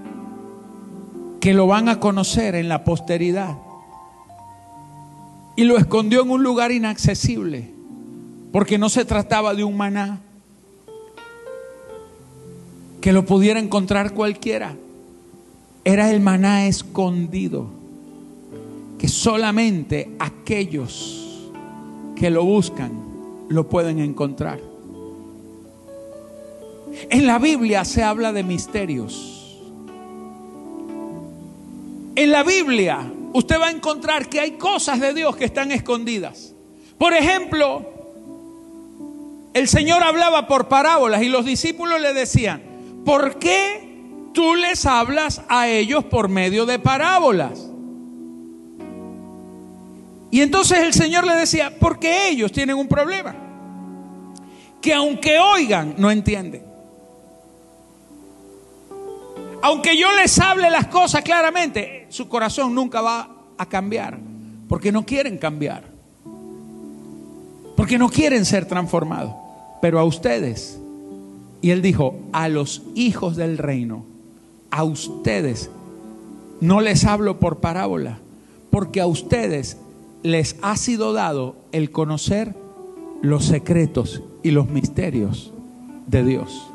que 1.41 1.54
lo 1.54 1.67
van 1.67 1.89
a 1.89 2.00
conocer 2.00 2.56
en 2.56 2.69
la 2.69 2.86
posteridad. 2.86 3.58
Y 5.58 5.65
lo 5.65 5.78
escondió 5.78 6.24
en 6.24 6.32
un 6.32 6.43
lugar 6.43 6.72
inaccesible, 6.72 7.73
porque 8.54 8.78
no 8.78 8.88
se 8.88 9.04
trataba 9.04 9.56
de 9.56 9.63
un 9.63 9.76
maná 9.76 10.22
que 13.02 13.12
lo 13.12 13.26
pudiera 13.26 13.60
encontrar 13.60 14.13
cualquiera. 14.13 14.76
Era 15.84 16.12
el 16.12 16.22
maná 16.22 16.68
escondido, 16.68 17.66
que 19.00 19.08
solamente 19.08 20.12
aquellos 20.20 21.42
que 22.16 22.30
lo 22.30 22.46
buscan 22.46 22.92
lo 23.50 23.68
pueden 23.68 23.98
encontrar. 23.98 24.60
En 27.10 27.26
la 27.26 27.39
Biblia 27.39 27.84
se 27.86 28.04
habla 28.04 28.32
de 28.34 28.44
misterios. 28.44 29.60
En 32.16 32.32
la 32.32 32.44
Biblia 32.44 33.12
usted 33.34 33.60
va 33.60 33.70
a 33.70 33.72
encontrar 33.72 34.30
que 34.30 34.39
hay 34.39 34.52
cosas 34.52 35.00
de 35.00 35.16
Dios 35.16 35.36
que 35.36 35.46
están 35.46 35.72
escondidas. 35.72 36.54
Por 37.00 37.13
ejemplo, 37.13 37.92
el 39.54 39.68
Señor 39.68 40.04
hablaba 40.04 40.48
por 40.48 40.68
parábolas 40.68 41.22
y 41.22 41.30
los 41.30 41.46
discípulos 41.46 42.02
le 42.02 42.13
decían, 42.13 42.62
¿por 43.06 43.38
qué 43.38 43.89
tú 44.34 44.56
les 44.56 44.86
hablas 44.86 45.42
a 45.48 45.68
ellos 45.68 46.04
por 46.06 46.28
medio 46.28 46.66
de 46.66 46.80
parábolas? 46.80 47.70
Y 50.32 50.42
entonces 50.42 50.80
el 50.80 50.94
Señor 50.94 51.28
le 51.28 51.36
decía, 51.36 51.72
porque 51.80 52.30
ellos 52.30 52.52
tienen 52.52 52.76
un 52.76 52.88
problema, 52.88 53.36
que 54.82 54.92
aunque 54.92 55.38
oigan, 55.38 55.94
no 56.00 56.10
entienden. 56.10 56.63
Aunque 59.62 59.96
yo 59.96 60.12
les 60.13 60.39
hable 60.39 60.72
las 60.72 60.88
cosas 60.88 61.22
claramente, 61.22 62.08
su 62.10 62.28
corazón 62.28 62.74
nunca 62.74 63.02
va 63.02 63.30
a 63.58 63.66
cambiar, 63.68 64.18
porque 64.68 64.92
no 64.92 65.06
quieren 65.06 65.38
cambiar, 65.38 65.84
porque 67.78 68.00
no 68.00 68.10
quieren 68.10 68.44
ser 68.44 68.66
transformados. 68.66 69.42
Pero 69.84 70.00
a 70.00 70.06
ustedes, 70.06 70.80
y 71.62 71.72
él 71.72 71.82
dijo, 71.82 72.15
a 72.32 72.48
los 72.48 72.84
hijos 72.96 73.36
del 73.36 73.58
reino, 73.58 74.06
a 74.72 74.86
ustedes 74.86 75.69
no 76.62 76.80
les 76.80 77.04
hablo 77.04 77.38
por 77.41 77.60
parábola, 77.60 78.19
porque 78.69 79.02
a 79.02 79.08
ustedes 79.08 79.76
les 80.22 80.56
ha 80.62 80.78
sido 80.78 81.12
dado 81.12 81.58
el 81.74 81.91
conocer 81.91 82.56
los 83.22 83.43
secretos 83.43 84.24
y 84.41 84.52
los 84.52 84.69
misterios 84.69 85.52
de 86.08 86.24
Dios. 86.24 86.65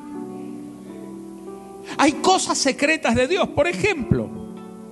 Hay 1.97 2.13
cosas 2.13 2.59
secretas 2.59 3.15
de 3.15 3.27
Dios. 3.27 3.49
Por 3.49 3.69
ejemplo, 3.69 4.29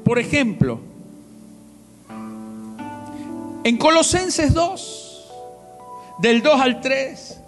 por 0.05 0.19
ejemplo, 0.19 0.81
en 3.63 3.77
Colosenses 3.77 4.55
2, 4.55 5.33
del 6.23 6.41
2 6.41 6.59
al 6.59 6.81
3, 6.81 7.41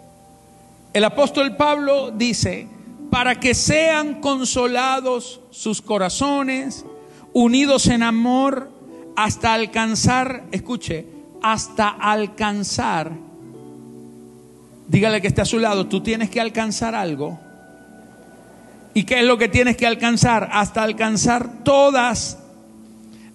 el 0.92 1.05
apóstol 1.05 1.57
Pablo 1.57 2.11
dice, 2.11 2.66
para 3.11 3.40
que 3.40 3.55
sean 3.55 4.20
consolados 4.20 5.40
sus 5.51 5.83
corazones, 5.83 6.85
unidos 7.33 7.87
en 7.87 8.03
amor, 8.03 8.70
hasta 9.16 9.55
alcanzar, 9.55 10.44
escuche, 10.53 11.07
hasta 11.42 11.88
alcanzar, 11.88 13.12
dígale 14.87 15.20
que 15.20 15.29
está 15.29 15.42
a 15.42 15.46
su 15.46 15.59
lado, 15.59 15.87
tú 15.87 16.03
tienes 16.03 16.31
que 16.31 16.40
alcanzar 16.40 16.94
algo 16.94 17.38
¿Y 18.98 19.05
qué 19.05 19.20
es 19.20 19.24
lo 19.24 19.38
que 19.38 19.48
tienes 19.48 19.77
que 19.77 19.87
alcanzar? 19.87 20.48
Hasta 20.51 20.83
alcanzar 20.83 21.62
todas 21.62 22.38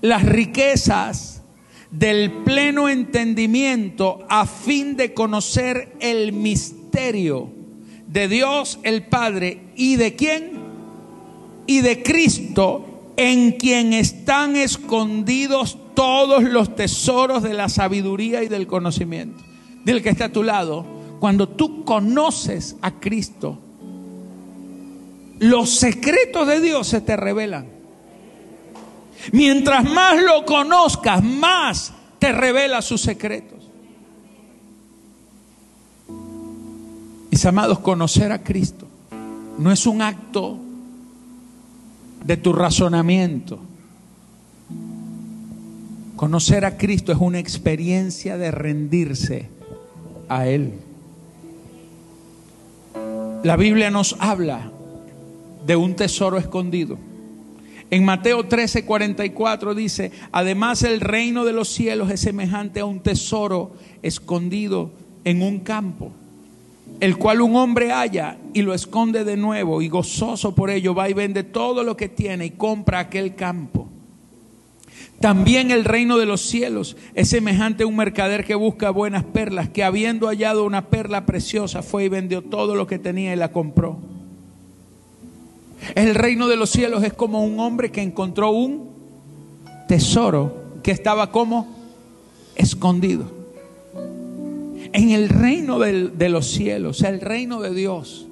las 0.01 0.23
riquezas 0.23 1.41
del 1.89 2.31
pleno 2.43 2.89
entendimiento 2.89 4.25
a 4.27 4.45
fin 4.45 4.97
de 4.97 5.13
conocer 5.13 5.95
el 6.01 6.33
misterio 6.33 6.82
de 6.93 8.27
Dios 8.27 8.79
el 8.83 9.03
Padre 9.03 9.61
y 9.75 9.95
de 9.95 10.15
quién? 10.15 10.51
Y 11.65 11.81
de 11.81 12.03
Cristo 12.03 13.11
en 13.17 13.53
quien 13.53 13.93
están 13.93 14.55
escondidos 14.55 15.77
todos 15.95 16.43
los 16.43 16.75
tesoros 16.75 17.41
de 17.41 17.53
la 17.53 17.69
sabiduría 17.69 18.43
y 18.43 18.47
del 18.47 18.67
conocimiento. 18.67 19.43
Del 19.83 20.03
que 20.03 20.09
está 20.09 20.25
a 20.25 20.31
tu 20.31 20.43
lado, 20.43 20.85
cuando 21.19 21.49
tú 21.49 21.83
conoces 21.83 22.75
a 22.81 22.91
Cristo, 22.99 23.57
los 25.39 25.71
secretos 25.71 26.47
de 26.47 26.61
Dios 26.61 26.87
se 26.87 27.01
te 27.01 27.17
revelan. 27.17 27.67
Mientras 29.31 29.83
más 29.83 30.21
lo 30.21 30.45
conozcas, 30.45 31.23
más 31.23 31.91
te 32.19 32.31
revela 32.31 32.81
sus 32.81 33.01
secretos. 33.01 33.62
Mis 37.33 37.47
amados, 37.47 37.79
conocer 37.79 38.31
a 38.31 38.43
Cristo 38.43 38.85
no 39.57 39.71
es 39.71 39.87
un 39.87 40.03
acto 40.03 40.59
de 42.23 42.37
tu 42.37 42.53
razonamiento. 42.53 43.57
Conocer 46.15 46.63
a 46.63 46.77
Cristo 46.77 47.11
es 47.11 47.17
una 47.19 47.39
experiencia 47.39 48.37
de 48.37 48.51
rendirse 48.51 49.49
a 50.29 50.45
Él. 50.45 50.73
La 53.41 53.57
Biblia 53.57 53.89
nos 53.89 54.15
habla 54.19 54.71
de 55.65 55.75
un 55.75 55.95
tesoro 55.95 56.37
escondido. 56.37 56.99
En 57.89 58.05
Mateo 58.05 58.45
13, 58.45 58.85
44 58.85 59.73
dice, 59.73 60.11
además 60.31 60.83
el 60.83 61.01
reino 61.01 61.45
de 61.45 61.53
los 61.53 61.69
cielos 61.69 62.11
es 62.11 62.19
semejante 62.19 62.81
a 62.81 62.85
un 62.85 62.99
tesoro 62.99 63.71
escondido 64.03 64.91
en 65.23 65.41
un 65.41 65.61
campo, 65.61 66.11
el 66.99 67.17
cual 67.17 67.41
un 67.41 67.55
hombre 67.55 67.91
halla 67.91 68.37
y 68.53 68.61
lo 68.61 68.73
esconde 68.73 69.23
de 69.23 69.37
nuevo 69.37 69.81
y 69.81 69.89
gozoso 69.89 70.55
por 70.55 70.69
ello 70.69 70.93
va 70.95 71.09
y 71.09 71.13
vende 71.13 71.43
todo 71.43 71.83
lo 71.83 71.97
que 71.97 72.09
tiene 72.09 72.45
y 72.45 72.51
compra 72.51 72.99
aquel 72.99 73.35
campo. 73.35 73.89
También 75.19 75.71
el 75.71 75.85
reino 75.85 76.17
de 76.17 76.25
los 76.25 76.41
cielos 76.41 76.97
es 77.15 77.29
semejante 77.29 77.83
a 77.83 77.87
un 77.87 77.95
mercader 77.95 78.43
que 78.43 78.55
busca 78.55 78.89
buenas 78.89 79.23
perlas, 79.23 79.69
que 79.69 79.83
habiendo 79.83 80.27
hallado 80.27 80.65
una 80.65 80.89
perla 80.89 81.25
preciosa 81.25 81.81
fue 81.81 82.05
y 82.05 82.09
vendió 82.09 82.41
todo 82.41 82.75
lo 82.75 82.87
que 82.87 82.99
tenía 82.99 83.33
y 83.33 83.37
la 83.37 83.51
compró. 83.51 83.99
El 85.95 86.15
reino 86.15 86.47
de 86.47 86.57
los 86.57 86.69
cielos 86.69 87.03
es 87.03 87.13
como 87.13 87.43
un 87.43 87.59
hombre 87.59 87.91
que 87.91 88.01
encontró 88.01 88.51
un 88.51 88.89
tesoro 89.87 90.63
que 90.83 90.91
estaba 90.91 91.31
como 91.31 91.73
escondido. 92.55 93.42
En 94.93 95.09
el 95.09 95.27
reino 95.29 95.79
de 95.79 96.29
los 96.29 96.47
cielos, 96.47 97.01
el 97.01 97.19
reino 97.19 97.59
de 97.61 97.73
Dios, 97.73 98.27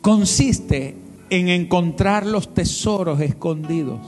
consiste 0.00 0.96
en 1.30 1.48
encontrar 1.48 2.26
los 2.26 2.52
tesoros 2.52 3.20
escondidos. 3.20 4.00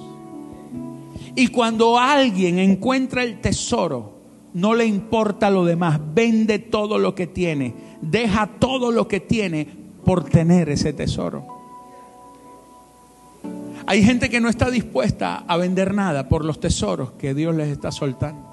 Y 1.36 1.48
cuando 1.48 1.98
alguien 1.98 2.58
encuentra 2.58 3.22
el 3.22 3.40
tesoro, 3.40 4.14
no 4.54 4.74
le 4.74 4.86
importa 4.86 5.48
lo 5.48 5.64
demás, 5.64 6.00
vende 6.14 6.58
todo 6.58 6.98
lo 6.98 7.14
que 7.14 7.26
tiene, 7.26 7.74
deja 8.00 8.46
todo 8.58 8.90
lo 8.90 9.06
que 9.06 9.20
tiene 9.20 9.66
por 10.04 10.24
tener 10.24 10.68
ese 10.70 10.92
tesoro. 10.92 11.46
Hay 13.86 14.02
gente 14.02 14.28
que 14.28 14.40
no 14.40 14.48
está 14.48 14.70
dispuesta 14.70 15.44
a 15.46 15.56
vender 15.56 15.94
nada 15.94 16.28
por 16.28 16.44
los 16.44 16.58
tesoros 16.58 17.12
que 17.12 17.34
Dios 17.34 17.54
les 17.54 17.68
está 17.68 17.92
soltando. 17.92 18.45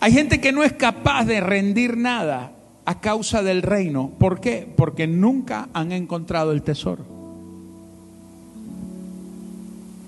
Hay 0.00 0.12
gente 0.12 0.40
que 0.40 0.52
no 0.52 0.62
es 0.62 0.72
capaz 0.72 1.24
de 1.24 1.40
rendir 1.40 1.96
nada 1.96 2.52
a 2.84 3.00
causa 3.00 3.42
del 3.42 3.62
reino. 3.62 4.10
¿Por 4.18 4.40
qué? 4.40 4.66
Porque 4.76 5.06
nunca 5.06 5.68
han 5.72 5.92
encontrado 5.92 6.52
el 6.52 6.62
tesoro. 6.62 7.04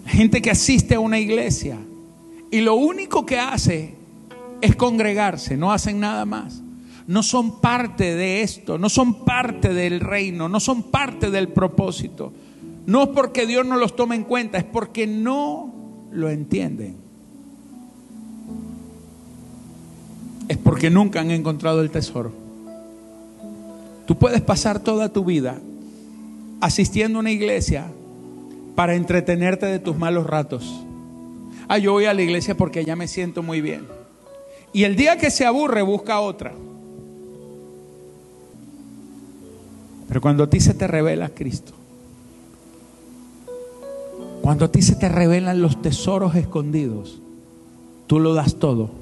Gente 0.07 0.43
que 0.43 0.51
asiste 0.51 0.95
a 0.95 1.01
una 1.01 1.19
iglesia 1.19 1.79
y 2.51 2.61
lo 2.61 2.75
único 2.75 3.27
que 3.27 3.39
hace 3.39 3.95
es 4.61 4.77
congregarse, 4.77 5.57
no 5.57 5.73
hacen 5.73 6.01
nada 6.01 6.25
más. 6.25 6.63
No 7.07 7.23
son 7.23 7.61
parte 7.61 8.15
de 8.15 8.43
esto, 8.43 8.79
no 8.79 8.89
son 8.89 9.25
parte 9.25 9.75
del 9.75 10.01
reino, 10.01 10.49
no 10.49 10.61
son 10.61 10.85
parte 10.85 11.31
del 11.31 11.49
propósito. 11.49 12.33
No 12.87 13.03
es 13.03 13.09
porque 13.09 13.47
Dios 13.47 13.67
no 13.67 13.77
los 13.77 13.97
tome 13.97 14.15
en 14.17 14.25
cuenta, 14.25 14.59
es 14.59 14.65
porque 14.65 15.07
no 15.07 15.75
lo 16.13 16.31
entienden. 16.31 17.00
Es 20.51 20.59
porque 20.59 20.91
nunca 20.91 21.21
han 21.21 21.31
encontrado 21.31 21.81
el 21.81 21.93
tesoro. 21.93 22.33
Tú 24.05 24.17
puedes 24.17 24.41
pasar 24.41 24.81
toda 24.81 25.09
tu 25.09 25.25
vida 25.25 25.61
asistiendo 26.61 27.19
a 27.19 27.21
una 27.21 27.31
iglesia 27.31 27.87
para 28.75 28.97
entretenerte 28.97 29.67
de 29.67 29.79
tus 29.79 29.97
malos 29.97 30.27
ratos. 30.27 30.85
Ah, 31.69 31.79
yo 31.79 31.93
voy 31.93 32.07
a 32.07 32.15
la 32.15 32.23
iglesia 32.23 32.57
porque 32.57 32.85
ya 32.85 32.97
me 32.97 33.07
siento 33.07 33.45
muy 33.45 33.61
bien. 33.61 33.87
Y 34.73 34.83
el 34.83 34.97
día 34.97 35.19
que 35.19 35.31
se 35.31 35.47
aburre 35.47 35.83
busca 35.83 36.19
otra. 36.19 36.53
Pero 40.09 40.21
cuando 40.21 40.43
a 40.43 40.51
ti 40.51 40.59
se 40.59 40.75
te 40.75 40.89
revela 40.89 41.29
Cristo, 41.29 41.75
Cuando 44.43 44.65
a 44.65 44.73
ti 44.73 44.83
se 44.83 44.97
te 44.97 45.09
revelan 45.09 45.63
los 45.63 45.81
tesoros 45.81 46.35
escondidos, 46.35 47.21
tú 48.09 48.19
lo 48.19 48.35
das 48.35 48.57
todo 48.57 49.00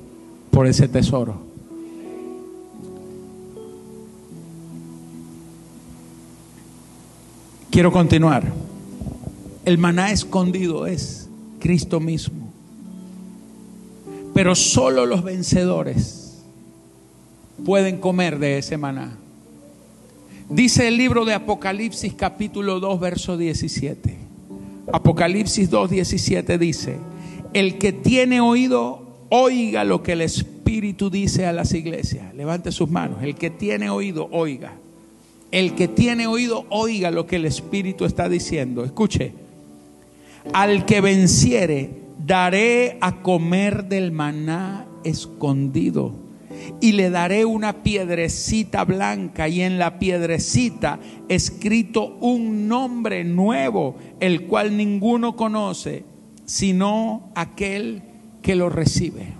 por 0.51 0.67
ese 0.67 0.89
tesoro. 0.89 1.49
Quiero 7.71 7.93
continuar. 7.93 8.45
El 9.65 9.79
maná 9.79 10.11
escondido 10.11 10.87
es 10.87 11.29
Cristo 11.61 12.01
mismo. 12.01 12.49
Pero 14.35 14.55
solo 14.55 15.05
los 15.05 15.23
vencedores 15.23 16.39
pueden 17.65 17.99
comer 17.99 18.39
de 18.39 18.59
ese 18.59 18.77
maná. 18.77 19.17
Dice 20.49 20.89
el 20.89 20.97
libro 20.97 21.25
de 21.25 21.35
Apocalipsis 21.35 22.15
capítulo 22.15 22.81
2, 22.81 23.01
verso 23.01 23.37
17. 23.37 24.17
Apocalipsis 24.93 25.69
2, 25.69 25.91
17 25.91 26.57
dice, 26.57 26.97
el 27.53 27.77
que 27.77 27.93
tiene 27.93 28.41
oído, 28.41 29.08
oiga 29.31 29.85
lo 29.85 30.03
que 30.03 30.12
el 30.12 30.23
Espíritu 30.23 31.11
dice 31.11 31.47
a 31.47 31.53
las 31.53 31.73
iglesias. 31.75 32.35
Levante 32.35 32.73
sus 32.73 32.91
manos. 32.91 33.23
El 33.23 33.35
que 33.35 33.51
tiene 33.51 33.91
oído, 33.91 34.29
oiga. 34.33 34.73
El 35.51 35.75
que 35.75 35.88
tiene 35.88 36.27
oído, 36.27 36.67
oiga 36.69 37.11
lo 37.11 37.27
que 37.27 37.37
el 37.37 37.47
Espíritu 37.47 38.05
está 38.05 38.29
diciendo. 38.29 38.85
Escuche, 38.85 39.33
al 40.53 40.85
que 40.85 41.01
venciere, 41.01 41.91
daré 42.25 42.99
a 43.01 43.23
comer 43.23 43.85
del 43.85 44.12
maná 44.12 44.87
escondido 45.05 46.12
y 46.81 46.93
le 46.93 47.11
daré 47.11 47.45
una 47.45 47.83
piedrecita 47.83 48.85
blanca 48.85 49.49
y 49.49 49.62
en 49.62 49.79
la 49.79 49.99
piedrecita 49.99 50.99
escrito 51.29 52.17
un 52.21 52.69
nombre 52.69 53.25
nuevo, 53.25 53.97
el 54.21 54.43
cual 54.47 54.77
ninguno 54.77 55.37
conoce, 55.37 56.05
sino 56.45 57.31
aquel 57.35 58.03
que 58.42 58.55
lo 58.55 58.68
recibe. 58.68 59.35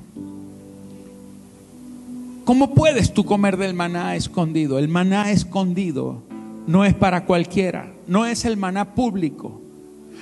¿Cómo 2.45 2.75
puedes 2.75 3.13
tú 3.13 3.25
comer 3.25 3.59
del 3.59 3.75
maná 3.75 4.17
escondido? 4.17 4.79
El 4.79 4.89
maná 4.89 5.31
escondido 5.31 6.23
no 6.67 6.85
es 6.85 6.95
para 6.95 7.27
cualquiera, 7.27 7.93
no 8.07 8.25
es 8.25 8.45
el 8.47 8.57
maná 8.57 8.95
público, 8.95 9.61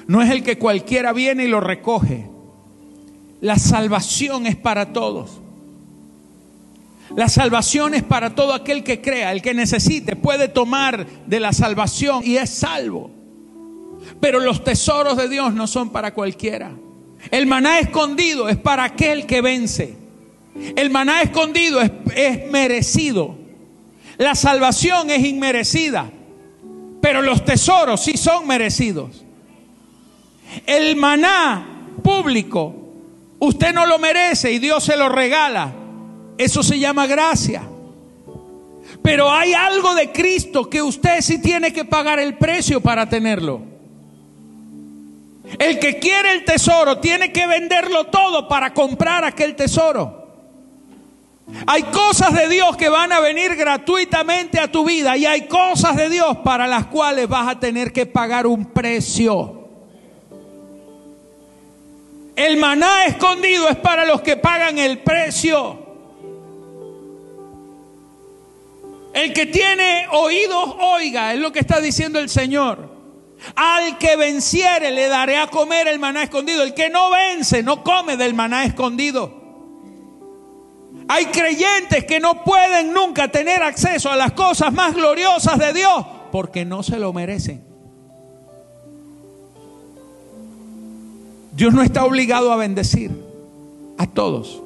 no 0.08 0.22
es 0.22 0.30
el 0.30 0.42
que 0.42 0.58
cualquiera 0.58 1.12
viene 1.12 1.44
y 1.44 1.48
lo 1.48 1.60
recoge. 1.60 2.26
La 3.40 3.58
salvación 3.58 4.46
es 4.46 4.56
para 4.56 4.92
todos. 4.92 5.40
La 7.14 7.28
salvación 7.28 7.94
es 7.94 8.02
para 8.02 8.34
todo 8.34 8.54
aquel 8.54 8.82
que 8.82 9.00
crea, 9.00 9.30
el 9.30 9.40
que 9.40 9.54
necesite 9.54 10.16
puede 10.16 10.48
tomar 10.48 11.06
de 11.26 11.38
la 11.38 11.52
salvación 11.52 12.22
y 12.24 12.38
es 12.38 12.50
salvo. 12.50 13.10
Pero 14.20 14.40
los 14.40 14.64
tesoros 14.64 15.16
de 15.16 15.28
Dios 15.28 15.54
no 15.54 15.66
son 15.66 15.90
para 15.90 16.12
cualquiera. 16.12 16.72
El 17.30 17.46
maná 17.46 17.80
escondido 17.80 18.48
es 18.48 18.56
para 18.56 18.84
aquel 18.84 19.26
que 19.26 19.40
vence. 19.40 19.96
El 20.76 20.90
maná 20.90 21.22
escondido 21.22 21.80
es, 21.80 22.50
merecido. 22.50 23.36
La 24.18 24.34
salvación 24.34 25.10
es 25.10 25.24
inmerecida. 25.24 26.10
Pero 27.00 27.22
los 27.22 27.44
tesoros 27.44 28.02
sí 28.02 28.16
son 28.16 28.46
merecidos. 28.46 29.24
El 30.66 30.96
maná 30.96 31.88
público, 32.02 32.74
usted 33.38 33.74
no 33.74 33.86
lo 33.86 33.98
merece 33.98 34.52
y 34.52 34.58
Dios 34.58 34.84
se 34.84 34.96
lo 34.96 35.08
regala. 35.08 35.74
Eso 36.38 36.62
se 36.62 36.78
llama 36.78 37.06
gracia. 37.06 37.62
Pero 39.02 39.30
hay 39.30 39.52
algo 39.52 39.94
de 39.94 40.12
Cristo 40.12 40.68
que 40.70 40.82
usted 40.82 41.20
sí 41.20 41.40
tiene 41.40 41.72
que 41.72 41.84
pagar 41.84 42.18
el 42.18 42.36
precio 42.36 42.80
para 42.80 43.08
tenerlo. 43.08 43.75
El 45.58 45.78
que 45.78 45.98
quiere 45.98 46.32
el 46.32 46.44
tesoro 46.44 46.98
tiene 46.98 47.32
que 47.32 47.46
venderlo 47.46 48.04
todo 48.06 48.48
para 48.48 48.74
comprar 48.74 49.24
aquel 49.24 49.54
tesoro. 49.54 50.26
Hay 51.66 51.84
cosas 51.84 52.34
de 52.34 52.48
Dios 52.48 52.76
que 52.76 52.88
van 52.88 53.12
a 53.12 53.20
venir 53.20 53.54
gratuitamente 53.54 54.58
a 54.58 54.70
tu 54.70 54.84
vida 54.84 55.16
y 55.16 55.26
hay 55.26 55.46
cosas 55.46 55.96
de 55.96 56.08
Dios 56.08 56.38
para 56.38 56.66
las 56.66 56.86
cuales 56.86 57.28
vas 57.28 57.48
a 57.48 57.60
tener 57.60 57.92
que 57.92 58.06
pagar 58.06 58.46
un 58.46 58.66
precio. 58.66 59.68
El 62.34 62.56
maná 62.56 63.06
escondido 63.06 63.68
es 63.68 63.76
para 63.76 64.04
los 64.04 64.20
que 64.22 64.36
pagan 64.36 64.78
el 64.78 64.98
precio. 64.98 65.86
El 69.14 69.32
que 69.32 69.46
tiene 69.46 70.06
oídos, 70.10 70.76
oiga, 70.80 71.32
es 71.32 71.40
lo 71.40 71.52
que 71.52 71.60
está 71.60 71.80
diciendo 71.80 72.18
el 72.18 72.28
Señor. 72.28 72.95
Al 73.54 73.98
que 73.98 74.16
venciere 74.16 74.90
le 74.90 75.08
daré 75.08 75.36
a 75.36 75.46
comer 75.46 75.88
el 75.88 75.98
maná 75.98 76.24
escondido. 76.24 76.62
El 76.62 76.74
que 76.74 76.88
no 76.88 77.10
vence 77.10 77.62
no 77.62 77.82
come 77.84 78.16
del 78.16 78.34
maná 78.34 78.64
escondido. 78.64 79.44
Hay 81.08 81.26
creyentes 81.26 82.04
que 82.04 82.18
no 82.18 82.42
pueden 82.42 82.92
nunca 82.92 83.28
tener 83.28 83.62
acceso 83.62 84.10
a 84.10 84.16
las 84.16 84.32
cosas 84.32 84.72
más 84.72 84.94
gloriosas 84.94 85.58
de 85.58 85.72
Dios 85.72 86.04
porque 86.32 86.64
no 86.64 86.82
se 86.82 86.98
lo 86.98 87.12
merecen. 87.12 87.64
Dios 91.52 91.72
no 91.72 91.82
está 91.82 92.04
obligado 92.04 92.52
a 92.52 92.56
bendecir 92.56 93.10
a 93.96 94.06
todos. 94.06 94.62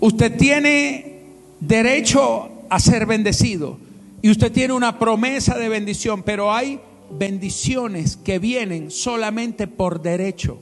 Usted 0.00 0.36
tiene 0.36 1.24
derecho 1.60 2.48
a 2.68 2.80
ser 2.80 3.06
bendecido 3.06 3.78
y 4.26 4.30
usted 4.32 4.50
tiene 4.50 4.74
una 4.74 4.98
promesa 4.98 5.56
de 5.56 5.68
bendición, 5.68 6.24
pero 6.24 6.52
hay 6.52 6.80
bendiciones 7.10 8.16
que 8.16 8.40
vienen 8.40 8.90
solamente 8.90 9.68
por 9.68 10.02
derecho. 10.02 10.58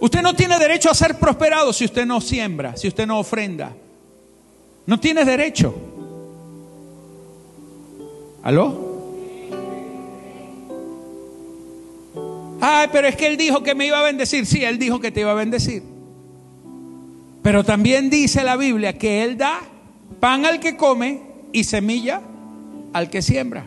Usted 0.00 0.22
no 0.22 0.34
tiene 0.34 0.58
derecho 0.58 0.90
a 0.90 0.94
ser 0.94 1.18
prosperado 1.18 1.70
si 1.74 1.84
usted 1.84 2.06
no 2.06 2.22
siembra, 2.22 2.78
si 2.78 2.88
usted 2.88 3.06
no 3.06 3.18
ofrenda. 3.18 3.76
No 4.86 4.98
tiene 4.98 5.26
derecho. 5.26 5.74
¿Aló? 8.42 9.02
Ay, 12.58 12.88
pero 12.90 13.06
es 13.06 13.16
que 13.16 13.26
él 13.26 13.36
dijo 13.36 13.62
que 13.62 13.74
me 13.74 13.84
iba 13.84 13.98
a 13.98 14.02
bendecir. 14.02 14.46
Sí, 14.46 14.64
él 14.64 14.78
dijo 14.78 14.98
que 14.98 15.12
te 15.12 15.20
iba 15.20 15.32
a 15.32 15.34
bendecir. 15.34 15.82
Pero 17.42 17.64
también 17.64 18.08
dice 18.08 18.42
la 18.44 18.56
Biblia 18.56 18.96
que 18.96 19.24
Él 19.24 19.36
da 19.36 19.60
pan 20.18 20.46
al 20.46 20.60
que 20.60 20.76
come 20.76 21.22
y 21.52 21.64
semilla 21.64 22.22
al 22.92 23.10
que 23.10 23.22
siembra. 23.22 23.66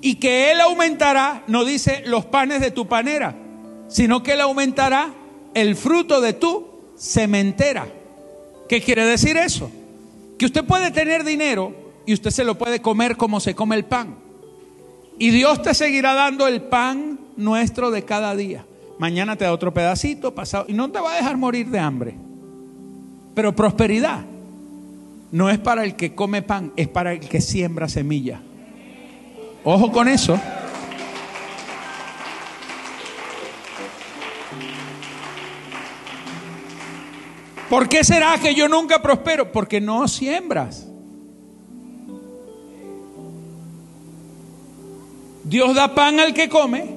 Y 0.00 0.16
que 0.16 0.50
Él 0.50 0.60
aumentará, 0.60 1.44
no 1.46 1.64
dice 1.64 2.02
los 2.06 2.24
panes 2.24 2.60
de 2.60 2.70
tu 2.70 2.88
panera, 2.88 3.36
sino 3.88 4.22
que 4.22 4.32
Él 4.32 4.40
aumentará 4.40 5.10
el 5.54 5.76
fruto 5.76 6.20
de 6.20 6.32
tu 6.32 6.66
sementera. 6.96 7.86
¿Qué 8.68 8.80
quiere 8.80 9.04
decir 9.04 9.36
eso? 9.36 9.70
Que 10.38 10.46
usted 10.46 10.64
puede 10.64 10.90
tener 10.90 11.24
dinero 11.24 11.74
y 12.04 12.14
usted 12.14 12.30
se 12.30 12.44
lo 12.44 12.58
puede 12.58 12.80
comer 12.80 13.16
como 13.16 13.38
se 13.38 13.54
come 13.54 13.76
el 13.76 13.84
pan. 13.84 14.16
Y 15.18 15.30
Dios 15.30 15.62
te 15.62 15.74
seguirá 15.74 16.14
dando 16.14 16.48
el 16.48 16.62
pan 16.62 17.20
nuestro 17.36 17.90
de 17.90 18.04
cada 18.04 18.34
día. 18.34 18.64
Mañana 18.98 19.36
te 19.36 19.44
da 19.44 19.52
otro 19.52 19.72
pedacito, 19.72 20.34
pasado, 20.34 20.64
y 20.68 20.72
no 20.72 20.90
te 20.90 21.00
va 21.00 21.12
a 21.12 21.16
dejar 21.16 21.36
morir 21.36 21.68
de 21.68 21.78
hambre. 21.78 22.14
Pero 23.34 23.54
prosperidad 23.54 24.24
no 25.32 25.48
es 25.48 25.58
para 25.58 25.82
el 25.82 25.96
que 25.96 26.14
come 26.14 26.42
pan, 26.42 26.72
es 26.76 26.88
para 26.88 27.14
el 27.14 27.20
que 27.20 27.40
siembra 27.40 27.88
semilla. 27.88 28.42
Ojo 29.64 29.90
con 29.90 30.06
eso. 30.06 30.38
¿Por 37.70 37.88
qué 37.88 38.04
será 38.04 38.38
que 38.38 38.54
yo 38.54 38.68
nunca 38.68 39.00
prospero? 39.00 39.50
Porque 39.50 39.80
no 39.80 40.06
siembras. 40.06 40.86
Dios 45.44 45.74
da 45.74 45.94
pan 45.94 46.20
al 46.20 46.34
que 46.34 46.50
come, 46.50 46.94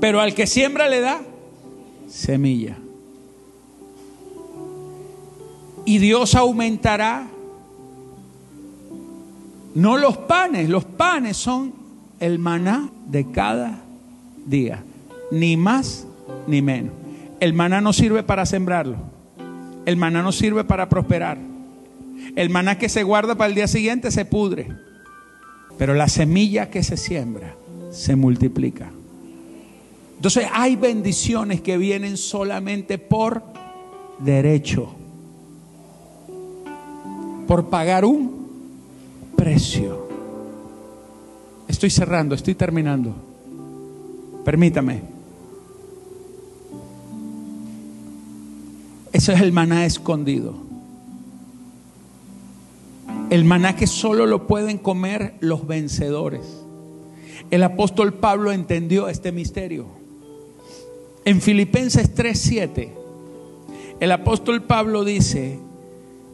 pero 0.00 0.20
al 0.20 0.34
que 0.34 0.48
siembra 0.48 0.88
le 0.88 1.00
da 1.00 1.20
semilla 2.08 2.76
y 5.90 5.98
Dios 5.98 6.36
aumentará. 6.36 7.26
No 9.74 9.96
los 9.96 10.18
panes, 10.18 10.68
los 10.68 10.84
panes 10.84 11.36
son 11.36 11.72
el 12.20 12.38
maná 12.38 12.88
de 13.08 13.28
cada 13.32 13.82
día, 14.46 14.84
ni 15.32 15.56
más 15.56 16.06
ni 16.46 16.62
menos. 16.62 16.92
El 17.40 17.54
maná 17.54 17.80
no 17.80 17.92
sirve 17.92 18.22
para 18.22 18.46
sembrarlo, 18.46 18.98
el 19.84 19.96
maná 19.96 20.22
no 20.22 20.30
sirve 20.30 20.62
para 20.62 20.88
prosperar. 20.88 21.38
El 22.36 22.50
maná 22.50 22.78
que 22.78 22.88
se 22.88 23.02
guarda 23.02 23.34
para 23.34 23.48
el 23.48 23.56
día 23.56 23.66
siguiente 23.66 24.12
se 24.12 24.24
pudre, 24.24 24.68
pero 25.76 25.94
la 25.94 26.06
semilla 26.06 26.70
que 26.70 26.84
se 26.84 26.96
siembra 26.96 27.56
se 27.90 28.14
multiplica. 28.14 28.92
Entonces 30.14 30.46
hay 30.52 30.76
bendiciones 30.76 31.60
que 31.60 31.76
vienen 31.78 32.16
solamente 32.16 32.96
por 32.98 33.42
derecho 34.20 34.94
por 37.50 37.68
pagar 37.68 38.04
un 38.04 38.46
precio. 39.34 40.06
Estoy 41.66 41.90
cerrando, 41.90 42.36
estoy 42.36 42.54
terminando. 42.54 43.12
Permítame. 44.44 45.02
Eso 49.12 49.32
es 49.32 49.40
el 49.40 49.50
maná 49.50 49.84
escondido. 49.84 50.54
El 53.30 53.44
maná 53.44 53.74
que 53.74 53.88
solo 53.88 54.26
lo 54.26 54.46
pueden 54.46 54.78
comer 54.78 55.34
los 55.40 55.66
vencedores. 55.66 56.62
El 57.50 57.64
apóstol 57.64 58.14
Pablo 58.14 58.52
entendió 58.52 59.08
este 59.08 59.32
misterio. 59.32 59.86
En 61.24 61.40
Filipenses 61.40 62.14
3:7, 62.14 62.92
el 63.98 64.12
apóstol 64.12 64.62
Pablo 64.62 65.02
dice, 65.02 65.58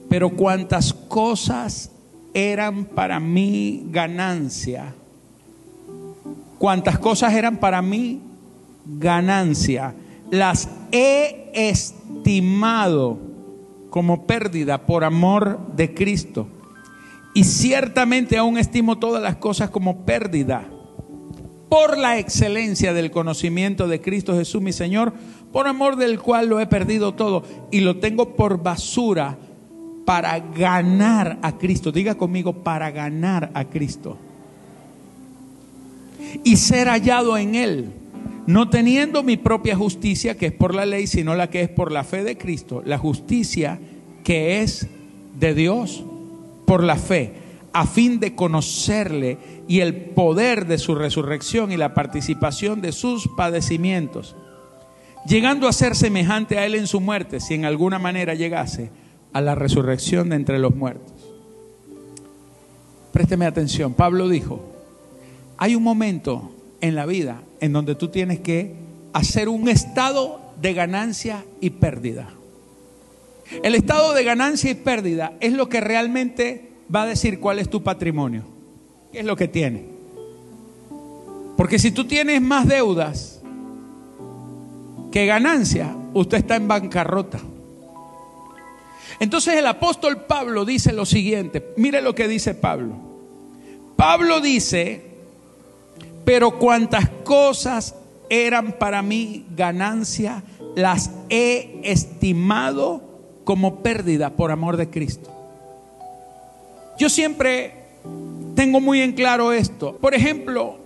pero 0.08 0.30
cuantas 0.30 0.92
cosas 0.92 1.90
eran 2.34 2.84
para 2.84 3.18
mí 3.18 3.86
ganancia, 3.90 4.94
cuantas 6.58 6.98
cosas 6.98 7.32
eran 7.34 7.56
para 7.56 7.82
mí 7.82 8.20
ganancia, 8.84 9.94
las 10.30 10.68
he 10.92 11.50
estimado 11.54 13.18
como 13.90 14.26
pérdida 14.26 14.84
por 14.84 15.04
amor 15.04 15.58
de 15.74 15.94
Cristo. 15.94 16.48
Y 17.34 17.44
ciertamente 17.44 18.38
aún 18.38 18.58
estimo 18.58 18.98
todas 18.98 19.22
las 19.22 19.36
cosas 19.36 19.70
como 19.70 20.04
pérdida 20.04 20.68
por 21.68 21.98
la 21.98 22.18
excelencia 22.18 22.92
del 22.92 23.10
conocimiento 23.10 23.88
de 23.88 24.00
Cristo 24.00 24.34
Jesús 24.34 24.62
mi 24.62 24.72
Señor, 24.72 25.12
por 25.52 25.66
amor 25.66 25.96
del 25.96 26.20
cual 26.20 26.48
lo 26.48 26.60
he 26.60 26.66
perdido 26.66 27.14
todo 27.14 27.42
y 27.70 27.80
lo 27.80 27.96
tengo 27.98 28.36
por 28.36 28.62
basura 28.62 29.38
para 30.06 30.38
ganar 30.38 31.38
a 31.42 31.58
Cristo. 31.58 31.92
Diga 31.92 32.14
conmigo, 32.14 32.54
para 32.54 32.90
ganar 32.90 33.50
a 33.52 33.66
Cristo. 33.66 34.16
Y 36.44 36.56
ser 36.56 36.88
hallado 36.88 37.36
en 37.36 37.54
Él, 37.54 37.90
no 38.46 38.70
teniendo 38.70 39.22
mi 39.22 39.36
propia 39.36 39.76
justicia, 39.76 40.38
que 40.38 40.46
es 40.46 40.52
por 40.52 40.74
la 40.74 40.86
ley, 40.86 41.06
sino 41.08 41.34
la 41.34 41.50
que 41.50 41.60
es 41.60 41.68
por 41.68 41.92
la 41.92 42.04
fe 42.04 42.24
de 42.24 42.38
Cristo, 42.38 42.82
la 42.86 42.96
justicia 42.96 43.78
que 44.24 44.62
es 44.62 44.86
de 45.38 45.54
Dios 45.54 46.04
por 46.66 46.82
la 46.82 46.96
fe, 46.96 47.34
a 47.72 47.86
fin 47.86 48.20
de 48.20 48.34
conocerle 48.34 49.38
y 49.68 49.80
el 49.80 49.94
poder 49.94 50.66
de 50.66 50.78
su 50.78 50.94
resurrección 50.94 51.72
y 51.72 51.76
la 51.76 51.94
participación 51.94 52.80
de 52.80 52.92
sus 52.92 53.28
padecimientos, 53.36 54.36
llegando 55.26 55.68
a 55.68 55.72
ser 55.72 55.96
semejante 55.96 56.58
a 56.58 56.66
Él 56.66 56.76
en 56.76 56.86
su 56.86 57.00
muerte, 57.00 57.40
si 57.40 57.54
en 57.54 57.64
alguna 57.64 57.98
manera 57.98 58.34
llegase 58.34 58.90
a 59.32 59.40
la 59.40 59.54
resurrección 59.54 60.30
de 60.30 60.36
entre 60.36 60.58
los 60.58 60.74
muertos. 60.74 61.12
Présteme 63.12 63.46
atención, 63.46 63.94
Pablo 63.94 64.28
dijo, 64.28 64.60
hay 65.56 65.74
un 65.74 65.82
momento 65.82 66.50
en 66.80 66.94
la 66.94 67.06
vida 67.06 67.42
en 67.60 67.72
donde 67.72 67.94
tú 67.94 68.08
tienes 68.08 68.40
que 68.40 68.74
hacer 69.12 69.48
un 69.48 69.68
estado 69.68 70.40
de 70.60 70.74
ganancia 70.74 71.44
y 71.60 71.70
pérdida. 71.70 72.28
El 73.62 73.74
estado 73.74 74.12
de 74.12 74.24
ganancia 74.24 74.70
y 74.70 74.74
pérdida 74.74 75.32
es 75.40 75.52
lo 75.52 75.68
que 75.68 75.80
realmente 75.80 76.72
va 76.94 77.02
a 77.02 77.06
decir 77.06 77.40
cuál 77.40 77.58
es 77.58 77.70
tu 77.70 77.82
patrimonio, 77.82 78.44
qué 79.12 79.20
es 79.20 79.24
lo 79.24 79.36
que 79.36 79.48
tiene. 79.48 79.84
Porque 81.56 81.78
si 81.78 81.90
tú 81.90 82.04
tienes 82.04 82.42
más 82.42 82.66
deudas 82.68 83.40
que 85.10 85.26
ganancia, 85.26 85.96
usted 86.12 86.38
está 86.38 86.56
en 86.56 86.68
bancarrota. 86.68 87.40
Entonces 89.18 89.54
el 89.56 89.66
apóstol 89.66 90.24
Pablo 90.26 90.64
dice 90.64 90.92
lo 90.92 91.06
siguiente, 91.06 91.72
mire 91.76 92.02
lo 92.02 92.14
que 92.14 92.28
dice 92.28 92.54
Pablo. 92.54 92.94
Pablo 93.96 94.40
dice, 94.40 95.02
pero 96.24 96.58
cuantas 96.58 97.08
cosas 97.24 97.94
eran 98.28 98.72
para 98.72 99.02
mí 99.02 99.46
ganancia, 99.56 100.42
las 100.74 101.10
he 101.30 101.80
estimado 101.82 103.02
como 103.44 103.82
pérdida 103.82 104.30
por 104.30 104.50
amor 104.50 104.76
de 104.76 104.90
Cristo. 104.90 105.30
Yo 106.98 107.08
siempre 107.08 107.74
tengo 108.54 108.80
muy 108.80 109.00
en 109.00 109.12
claro 109.12 109.52
esto. 109.52 109.96
Por 109.96 110.14
ejemplo, 110.14 110.78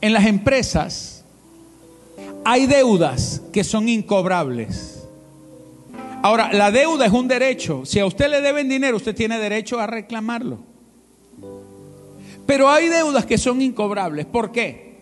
en 0.00 0.12
las 0.12 0.26
empresas 0.26 1.24
hay 2.44 2.66
deudas 2.66 3.40
que 3.52 3.64
son 3.64 3.88
incobrables. 3.88 4.93
Ahora, 6.24 6.54
la 6.54 6.70
deuda 6.70 7.04
es 7.04 7.12
un 7.12 7.28
derecho. 7.28 7.84
Si 7.84 8.00
a 8.00 8.06
usted 8.06 8.30
le 8.30 8.40
deben 8.40 8.66
dinero, 8.66 8.96
usted 8.96 9.14
tiene 9.14 9.38
derecho 9.38 9.78
a 9.78 9.86
reclamarlo. 9.86 10.58
Pero 12.46 12.70
hay 12.70 12.88
deudas 12.88 13.26
que 13.26 13.36
son 13.36 13.60
incobrables. 13.60 14.24
¿Por 14.24 14.50
qué? 14.50 14.94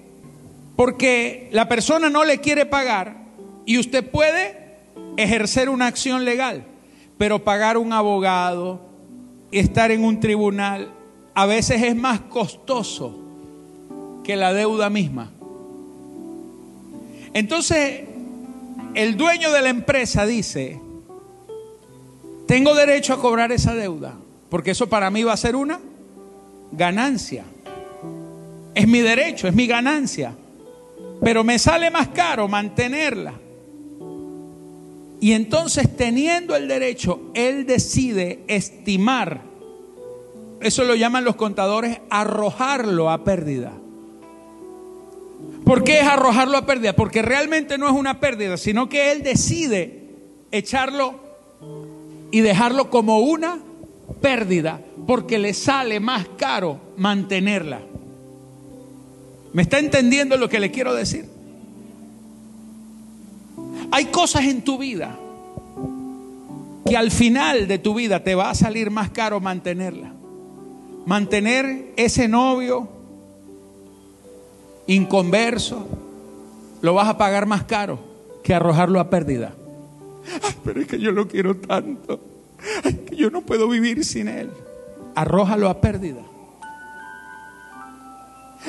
Porque 0.75 1.49
la 1.53 1.69
persona 1.69 2.11
no 2.11 2.25
le 2.25 2.39
quiere 2.39 2.67
pagar 2.67 3.19
y 3.65 3.79
usted 3.79 4.11
puede 4.11 4.81
ejercer 5.17 5.69
una 5.69 5.87
acción 5.87 6.25
legal, 6.25 6.65
pero 7.19 7.45
pagar 7.45 7.79
un 7.79 7.93
abogado, 7.93 8.81
estar 9.53 9.93
en 9.93 10.03
un 10.03 10.19
tribunal, 10.19 10.93
a 11.35 11.47
veces 11.47 11.85
es 11.85 11.95
más 11.95 12.19
costoso 12.23 13.17
que 14.25 14.35
la 14.35 14.53
deuda 14.53 14.91
misma. 14.91 15.31
Entonces, 17.33 18.01
el 18.95 19.17
dueño 19.17 19.53
de 19.53 19.63
la 19.63 19.69
empresa 19.69 20.27
dice, 20.27 20.82
tengo 22.53 22.75
derecho 22.75 23.15
a 23.15 23.19
cobrar 23.19 23.51
esa 23.51 23.75
deuda, 23.75 24.13
porque 24.51 24.73
eso 24.73 24.87
para 24.87 25.11
mí 25.11 25.23
va 25.23 25.33
a 25.33 25.39
ser 25.39 25.57
una 25.57 25.81
ganancia. 26.71 27.47
Es 28.75 28.87
mi 28.87 29.01
derecho, 29.01 29.49
es 29.49 29.55
mi 29.55 29.67
ganancia. 29.67 30.35
Pero 31.23 31.45
me 31.45 31.59
sale 31.59 31.91
más 31.91 32.09
caro 32.09 32.49
mantenerla. 32.49 33.33
Y 35.19 35.33
entonces 35.33 35.97
teniendo 35.97 36.55
el 36.55 36.69
derecho, 36.69 37.31
él 37.33 37.65
decide 37.65 38.41
estimar, 38.49 39.41
eso 40.61 40.85
lo 40.85 40.95
llaman 40.95 41.25
los 41.25 41.37
contadores, 41.37 42.01
arrojarlo 42.11 43.09
a 43.09 43.25
pérdida. 43.25 43.73
¿Por 45.65 45.85
qué 45.85 46.01
es 46.01 46.07
arrojarlo 46.07 46.59
a 46.59 46.67
pérdida? 46.67 46.93
Porque 46.93 47.23
realmente 47.23 47.79
no 47.79 47.87
es 47.87 47.95
una 47.95 48.21
pérdida, 48.21 48.59
sino 48.59 48.91
que 48.91 49.11
él 49.11 49.23
decide 49.23 50.11
echarlo 50.51 51.23
y 52.33 52.41
dejarlo 52.41 52.91
como 52.91 53.19
una 53.19 53.61
pérdida 54.21 54.81
porque 55.07 55.39
le 55.39 55.55
sale 55.55 56.01
más 56.01 56.27
caro 56.37 56.81
mantenerla. 56.97 57.81
¿Me 59.53 59.63
está 59.63 59.79
entendiendo 59.79 60.37
lo 60.39 60.49
que 60.49 60.59
le 60.59 60.71
quiero 60.71 60.95
decir? 60.95 61.27
Hay 63.93 64.07
cosas 64.07 64.45
en 64.47 64.63
tu 64.63 64.79
vida 64.79 65.17
que 66.87 66.97
al 66.97 67.11
final 67.11 67.69
de 67.69 67.79
tu 67.79 67.95
vida 67.95 68.25
te 68.25 68.35
va 68.35 68.51
a 68.51 68.55
salir 68.55 68.91
más 68.91 69.11
caro 69.11 69.39
mantenerla. 69.39 70.13
Mantener 71.05 71.93
ese 71.97 72.29
novio 72.29 72.89
inconverso 74.87 75.87
lo 76.81 76.95
vas 76.95 77.09
a 77.09 77.19
pagar 77.19 77.45
más 77.45 77.65
caro 77.65 77.99
que 78.43 78.55
arrojarlo 78.55 79.01
a 79.01 79.11
pérdida 79.11 79.55
pero 80.65 80.81
es 80.81 80.87
que 80.87 80.99
yo 80.99 81.13
lo 81.13 81.29
quiero 81.29 81.57
tanto. 81.57 82.21
que 83.09 83.17
yo 83.17 83.31
no 83.31 83.43
puedo 83.43 83.69
vivir 83.69 84.05
sin 84.05 84.29
él. 84.29 84.51
Arrójalo 85.15 85.69
a 85.69 85.81
pérdida. 85.81 86.23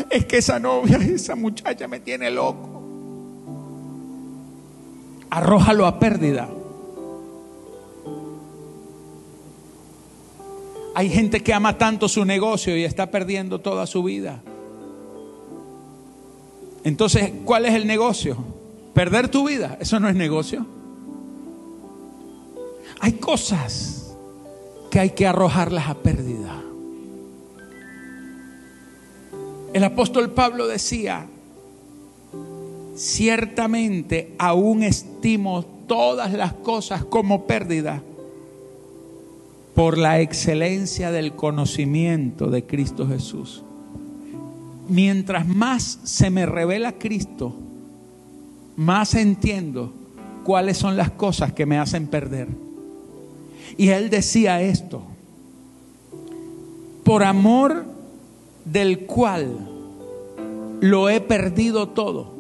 Es 0.10 0.26
que 0.26 0.38
esa 0.38 0.60
novia, 0.60 0.98
esa 0.98 1.36
muchacha 1.36 1.88
me 1.88 2.00
tiene 2.00 2.32
loco. 2.32 2.82
Arrójalo 5.30 5.86
a 5.86 6.00
pérdida. 6.00 6.50
Hay 10.96 11.10
gente 11.10 11.42
que 11.42 11.54
ama 11.54 11.78
tanto 11.78 12.08
su 12.08 12.24
negocio 12.24 12.78
y 12.78 12.84
está 12.84 13.10
perdiendo 13.10 13.60
toda 13.60 13.88
su 13.88 14.04
vida. 14.04 14.44
Entonces, 16.84 17.32
¿cuál 17.46 17.66
es 17.66 17.74
el 17.74 17.88
negocio? 17.88 18.38
¿Perder 18.94 19.30
tu 19.30 19.48
vida? 19.48 19.78
Eso 19.80 20.00
no 20.00 20.08
es 20.08 20.16
negocio. 20.16 20.68
Hay 23.04 23.12
cosas 23.16 24.16
que 24.90 24.98
hay 24.98 25.10
que 25.10 25.28
arrojarlas 25.28 25.90
a 25.90 25.96
pérdida. 25.96 26.64
El 29.74 29.84
apóstol 29.84 30.32
Pablo 30.32 30.68
decía, 30.68 31.28
ciertamente 32.96 34.34
aún 34.40 34.84
estimo 34.84 35.66
todas 35.86 36.32
las 36.32 36.54
cosas 36.54 37.04
como 37.04 37.46
pérdida 37.46 38.02
por 39.76 39.98
la 39.98 40.22
excelencia 40.22 41.12
del 41.12 41.34
conocimiento 41.36 42.50
de 42.50 42.66
Cristo 42.66 43.06
Jesús. 43.06 43.66
Mientras 44.88 45.46
más 45.46 46.00
se 46.04 46.30
me 46.30 46.46
revela 46.46 46.94
Cristo, 46.94 47.54
más 48.78 49.14
entiendo 49.14 49.92
cuáles 50.46 50.78
son 50.78 50.96
las 50.96 51.12
cosas 51.12 51.52
que 51.52 51.66
me 51.66 51.78
hacen 51.78 52.08
perder. 52.08 52.48
Y 53.78 53.90
él 53.90 54.10
decía 54.10 54.62
esto, 54.62 55.04
por 57.04 57.24
amor 57.24 57.86
del 58.66 59.06
cual 59.06 59.70
lo 60.80 61.10
he 61.10 61.22
perdido 61.22 61.90
todo. 61.90 62.34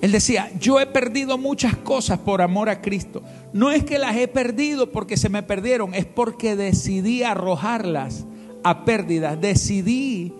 Él 0.00 0.12
decía, 0.12 0.50
yo 0.60 0.78
he 0.78 0.86
perdido 0.86 1.38
muchas 1.38 1.76
cosas 1.76 2.18
por 2.18 2.42
amor 2.42 2.68
a 2.68 2.82
Cristo. 2.82 3.22
No 3.52 3.70
es 3.70 3.84
que 3.84 3.98
las 3.98 4.16
he 4.16 4.28
perdido 4.28 4.92
porque 4.92 5.16
se 5.16 5.30
me 5.30 5.42
perdieron, 5.42 5.94
es 5.94 6.04
porque 6.04 6.54
decidí 6.54 7.22
arrojarlas 7.22 8.26
a 8.62 8.84
pérdidas. 8.84 9.40
Decidí, 9.40 10.32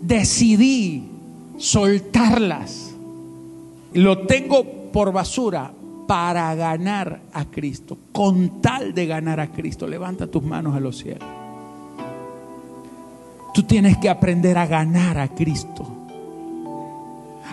decidí 0.00 1.04
soltarlas. 1.58 2.94
Lo 3.92 4.26
tengo 4.26 4.64
por 4.90 5.12
basura 5.12 5.72
para 6.06 6.54
ganar 6.54 7.22
a 7.32 7.46
Cristo, 7.46 7.98
con 8.12 8.60
tal 8.60 8.94
de 8.94 9.06
ganar 9.06 9.40
a 9.40 9.48
Cristo. 9.48 9.86
Levanta 9.86 10.26
tus 10.26 10.42
manos 10.42 10.74
a 10.76 10.80
los 10.80 10.98
cielos. 10.98 11.28
Tú 13.54 13.62
tienes 13.62 13.96
que 13.98 14.08
aprender 14.08 14.58
a 14.58 14.66
ganar 14.66 15.18
a 15.18 15.28
Cristo. 15.28 15.86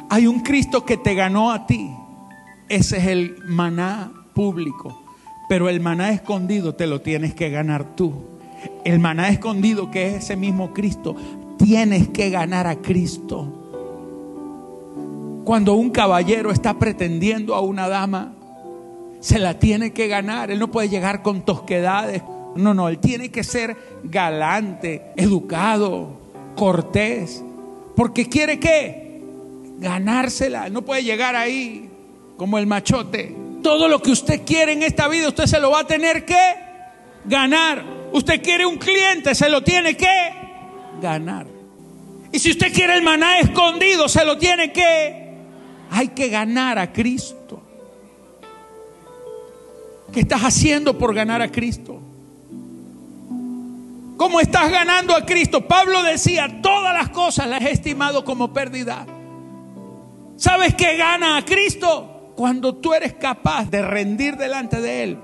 Hay 0.09 0.27
un 0.27 0.39
Cristo 0.39 0.83
que 0.83 0.97
te 0.97 1.13
ganó 1.13 1.51
a 1.51 1.67
ti. 1.67 1.91
Ese 2.67 2.97
es 2.97 3.07
el 3.07 3.37
maná 3.45 4.11
público. 4.33 5.03
Pero 5.47 5.69
el 5.69 5.79
maná 5.79 6.11
escondido 6.11 6.75
te 6.75 6.87
lo 6.87 7.01
tienes 7.01 7.33
que 7.33 7.49
ganar 7.49 7.95
tú. 7.95 8.13
El 8.83 8.99
maná 8.99 9.29
escondido 9.29 9.91
que 9.91 10.07
es 10.07 10.23
ese 10.23 10.35
mismo 10.35 10.73
Cristo, 10.73 11.15
tienes 11.57 12.07
que 12.09 12.29
ganar 12.29 12.67
a 12.67 12.77
Cristo. 12.77 13.61
Cuando 15.43 15.73
un 15.73 15.89
caballero 15.89 16.51
está 16.51 16.79
pretendiendo 16.79 17.55
a 17.55 17.61
una 17.61 17.87
dama, 17.87 18.33
se 19.21 19.39
la 19.39 19.59
tiene 19.59 19.93
que 19.93 20.07
ganar. 20.07 20.51
Él 20.51 20.59
no 20.59 20.69
puede 20.69 20.89
llegar 20.89 21.21
con 21.21 21.45
tosquedades. 21.45 22.21
No, 22.55 22.73
no, 22.73 22.89
él 22.89 22.97
tiene 22.97 23.29
que 23.29 23.45
ser 23.45 23.77
galante, 24.03 25.13
educado, 25.15 26.19
cortés. 26.57 27.41
Porque 27.95 28.27
quiere 28.27 28.59
qué? 28.59 29.21
Ganársela. 29.77 30.69
No 30.69 30.81
puede 30.81 31.03
llegar 31.03 31.35
ahí 31.35 31.89
como 32.35 32.57
el 32.57 32.67
machote. 32.67 33.33
Todo 33.63 33.87
lo 33.87 34.01
que 34.01 34.11
usted 34.11 34.41
quiere 34.43 34.73
en 34.73 34.83
esta 34.83 35.07
vida, 35.07 35.29
usted 35.29 35.45
se 35.45 35.59
lo 35.59 35.71
va 35.71 35.81
a 35.81 35.87
tener 35.87 36.25
que 36.25 36.39
ganar. 37.25 37.83
Usted 38.11 38.41
quiere 38.41 38.65
un 38.65 38.77
cliente, 38.77 39.35
se 39.35 39.49
lo 39.49 39.63
tiene 39.63 39.95
que 39.95 40.07
ganar. 40.99 41.45
Y 42.31 42.39
si 42.39 42.51
usted 42.51 42.73
quiere 42.73 42.95
el 42.95 43.03
maná 43.03 43.39
escondido, 43.39 44.09
se 44.09 44.25
lo 44.25 44.37
tiene 44.37 44.71
que... 44.71 45.29
Hay 45.91 46.07
que 46.09 46.29
ganar 46.29 46.79
a 46.79 46.91
Cristo. 46.91 47.60
¿Qué 50.11 50.19
estás 50.19 50.41
haciendo 50.41 50.97
por 50.97 51.13
ganar 51.13 51.41
a 51.41 51.51
Cristo? 51.51 51.99
¿Cómo 54.17 54.39
estás 54.39 54.69
ganando 54.69 55.15
a 55.15 55.25
Cristo? 55.25 55.67
Pablo 55.67 56.03
decía, 56.03 56.61
todas 56.61 56.93
las 56.93 57.09
cosas 57.09 57.47
las 57.47 57.61
he 57.61 57.71
estimado 57.71 58.23
como 58.23 58.53
pérdida. 58.53 59.05
¿Sabes 60.35 60.75
qué 60.75 60.97
gana 60.97 61.37
a 61.37 61.45
Cristo? 61.45 62.33
Cuando 62.35 62.75
tú 62.75 62.93
eres 62.93 63.13
capaz 63.13 63.69
de 63.69 63.81
rendir 63.81 64.37
delante 64.37 64.81
de 64.81 65.03
Él 65.03 65.17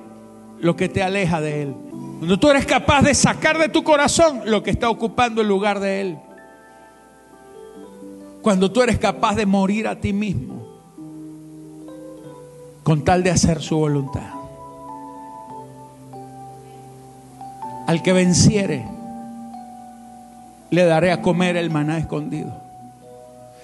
lo 0.60 0.76
que 0.76 0.90
te 0.90 1.04
aleja 1.04 1.42
de 1.42 1.64
Él. 1.64 1.76
Cuando 2.18 2.40
tú 2.40 2.50
eres 2.50 2.66
capaz 2.66 3.04
de 3.04 3.14
sacar 3.14 3.58
de 3.58 3.70
tu 3.70 3.84
corazón 3.84 4.42
lo 4.46 4.64
que 4.64 4.72
está 4.72 4.90
ocupando 4.90 5.42
el 5.42 5.48
lugar 5.48 5.80
de 5.80 6.02
Él. 6.02 6.18
Cuando 8.42 8.72
tú 8.72 8.82
eres 8.82 8.98
capaz 8.98 9.36
de 9.36 9.46
morir 9.46 9.88
a 9.88 10.00
ti 10.00 10.14
mismo 10.14 10.66
con 12.84 13.04
tal 13.04 13.22
de 13.22 13.32
hacer 13.32 13.62
su 13.62 13.78
voluntad. 13.78 14.37
Al 17.88 18.04
que 18.04 18.14
venciere, 18.14 18.86
le 20.70 20.84
daré 20.84 21.12
a 21.12 21.22
comer 21.22 21.58
el 21.58 21.72
maná 21.72 21.98
escondido. 21.98 22.54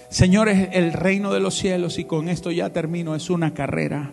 Señores, 0.10 0.70
el 0.72 0.94
reino 0.94 1.34
de 1.34 1.40
los 1.40 1.56
cielos, 1.56 2.00
y 2.00 2.06
con 2.06 2.30
esto 2.30 2.50
ya 2.50 2.72
termino, 2.72 3.16
es 3.16 3.30
una 3.30 3.54
carrera. 3.54 4.12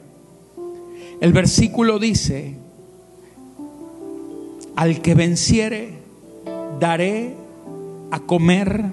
El 1.20 1.32
versículo 1.32 1.98
dice, 1.98 2.54
al 4.76 5.00
que 5.00 5.14
venciere, 5.14 5.94
daré 6.80 7.34
a 8.10 8.20
comer 8.20 8.84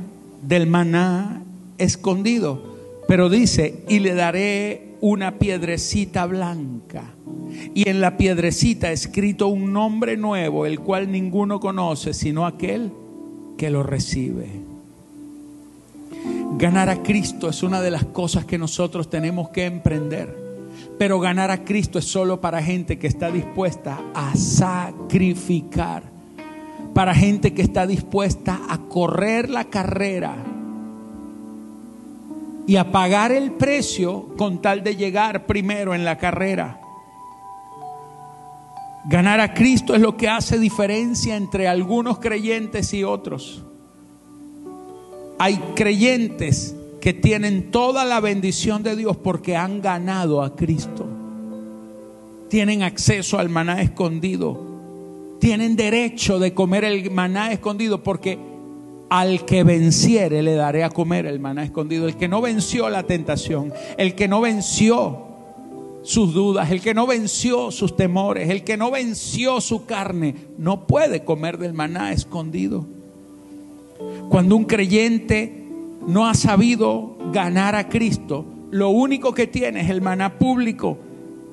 del 0.41 0.67
maná 0.67 1.41
escondido. 1.77 2.77
Pero 3.07 3.29
dice, 3.29 3.83
y 3.87 3.99
le 3.99 4.13
daré 4.13 4.86
una 5.01 5.37
piedrecita 5.37 6.25
blanca. 6.25 7.13
Y 7.73 7.89
en 7.89 8.01
la 8.01 8.17
piedrecita 8.17 8.91
escrito 8.91 9.47
un 9.47 9.73
nombre 9.73 10.17
nuevo, 10.17 10.65
el 10.65 10.79
cual 10.79 11.11
ninguno 11.11 11.59
conoce, 11.59 12.13
sino 12.13 12.45
aquel 12.45 12.91
que 13.57 13.69
lo 13.69 13.83
recibe. 13.83 14.47
Ganar 16.57 16.89
a 16.89 17.03
Cristo 17.03 17.49
es 17.49 17.63
una 17.63 17.81
de 17.81 17.91
las 17.91 18.05
cosas 18.05 18.45
que 18.45 18.57
nosotros 18.57 19.09
tenemos 19.09 19.49
que 19.49 19.65
emprender. 19.65 20.47
Pero 20.97 21.19
ganar 21.19 21.51
a 21.51 21.63
Cristo 21.63 21.99
es 21.99 22.05
solo 22.05 22.41
para 22.41 22.63
gente 22.63 22.97
que 22.97 23.07
está 23.07 23.31
dispuesta 23.31 23.99
a 24.13 24.35
sacrificar. 24.35 26.03
Para 26.93 27.13
gente 27.13 27.53
que 27.53 27.61
está 27.61 27.85
dispuesta 27.85 28.59
a 28.69 28.79
correr 28.79 29.49
la 29.49 29.65
carrera 29.65 30.56
y 32.67 32.75
a 32.75 32.91
pagar 32.91 33.31
el 33.31 33.53
precio 33.53 34.27
con 34.37 34.61
tal 34.61 34.83
de 34.83 34.97
llegar 34.97 35.45
primero 35.45 35.95
en 35.95 36.03
la 36.03 36.17
carrera. 36.17 36.81
Ganar 39.09 39.39
a 39.39 39.53
Cristo 39.53 39.95
es 39.95 40.01
lo 40.01 40.17
que 40.17 40.27
hace 40.27 40.59
diferencia 40.59 41.37
entre 41.37 41.69
algunos 41.69 42.19
creyentes 42.19 42.93
y 42.93 43.05
otros. 43.05 43.63
Hay 45.39 45.55
creyentes 45.75 46.75
que 46.99 47.13
tienen 47.13 47.71
toda 47.71 48.03
la 48.03 48.19
bendición 48.19 48.83
de 48.83 48.97
Dios 48.97 49.15
porque 49.15 49.55
han 49.55 49.81
ganado 49.81 50.43
a 50.43 50.57
Cristo. 50.57 51.07
Tienen 52.49 52.83
acceso 52.83 53.39
al 53.39 53.47
maná 53.47 53.81
escondido. 53.81 54.65
Tienen 55.39 55.77
derecho 55.77 56.37
de 56.37 56.53
comer 56.53 56.83
el 56.83 57.11
maná 57.11 57.53
escondido 57.53 58.03
porque 58.03 58.37
al 59.09 59.45
que 59.45 59.63
venciere 59.63 60.43
le 60.43 60.55
daré 60.55 60.83
a 60.83 60.89
comer 60.89 61.25
el 61.25 61.39
maná 61.39 61.63
escondido. 61.63 62.07
El 62.07 62.17
que 62.17 62.27
no 62.27 62.41
venció 62.41 62.89
la 62.89 63.03
tentación, 63.03 63.73
el 63.97 64.15
que 64.15 64.27
no 64.27 64.41
venció 64.41 65.25
sus 66.03 66.33
dudas, 66.33 66.71
el 66.71 66.81
que 66.81 66.93
no 66.93 67.05
venció 67.05 67.69
sus 67.71 67.95
temores, 67.95 68.49
el 68.49 68.63
que 68.63 68.77
no 68.77 68.91
venció 68.91 69.59
su 69.59 69.85
carne, 69.85 70.35
no 70.57 70.87
puede 70.87 71.23
comer 71.23 71.57
del 71.57 71.73
maná 71.73 72.13
escondido. 72.13 72.85
Cuando 74.29 74.55
un 74.55 74.65
creyente 74.65 75.65
no 76.07 76.27
ha 76.27 76.33
sabido 76.33 77.17
ganar 77.33 77.75
a 77.75 77.89
Cristo, 77.89 78.45
lo 78.71 78.89
único 78.89 79.33
que 79.33 79.47
tiene 79.47 79.81
es 79.81 79.89
el 79.89 80.01
maná 80.01 80.37
público. 80.37 80.97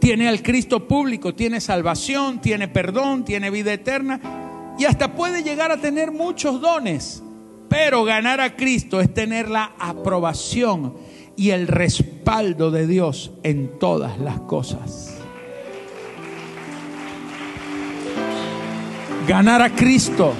Tiene 0.00 0.28
al 0.28 0.42
Cristo 0.42 0.86
público, 0.86 1.34
tiene 1.34 1.60
salvación, 1.60 2.40
tiene 2.40 2.68
perdón, 2.68 3.24
tiene 3.24 3.50
vida 3.50 3.72
eterna 3.72 4.20
y 4.78 4.84
hasta 4.84 5.14
puede 5.14 5.42
llegar 5.42 5.72
a 5.72 5.78
tener 5.78 6.12
muchos 6.12 6.60
dones. 6.60 7.23
Pero 7.74 8.04
ganar 8.04 8.40
a 8.40 8.54
Cristo 8.54 9.00
es 9.00 9.12
tener 9.12 9.50
la 9.50 9.72
aprobación 9.80 10.94
y 11.36 11.50
el 11.50 11.66
respaldo 11.66 12.70
de 12.70 12.86
Dios 12.86 13.32
en 13.42 13.80
todas 13.80 14.20
las 14.20 14.38
cosas. 14.42 15.18
Ganar 19.26 19.60
a 19.60 19.70
Cristo 19.70 20.34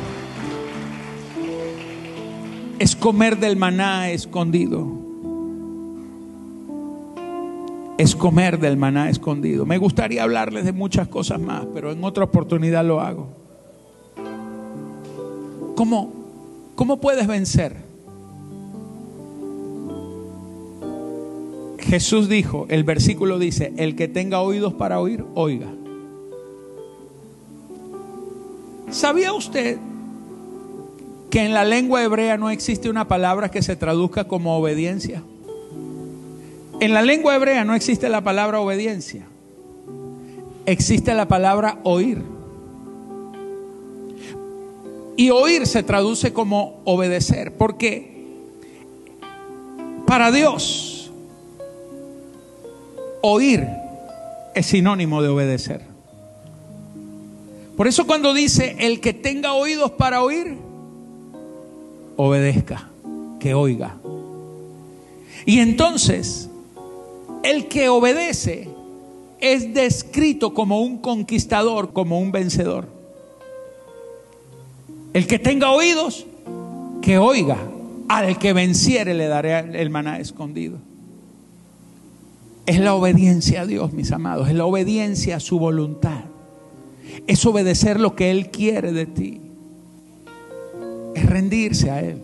es 2.79 2.95
comer 2.95 3.37
del 3.37 3.57
maná 3.57 4.11
escondido. 4.11 4.87
Es 7.99 8.15
comer 8.15 8.61
del 8.61 8.77
maná 8.77 9.11
escondido. 9.11 9.67
Me 9.67 9.79
gustaría 9.79 10.23
hablarles 10.23 10.67
de 10.67 10.73
muchas 10.73 11.09
cosas 11.09 11.41
más, 11.41 11.67
pero 11.75 11.91
en 11.91 12.05
otra 12.05 12.23
oportunidad 12.23 12.85
lo 12.85 13.01
hago. 13.01 13.27
¿Cómo, 15.75 16.24
cómo 16.75 17.01
puedes 17.01 17.27
vencer? 17.27 17.77
Jesús 21.79 22.29
dijo, 22.29 22.67
el 22.71 22.83
versículo 22.83 23.39
dice, 23.39 23.73
el 23.77 23.95
que 23.95 24.09
tenga 24.09 24.41
oídos 24.41 24.75
para 24.75 25.01
oír, 25.01 25.25
oiga. 25.35 25.69
¿Sabía 28.91 29.33
usted 29.33 29.79
que 31.31 31.45
en 31.45 31.53
la 31.53 31.65
lengua 31.65 32.03
hebrea 32.03 32.37
no 32.37 32.51
existe 32.51 32.89
una 32.89 33.07
palabra 33.07 33.51
que 33.51 33.63
se 33.63 33.77
traduzca 33.77 34.25
como 34.25 34.57
obediencia? 34.57 35.23
En 36.81 36.93
la 36.95 37.03
lengua 37.03 37.37
hebrea 37.37 37.65
no 37.65 37.75
existe 37.75 38.09
la 38.09 38.23
palabra 38.23 38.61
obediencia. 38.61 39.27
Existe 40.67 41.15
la 41.15 41.29
palabra 41.29 41.79
oír. 41.85 42.34
Y 45.17 45.31
oír 45.31 45.67
se 45.67 45.83
traduce 45.83 46.33
como 46.33 46.81
obedecer, 46.85 47.53
porque 47.57 48.15
para 50.07 50.31
Dios 50.31 51.11
oír 53.21 53.67
es 54.55 54.67
sinónimo 54.67 55.23
de 55.23 55.29
obedecer. 55.29 55.81
Por 57.77 57.89
eso 57.89 58.07
cuando 58.07 58.35
dice, 58.35 58.77
el 58.79 59.01
que 59.01 59.13
tenga 59.13 59.55
oídos 59.55 59.93
para 59.93 60.23
oír, 60.23 60.57
obedezca, 62.17 62.89
que 63.41 63.55
oiga. 63.55 63.97
Y 65.47 65.59
entonces, 65.59 66.49
el 67.43 67.67
que 67.69 67.89
obedece 67.89 68.69
es 69.41 69.75
descrito 69.75 70.55
como 70.55 70.81
un 70.81 70.99
conquistador, 70.99 71.93
como 71.93 72.21
un 72.21 72.31
vencedor. 72.31 72.94
El 75.15 75.29
que 75.29 75.39
tenga 75.39 75.71
oídos, 75.71 76.27
que 77.01 77.17
oiga. 77.19 77.57
Al 78.07 78.39
que 78.39 78.53
venciere 78.53 79.15
le 79.15 79.29
daré 79.29 79.59
el 79.81 79.89
maná 79.89 80.19
escondido. 80.19 80.77
Es 82.67 82.79
la 82.79 82.95
obediencia 82.95 83.63
a 83.63 83.67
Dios, 83.67 83.93
mis 83.95 84.13
amados, 84.13 84.49
es 84.49 84.55
la 84.55 84.67
obediencia 84.67 85.37
a 85.37 85.41
su 85.41 85.59
voluntad. 85.59 86.25
Es 87.27 87.47
obedecer 87.47 88.01
lo 88.01 88.15
que 88.15 88.31
Él 88.31 88.51
quiere 88.51 88.93
de 88.93 89.07
ti. 89.07 89.41
Es 91.15 91.27
rendirse 91.27 91.91
a 91.91 92.01
Él. 92.03 92.21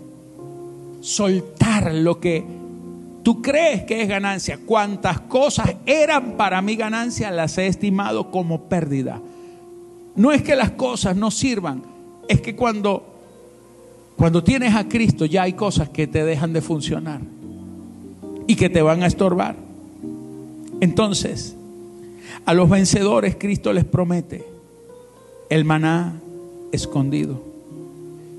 Soltar 1.01 1.95
lo 1.95 2.21
que 2.21 2.45
tú 3.23 3.41
crees 3.41 3.85
que 3.85 4.03
es 4.03 4.09
ganancia. 4.09 4.59
Cuantas 4.67 5.21
cosas 5.21 5.77
eran 5.87 6.37
para 6.37 6.61
mí 6.61 6.77
ganancia, 6.77 7.31
las 7.31 7.57
he 7.57 7.67
estimado 7.67 8.31
como 8.31 8.69
pérdida. 8.69 9.21
No 10.17 10.33
es 10.33 10.43
que 10.43 10.57
las 10.57 10.73
cosas 10.73 11.17
no 11.17 11.31
sirvan, 11.31 11.83
es 12.31 12.41
que 12.41 12.55
cuando, 12.55 13.03
cuando 14.17 14.45
tienes 14.45 14.77
a 14.77 14.89
Cristo 14.89 15.27
ya 15.27 15.43
hay 15.43 15.55
cosas 15.55 15.89
que 15.89 16.07
te 16.07 16.25
dejan 16.25 16.53
de 16.53 16.61
funcionar 16.61 17.21
y 18.47 18.55
que 18.55 18.71
te 18.71 18.83
van 18.83 19.03
a 19.03 19.09
estorbar. 19.09 19.57
Entonces, 20.81 21.57
a 22.47 22.55
los 22.55 22.71
vencedores 22.71 23.35
Cristo 23.35 23.73
les 23.73 23.85
promete 23.85 24.45
el 25.49 25.65
maná 25.65 26.21
escondido. 26.71 27.43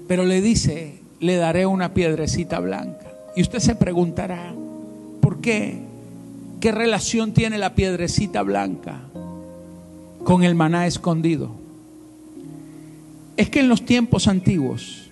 Pero 0.07 0.23
le 0.23 0.41
dice, 0.41 1.01
le 1.19 1.35
daré 1.35 1.65
una 1.65 1.93
piedrecita 1.93 2.61
blanca. 2.61 3.11
Y 3.35 3.41
usted 3.41 3.59
se 3.59 3.75
preguntará, 3.75 4.53
¿por 5.19 5.41
qué? 5.41 5.79
¿Qué 6.61 6.71
relación 6.71 7.33
tiene 7.33 7.57
la 7.57 7.75
piedrecita 7.75 8.41
blanca 8.41 9.01
con 10.23 10.45
el 10.45 10.55
maná 10.55 10.87
escondido? 10.87 11.60
Es 13.41 13.49
que 13.49 13.59
en 13.59 13.69
los 13.69 13.83
tiempos 13.83 14.27
antiguos, 14.27 15.09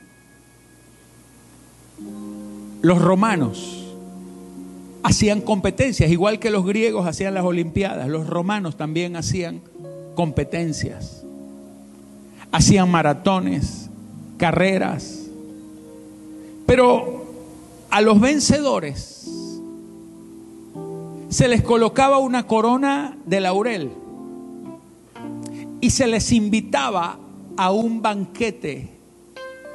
los 2.84 3.01
romanos 3.01 3.88
hacían 5.01 5.41
competencias, 5.41 6.11
igual 6.11 6.38
que 6.38 6.51
los 6.51 6.63
griegos 6.63 7.07
hacían 7.07 7.34
las 7.34 7.43
Olimpiadas, 7.43 8.07
los 8.07 8.27
romanos 8.27 8.77
también 8.77 9.15
hacían 9.15 9.61
competencias, 10.13 11.23
hacían 12.51 12.91
maratones, 12.91 13.89
carreras, 14.38 15.21
pero 16.67 17.25
a 17.89 17.99
los 17.99 18.19
vencedores 18.19 19.27
se 21.30 21.47
les 21.47 21.63
colocaba 21.63 22.19
una 22.19 22.45
corona 22.45 23.17
de 23.25 23.39
laurel 23.39 23.89
y 25.82 25.89
se 25.89 26.05
les 26.05 26.32
invitaba 26.32 27.17
a 27.60 27.72
un 27.72 28.01
banquete 28.01 28.88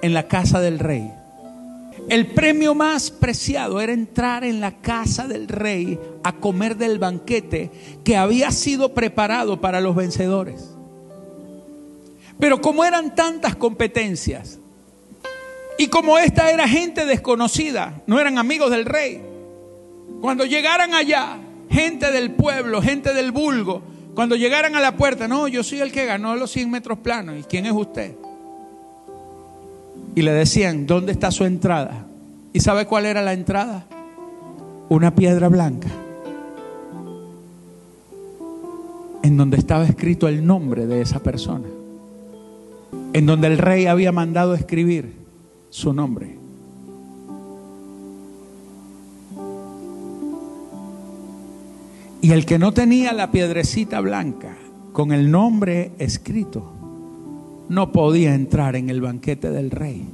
en 0.00 0.14
la 0.14 0.26
casa 0.26 0.58
del 0.58 0.78
rey. 0.78 1.12
El 2.08 2.28
premio 2.28 2.74
más 2.74 3.10
preciado 3.10 3.78
era 3.78 3.92
entrar 3.92 4.42
en 4.42 4.58
la 4.58 4.80
casa 4.80 5.28
del 5.28 5.48
rey 5.48 6.00
a 6.22 6.32
comer 6.32 6.78
del 6.78 6.98
banquete 6.98 7.70
que 8.02 8.16
había 8.16 8.50
sido 8.52 8.94
preparado 8.94 9.60
para 9.60 9.82
los 9.82 9.94
vencedores. 9.94 10.70
Pero 12.40 12.62
como 12.62 12.86
eran 12.86 13.14
tantas 13.14 13.54
competencias 13.54 14.58
y 15.76 15.88
como 15.88 16.16
esta 16.16 16.50
era 16.50 16.66
gente 16.66 17.04
desconocida, 17.04 18.00
no 18.06 18.18
eran 18.18 18.38
amigos 18.38 18.70
del 18.70 18.86
rey, 18.86 19.20
cuando 20.22 20.46
llegaran 20.46 20.94
allá, 20.94 21.36
gente 21.68 22.10
del 22.12 22.30
pueblo, 22.30 22.80
gente 22.80 23.12
del 23.12 23.30
vulgo, 23.30 23.82
cuando 24.14 24.36
llegaran 24.36 24.74
a 24.74 24.80
la 24.80 24.96
puerta, 24.96 25.28
no, 25.28 25.48
yo 25.48 25.62
soy 25.62 25.80
el 25.80 25.92
que 25.92 26.06
ganó 26.06 26.36
los 26.36 26.50
100 26.50 26.70
metros 26.70 26.98
planos, 26.98 27.38
¿y 27.38 27.42
quién 27.42 27.66
es 27.66 27.72
usted? 27.72 28.14
y 30.14 30.22
le 30.22 30.32
decían, 30.32 30.86
¿dónde 30.86 31.12
está 31.12 31.30
su 31.30 31.44
entrada? 31.44 32.06
¿Y 32.52 32.60
sabe 32.60 32.86
cuál 32.86 33.06
era 33.06 33.20
la 33.22 33.32
entrada? 33.32 33.86
Una 34.88 35.14
piedra 35.14 35.48
blanca, 35.48 35.88
en 39.22 39.36
donde 39.36 39.56
estaba 39.56 39.84
escrito 39.84 40.28
el 40.28 40.46
nombre 40.46 40.86
de 40.86 41.00
esa 41.00 41.20
persona, 41.20 41.66
en 43.12 43.26
donde 43.26 43.48
el 43.48 43.58
rey 43.58 43.86
había 43.86 44.12
mandado 44.12 44.54
escribir 44.54 45.12
su 45.70 45.92
nombre. 45.92 46.43
Y 52.24 52.32
el 52.32 52.46
que 52.46 52.58
no 52.58 52.72
tenía 52.72 53.12
la 53.12 53.30
piedrecita 53.30 54.00
blanca 54.00 54.56
con 54.94 55.12
el 55.12 55.30
nombre 55.30 55.90
escrito, 55.98 56.72
no 57.68 57.92
podía 57.92 58.34
entrar 58.34 58.76
en 58.76 58.88
el 58.88 59.02
banquete 59.02 59.50
del 59.50 59.70
rey 59.70 60.08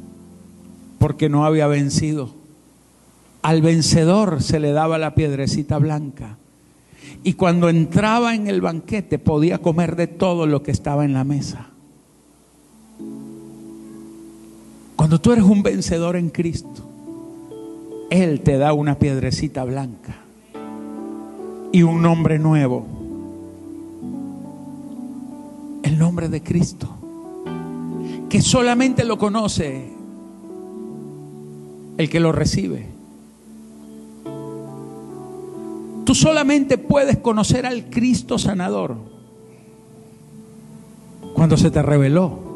porque 0.98 1.28
no 1.28 1.44
había 1.44 1.68
vencido. 1.68 2.34
Al 3.42 3.62
vencedor 3.62 4.42
se 4.42 4.58
le 4.58 4.72
daba 4.72 4.98
la 4.98 5.14
piedrecita 5.14 5.78
blanca. 5.78 6.36
Y 7.22 7.34
cuando 7.34 7.68
entraba 7.68 8.34
en 8.34 8.48
el 8.48 8.60
banquete 8.60 9.20
podía 9.20 9.58
comer 9.58 9.94
de 9.94 10.08
todo 10.08 10.48
lo 10.48 10.64
que 10.64 10.72
estaba 10.72 11.04
en 11.04 11.12
la 11.12 11.22
mesa. 11.22 11.68
Cuando 14.96 15.20
tú 15.20 15.30
eres 15.30 15.44
un 15.44 15.62
vencedor 15.62 16.16
en 16.16 16.30
Cristo, 16.30 16.90
Él 18.10 18.40
te 18.40 18.58
da 18.58 18.72
una 18.72 18.98
piedrecita 18.98 19.62
blanca 19.62 20.24
y 21.72 21.82
un 21.82 22.02
nombre 22.02 22.38
nuevo. 22.38 22.86
El 25.82 25.98
nombre 25.98 26.28
de 26.28 26.42
Cristo 26.42 26.96
que 28.30 28.40
solamente 28.40 29.04
lo 29.04 29.18
conoce 29.18 29.90
el 31.98 32.08
que 32.08 32.20
lo 32.20 32.32
recibe. 32.32 32.86
Tú 36.06 36.14
solamente 36.14 36.78
puedes 36.78 37.18
conocer 37.18 37.66
al 37.66 37.90
Cristo 37.90 38.38
sanador 38.38 38.96
cuando 41.34 41.56
se 41.56 41.70
te 41.70 41.82
reveló. 41.82 42.48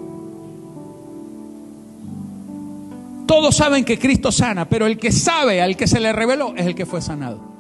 Todos 3.27 3.57
saben 3.57 3.85
que 3.85 3.99
Cristo 3.99 4.31
sana, 4.31 4.69
pero 4.69 4.87
el 4.87 4.97
que 4.97 5.11
sabe 5.11 5.61
al 5.61 5.77
que 5.77 5.89
se 5.89 5.99
le 5.99 6.13
reveló 6.13 6.55
es 6.57 6.67
el 6.67 6.75
que 6.75 6.87
fue 6.87 7.03
sanado. 7.03 7.54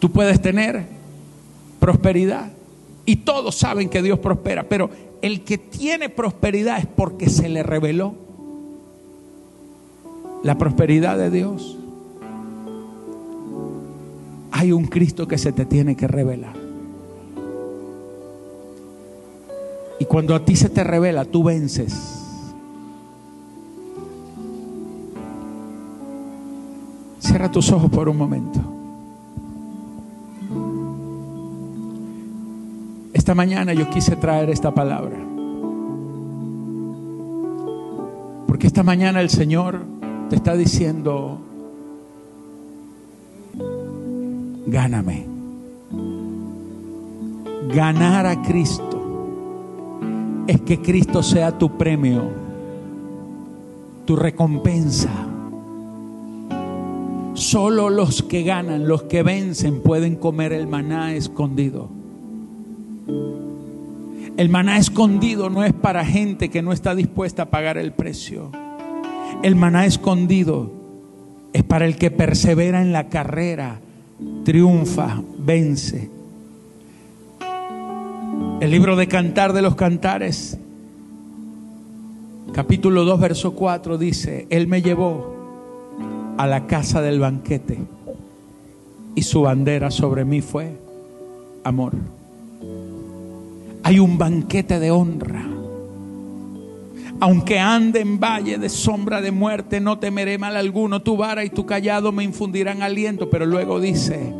Tú 0.00 0.10
puedes 0.10 0.42
tener 0.42 0.86
prosperidad, 1.78 2.50
y 3.06 3.16
todos 3.16 3.56
saben 3.56 3.88
que 3.88 4.02
Dios 4.02 4.18
prospera, 4.18 4.64
pero 4.64 4.90
el 5.22 5.42
que 5.42 5.58
tiene 5.58 6.08
prosperidad 6.08 6.78
es 6.78 6.86
porque 6.86 7.28
se 7.28 7.48
le 7.48 7.62
reveló 7.62 8.14
la 10.42 10.56
prosperidad 10.56 11.18
de 11.18 11.30
Dios. 11.30 11.76
Hay 14.52 14.72
un 14.72 14.86
Cristo 14.86 15.26
que 15.26 15.38
se 15.38 15.52
te 15.52 15.64
tiene 15.64 15.96
que 15.96 16.06
revelar. 16.06 16.54
Y 19.98 20.04
cuando 20.06 20.34
a 20.34 20.44
ti 20.44 20.56
se 20.56 20.70
te 20.70 20.82
revela, 20.82 21.24
tú 21.24 21.42
vences. 21.42 21.92
Cierra 27.18 27.50
tus 27.50 27.70
ojos 27.70 27.90
por 27.90 28.08
un 28.08 28.16
momento. 28.16 28.79
Esta 33.30 33.36
mañana 33.36 33.72
yo 33.72 33.88
quise 33.88 34.16
traer 34.16 34.50
esta 34.50 34.74
palabra. 34.74 35.16
Porque 38.48 38.66
esta 38.66 38.82
mañana 38.82 39.20
el 39.20 39.30
Señor 39.30 39.84
te 40.28 40.34
está 40.34 40.56
diciendo, 40.56 41.38
gáname. 44.66 45.26
Ganar 47.72 48.26
a 48.26 48.42
Cristo 48.42 49.00
es 50.48 50.60
que 50.62 50.82
Cristo 50.82 51.22
sea 51.22 51.56
tu 51.56 51.78
premio, 51.78 52.32
tu 54.06 54.16
recompensa. 54.16 55.12
Solo 57.34 57.90
los 57.90 58.24
que 58.24 58.42
ganan, 58.42 58.88
los 58.88 59.04
que 59.04 59.22
vencen, 59.22 59.82
pueden 59.82 60.16
comer 60.16 60.52
el 60.52 60.66
maná 60.66 61.14
escondido. 61.14 61.99
El 64.36 64.48
maná 64.48 64.78
escondido 64.78 65.50
no 65.50 65.64
es 65.64 65.72
para 65.72 66.04
gente 66.04 66.48
que 66.48 66.62
no 66.62 66.72
está 66.72 66.94
dispuesta 66.94 67.42
a 67.42 67.50
pagar 67.50 67.76
el 67.78 67.92
precio. 67.92 68.50
El 69.42 69.56
maná 69.56 69.86
escondido 69.86 70.72
es 71.52 71.62
para 71.62 71.86
el 71.86 71.96
que 71.96 72.10
persevera 72.10 72.82
en 72.82 72.92
la 72.92 73.08
carrera, 73.08 73.80
triunfa, 74.44 75.22
vence. 75.38 76.10
El 78.60 78.70
libro 78.70 78.96
de 78.96 79.08
Cantar 79.08 79.52
de 79.52 79.62
los 79.62 79.74
Cantares 79.74 80.58
capítulo 82.52 83.04
2, 83.04 83.20
verso 83.20 83.54
4 83.54 83.98
dice, 83.98 84.46
Él 84.50 84.66
me 84.66 84.82
llevó 84.82 85.34
a 86.36 86.46
la 86.46 86.66
casa 86.66 87.00
del 87.00 87.20
banquete 87.20 87.78
y 89.14 89.22
su 89.22 89.42
bandera 89.42 89.90
sobre 89.90 90.24
mí 90.24 90.40
fue 90.40 90.78
amor. 91.64 91.92
Hay 93.90 93.98
un 93.98 94.18
banquete 94.18 94.78
de 94.78 94.92
honra. 94.92 95.44
Aunque 97.18 97.58
ande 97.58 97.98
en 97.98 98.20
valle 98.20 98.56
de 98.56 98.68
sombra 98.68 99.20
de 99.20 99.32
muerte, 99.32 99.80
no 99.80 99.98
temeré 99.98 100.38
mal 100.38 100.56
alguno. 100.56 101.02
Tu 101.02 101.16
vara 101.16 101.44
y 101.44 101.50
tu 101.50 101.66
callado 101.66 102.12
me 102.12 102.22
infundirán 102.22 102.82
aliento. 102.82 103.30
Pero 103.30 103.46
luego 103.46 103.80
dice, 103.80 104.32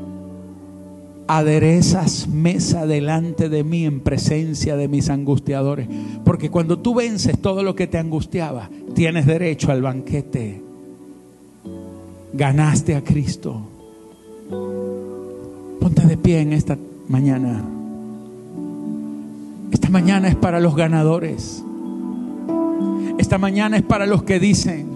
aderezas 1.27 2.29
mesa 2.29 2.87
delante 2.87 3.49
de 3.49 3.65
mí 3.65 3.87
en 3.87 3.99
presencia 3.99 4.77
de 4.77 4.87
mis 4.87 5.11
angustiadores. 5.11 5.89
Porque 6.25 6.49
cuando 6.49 6.79
tú 6.79 6.95
vences 6.95 7.37
todo 7.37 7.65
lo 7.65 7.75
que 7.75 7.89
te 7.89 7.99
angustiaba, 7.99 8.71
tienes 8.95 9.27
derecho 9.27 9.73
al 9.73 9.83
banquete. 9.83 10.63
Ganaste 12.35 12.95
a 12.95 13.03
Cristo. 13.03 13.63
Ponte 15.81 16.07
de 16.07 16.17
pie 16.17 16.39
en 16.39 16.53
esta 16.53 16.79
mañana. 17.09 17.80
Esta 19.71 19.89
mañana 19.89 20.29
es 20.29 20.37
para 20.37 20.61
los 20.61 20.75
ganadores. 20.75 21.65
Esta 23.19 23.39
mañana 23.39 23.77
es 23.77 23.83
para 23.83 24.07
los 24.07 24.23
que 24.23 24.41
dicen, 24.41 24.95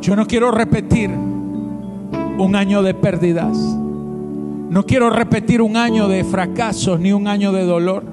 yo 0.00 0.14
no 0.14 0.26
quiero 0.26 0.50
repetir 0.50 1.10
un 1.10 2.54
año 2.54 2.82
de 2.82 2.94
pérdidas. 2.94 3.56
No 3.56 4.84
quiero 4.84 5.10
repetir 5.10 5.62
un 5.62 5.76
año 5.76 6.06
de 6.08 6.22
fracasos 6.24 7.00
ni 7.00 7.12
un 7.12 7.28
año 7.28 7.52
de 7.52 7.64
dolor. 7.64 8.04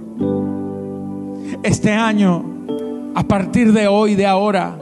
Este 1.63 1.91
año, 1.91 2.43
a 3.15 3.23
partir 3.23 3.73
de 3.73 3.87
hoy, 3.87 4.15
de 4.15 4.25
ahora, 4.25 4.77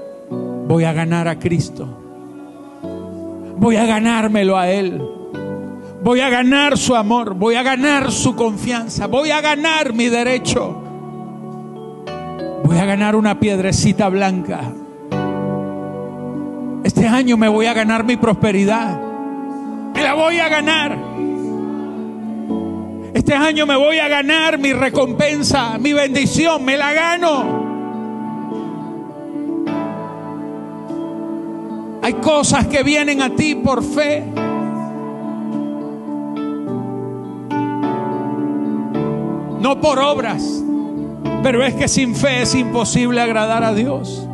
voy 0.68 0.84
a 0.84 0.94
ganar 0.94 1.28
a 1.28 1.40
Cristo. 1.40 1.88
Voy 3.58 3.76
a 3.76 3.86
ganármelo 3.86 4.58
a 4.58 4.70
Él. 4.70 5.02
Voy 6.04 6.20
a 6.20 6.30
ganar 6.30 6.78
su 6.78 6.96
amor. 6.96 7.36
Voy 7.36 7.56
a 7.56 7.64
ganar 7.64 8.12
su 8.12 8.36
confianza. 8.36 9.06
Voy 9.06 9.30
a 9.30 9.40
ganar 9.40 9.94
mi 9.94 10.10
derecho. 10.10 10.82
Voy 12.64 12.78
a 12.78 12.86
ganar 12.86 13.16
una 13.16 13.40
piedrecita 13.40 14.10
blanca. 14.10 14.74
Este 16.84 17.08
año 17.08 17.38
me 17.38 17.48
voy 17.48 17.68
a 17.68 17.74
ganar 17.74 18.04
mi 18.04 18.18
prosperidad. 18.18 19.00
Me 19.94 20.02
la 20.02 20.16
voy 20.16 20.40
a 20.40 20.50
ganar. 20.50 20.98
Este 23.14 23.36
año 23.36 23.68
me 23.68 23.76
voy 23.76 24.00
a 24.00 24.08
ganar 24.08 24.58
mi 24.58 24.74
recompensa, 24.74 25.78
mi 25.78 25.94
bendición. 25.94 26.66
Me 26.66 26.78
la 26.78 26.94
gano. 26.94 27.62
Hay 32.02 32.14
cosas 32.14 32.66
que 32.66 32.82
vienen 32.82 33.22
a 33.22 33.36
ti 33.36 33.54
por 33.54 33.84
fe. 33.84 34.24
No 39.62 39.80
por 39.80 40.00
obras. 40.00 40.64
Pero 41.44 41.64
es 41.64 41.76
que 41.76 41.88
sin 41.88 42.16
fe 42.16 42.42
es 42.42 42.56
imposible 42.56 43.22
agradar 43.22 43.64
a 43.64 43.76
Dios. 43.76 44.28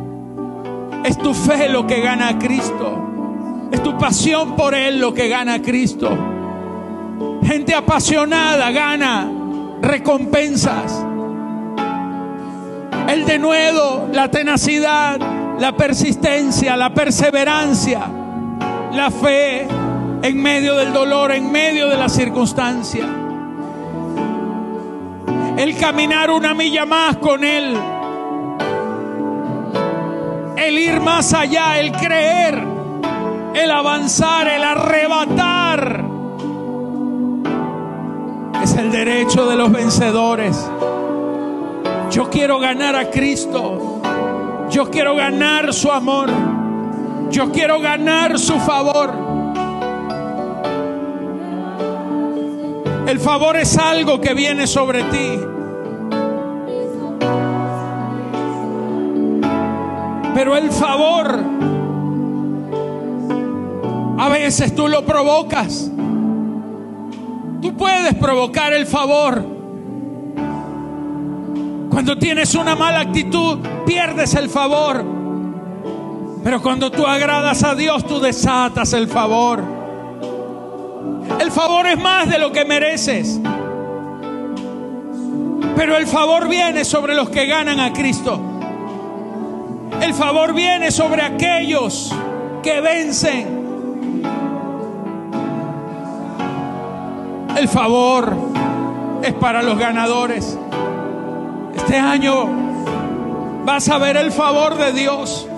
Es 1.04 1.18
tu 1.18 1.34
fe 1.34 1.68
lo 1.68 1.86
que 1.86 2.00
gana 2.00 2.28
a 2.28 2.38
Cristo. 2.38 3.68
Es 3.70 3.82
tu 3.82 3.98
pasión 3.98 4.56
por 4.56 4.74
Él 4.74 4.98
lo 4.98 5.12
que 5.12 5.28
gana 5.28 5.54
a 5.54 5.62
Cristo. 5.62 6.08
Gente 7.42 7.74
apasionada 7.74 8.70
gana 8.70 9.30
recompensas. 9.82 11.04
El 13.06 13.26
denuedo, 13.26 14.08
la 14.10 14.30
tenacidad, 14.30 15.20
la 15.58 15.76
persistencia, 15.76 16.74
la 16.74 16.94
perseverancia, 16.94 18.00
la 18.94 19.10
fe 19.10 19.66
en 20.22 20.42
medio 20.42 20.74
del 20.76 20.94
dolor, 20.94 21.32
en 21.32 21.52
medio 21.52 21.88
de 21.88 21.98
la 21.98 22.08
circunstancia 22.08 23.27
el 25.58 25.76
caminar 25.76 26.30
una 26.30 26.54
milla 26.54 26.86
más 26.86 27.16
con 27.16 27.42
Él, 27.42 27.76
el 30.56 30.78
ir 30.78 31.00
más 31.00 31.34
allá, 31.34 31.80
el 31.80 31.90
creer, 31.90 32.62
el 33.54 33.70
avanzar, 33.70 34.46
el 34.46 34.62
arrebatar. 34.62 36.04
Es 38.62 38.74
el 38.76 38.92
derecho 38.92 39.46
de 39.46 39.56
los 39.56 39.72
vencedores. 39.72 40.70
Yo 42.12 42.30
quiero 42.30 42.60
ganar 42.60 42.94
a 42.94 43.10
Cristo. 43.10 44.00
Yo 44.70 44.88
quiero 44.90 45.16
ganar 45.16 45.74
su 45.74 45.90
amor. 45.90 46.30
Yo 47.30 47.50
quiero 47.50 47.80
ganar 47.80 48.38
su 48.38 48.60
favor. 48.60 49.27
El 53.08 53.20
favor 53.20 53.56
es 53.56 53.78
algo 53.78 54.20
que 54.20 54.34
viene 54.34 54.66
sobre 54.66 55.02
ti. 55.04 55.40
Pero 60.34 60.54
el 60.54 60.70
favor, 60.70 61.40
a 64.18 64.28
veces 64.28 64.74
tú 64.74 64.88
lo 64.88 65.06
provocas. 65.06 65.90
Tú 67.62 67.74
puedes 67.78 68.14
provocar 68.16 68.74
el 68.74 68.84
favor. 68.84 69.42
Cuando 71.88 72.18
tienes 72.18 72.54
una 72.54 72.76
mala 72.76 73.00
actitud, 73.00 73.60
pierdes 73.86 74.34
el 74.34 74.50
favor. 74.50 75.02
Pero 76.44 76.60
cuando 76.60 76.90
tú 76.90 77.06
agradas 77.06 77.64
a 77.64 77.74
Dios, 77.74 78.06
tú 78.06 78.20
desatas 78.20 78.92
el 78.92 79.08
favor. 79.08 79.77
El 81.40 81.52
favor 81.52 81.86
es 81.86 81.98
más 81.98 82.28
de 82.28 82.38
lo 82.38 82.52
que 82.52 82.64
mereces. 82.64 83.40
Pero 85.76 85.96
el 85.96 86.06
favor 86.06 86.48
viene 86.48 86.84
sobre 86.84 87.14
los 87.14 87.30
que 87.30 87.46
ganan 87.46 87.78
a 87.78 87.92
Cristo. 87.92 88.40
El 90.00 90.14
favor 90.14 90.52
viene 90.52 90.90
sobre 90.90 91.22
aquellos 91.22 92.12
que 92.62 92.80
vencen. 92.80 93.58
El 97.56 97.68
favor 97.68 98.36
es 99.22 99.34
para 99.34 99.62
los 99.62 99.78
ganadores. 99.78 100.58
Este 101.74 101.96
año 101.96 102.46
vas 103.64 103.88
a 103.88 103.98
ver 103.98 104.16
el 104.16 104.32
favor 104.32 104.76
de 104.76 104.92
Dios. 104.92 105.48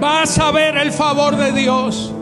Vas 0.00 0.38
a 0.38 0.50
ver 0.50 0.76
el 0.76 0.92
favor 0.92 1.36
de 1.36 1.52
Dios. 1.52 2.12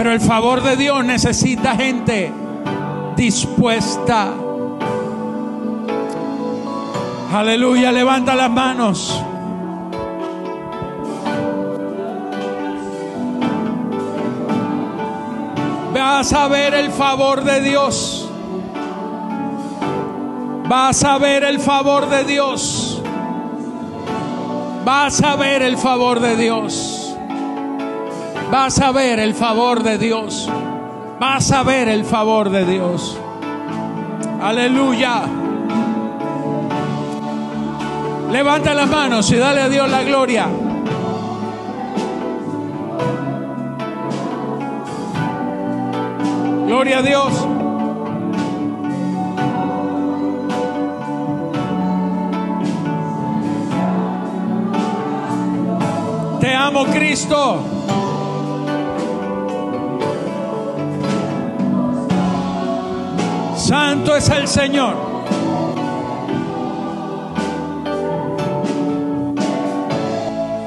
Pero 0.00 0.14
el 0.14 0.20
favor 0.22 0.62
de 0.62 0.76
Dios 0.78 1.04
necesita 1.04 1.76
gente 1.76 2.32
dispuesta. 3.16 4.32
Aleluya, 7.30 7.92
levanta 7.92 8.34
las 8.34 8.50
manos. 8.50 9.22
Vas 15.92 16.32
a 16.32 16.48
ver 16.48 16.72
el 16.72 16.90
favor 16.92 17.44
de 17.44 17.60
Dios. 17.60 18.26
Vas 20.66 21.04
a 21.04 21.18
ver 21.18 21.44
el 21.44 21.60
favor 21.60 22.08
de 22.08 22.24
Dios. 22.24 23.02
Vas 24.82 25.22
a 25.22 25.36
ver 25.36 25.60
el 25.60 25.76
favor 25.76 26.20
de 26.20 26.36
Dios. 26.38 26.99
Vas 28.50 28.80
a 28.80 28.90
ver 28.90 29.20
el 29.20 29.34
favor 29.34 29.84
de 29.84 29.96
Dios. 29.96 30.48
Vas 31.20 31.52
a 31.52 31.62
ver 31.62 31.88
el 31.88 32.04
favor 32.04 32.50
de 32.50 32.64
Dios. 32.64 33.16
Aleluya. 34.42 35.22
Levanta 38.32 38.74
las 38.74 38.88
manos 38.88 39.30
y 39.30 39.36
dale 39.36 39.60
a 39.60 39.68
Dios 39.68 39.88
la 39.88 40.02
gloria. 40.02 40.48
Gloria 46.66 46.98
a 46.98 47.02
Dios. 47.02 47.32
Te 56.40 56.54
amo 56.54 56.84
Cristo. 56.86 57.79
Santo 63.70 64.16
es 64.16 64.28
el 64.30 64.48
Señor. 64.48 64.96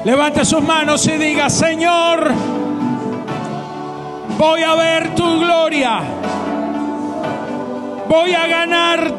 Levante 0.06 0.42
sus 0.46 0.62
manos 0.62 1.06
y 1.06 1.12
diga, 1.18 1.50
Señor, 1.50 2.32
voy 4.38 4.62
a 4.62 4.74
ver 4.74 5.14
tu 5.14 5.38
gloria. 5.38 6.00
Voy 8.08 8.32
a 8.32 8.46
ganar 8.46 9.12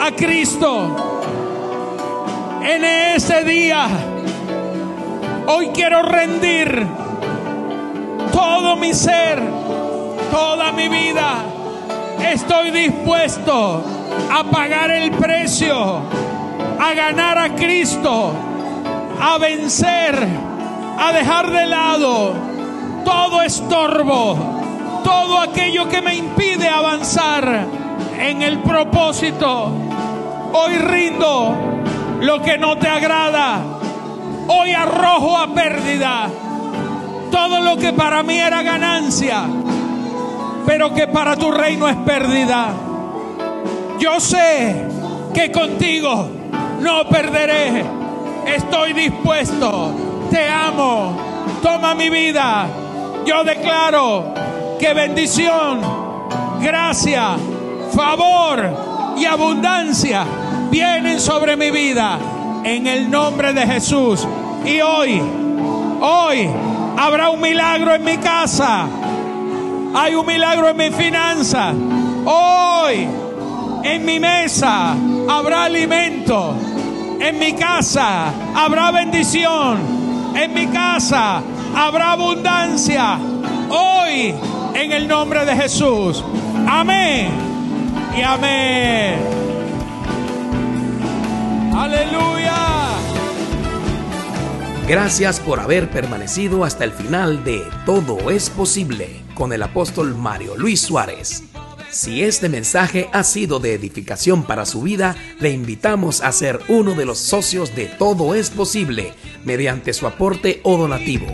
a 0.00 0.10
Cristo. 0.14 0.94
en 2.62 2.84
ese 2.84 3.42
día. 3.42 3.88
Hoy 5.46 5.68
quiero 5.68 6.02
rendir 6.02 6.86
todo 8.30 8.76
mi 8.76 8.92
ser, 8.92 9.40
toda 10.30 10.72
mi 10.72 10.88
vida. 10.88 11.47
Estoy 12.24 12.70
dispuesto 12.70 13.84
a 14.30 14.44
pagar 14.44 14.90
el 14.90 15.10
precio, 15.12 16.00
a 16.78 16.94
ganar 16.94 17.38
a 17.38 17.54
Cristo, 17.54 18.32
a 19.20 19.38
vencer, 19.38 20.26
a 20.98 21.12
dejar 21.12 21.50
de 21.50 21.66
lado 21.66 22.32
todo 23.04 23.42
estorbo, 23.42 24.36
todo 25.04 25.40
aquello 25.40 25.88
que 25.88 26.02
me 26.02 26.14
impide 26.14 26.68
avanzar 26.68 27.66
en 28.18 28.42
el 28.42 28.58
propósito. 28.60 29.72
Hoy 30.52 30.76
rindo 30.78 31.54
lo 32.20 32.42
que 32.42 32.58
no 32.58 32.76
te 32.78 32.88
agrada. 32.88 33.60
Hoy 34.48 34.72
arrojo 34.72 35.36
a 35.36 35.54
pérdida 35.54 36.30
todo 37.30 37.60
lo 37.60 37.76
que 37.76 37.92
para 37.92 38.22
mí 38.22 38.38
era 38.38 38.62
ganancia, 38.62 39.44
pero 40.68 40.92
que 40.92 41.06
para 41.06 41.34
tu 41.34 41.50
reino 41.50 41.88
es 41.88 41.96
pérdida. 41.96 42.68
Yo 43.98 44.20
sé 44.20 44.76
que 45.32 45.50
contigo 45.50 46.28
no 46.80 47.08
perderé. 47.08 47.82
Estoy 48.44 48.92
dispuesto. 48.92 49.94
Te 50.30 50.46
amo. 50.46 51.16
Toma 51.62 51.94
mi 51.94 52.10
vida. 52.10 52.66
Yo 53.24 53.44
declaro 53.44 54.34
que 54.78 54.92
bendición, 54.92 55.80
gracia, 56.60 57.36
favor 57.94 59.14
y 59.16 59.24
abundancia 59.24 60.26
vienen 60.70 61.18
sobre 61.18 61.56
mi 61.56 61.70
vida 61.70 62.18
en 62.62 62.86
el 62.86 63.10
nombre 63.10 63.54
de 63.54 63.66
Jesús. 63.66 64.28
Y 64.66 64.82
hoy, 64.82 65.22
hoy 66.02 66.50
habrá 66.98 67.30
un 67.30 67.40
milagro 67.40 67.94
en 67.94 68.04
mi 68.04 68.18
casa. 68.18 68.86
Hay 69.94 70.14
un 70.14 70.26
milagro 70.26 70.68
en 70.68 70.76
mi 70.76 70.90
finanza. 70.90 71.72
Hoy 72.24 73.08
en 73.84 74.04
mi 74.04 74.20
mesa 74.20 74.94
habrá 75.28 75.64
alimento. 75.64 76.54
En 77.20 77.38
mi 77.38 77.52
casa 77.54 78.32
habrá 78.54 78.90
bendición. 78.90 79.78
En 80.36 80.54
mi 80.54 80.66
casa 80.66 81.42
habrá 81.74 82.12
abundancia. 82.12 83.18
Hoy 83.70 84.34
en 84.74 84.92
el 84.92 85.08
nombre 85.08 85.44
de 85.44 85.56
Jesús. 85.56 86.22
Amén. 86.68 87.28
Y 88.16 88.22
amén. 88.22 89.18
Aleluya. 91.74 92.54
Gracias 94.86 95.40
por 95.40 95.60
haber 95.60 95.90
permanecido 95.90 96.64
hasta 96.64 96.84
el 96.84 96.92
final 96.92 97.44
de 97.44 97.62
Todo 97.84 98.30
es 98.30 98.48
posible 98.48 99.27
con 99.38 99.52
el 99.52 99.62
apóstol 99.62 100.16
Mario 100.16 100.56
Luis 100.56 100.80
Suárez. 100.80 101.44
Si 101.90 102.24
este 102.24 102.48
mensaje 102.48 103.08
ha 103.12 103.22
sido 103.22 103.60
de 103.60 103.72
edificación 103.72 104.42
para 104.42 104.66
su 104.66 104.82
vida, 104.82 105.16
le 105.38 105.50
invitamos 105.50 106.20
a 106.22 106.32
ser 106.32 106.58
uno 106.68 106.94
de 106.94 107.06
los 107.06 107.18
socios 107.18 107.74
de 107.76 107.86
Todo 107.86 108.34
es 108.34 108.50
posible 108.50 109.14
mediante 109.44 109.92
su 109.92 110.08
aporte 110.08 110.60
o 110.64 110.76
donativo. 110.76 111.26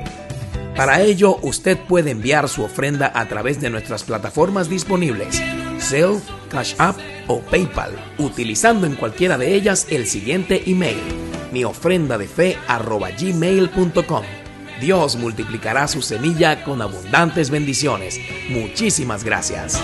Para 0.76 1.00
ello, 1.00 1.38
usted 1.42 1.78
puede 1.78 2.10
enviar 2.10 2.48
su 2.48 2.62
ofrenda 2.62 3.10
a 3.14 3.26
través 3.26 3.60
de 3.60 3.70
nuestras 3.70 4.04
plataformas 4.04 4.68
disponibles, 4.68 5.40
Zelle, 5.80 6.20
Cash 6.50 6.74
App 6.78 6.98
o 7.26 7.40
PayPal, 7.40 7.92
utilizando 8.18 8.86
en 8.86 8.96
cualquiera 8.96 9.38
de 9.38 9.54
ellas 9.54 9.86
el 9.88 10.06
siguiente 10.06 10.62
email, 10.66 11.00
mi 11.52 11.64
Dios 14.80 15.16
multiplicará 15.16 15.88
su 15.88 16.02
semilla 16.02 16.64
con 16.64 16.82
abundantes 16.82 17.50
bendiciones. 17.50 18.18
Muchísimas 18.48 19.24
gracias. 19.24 19.80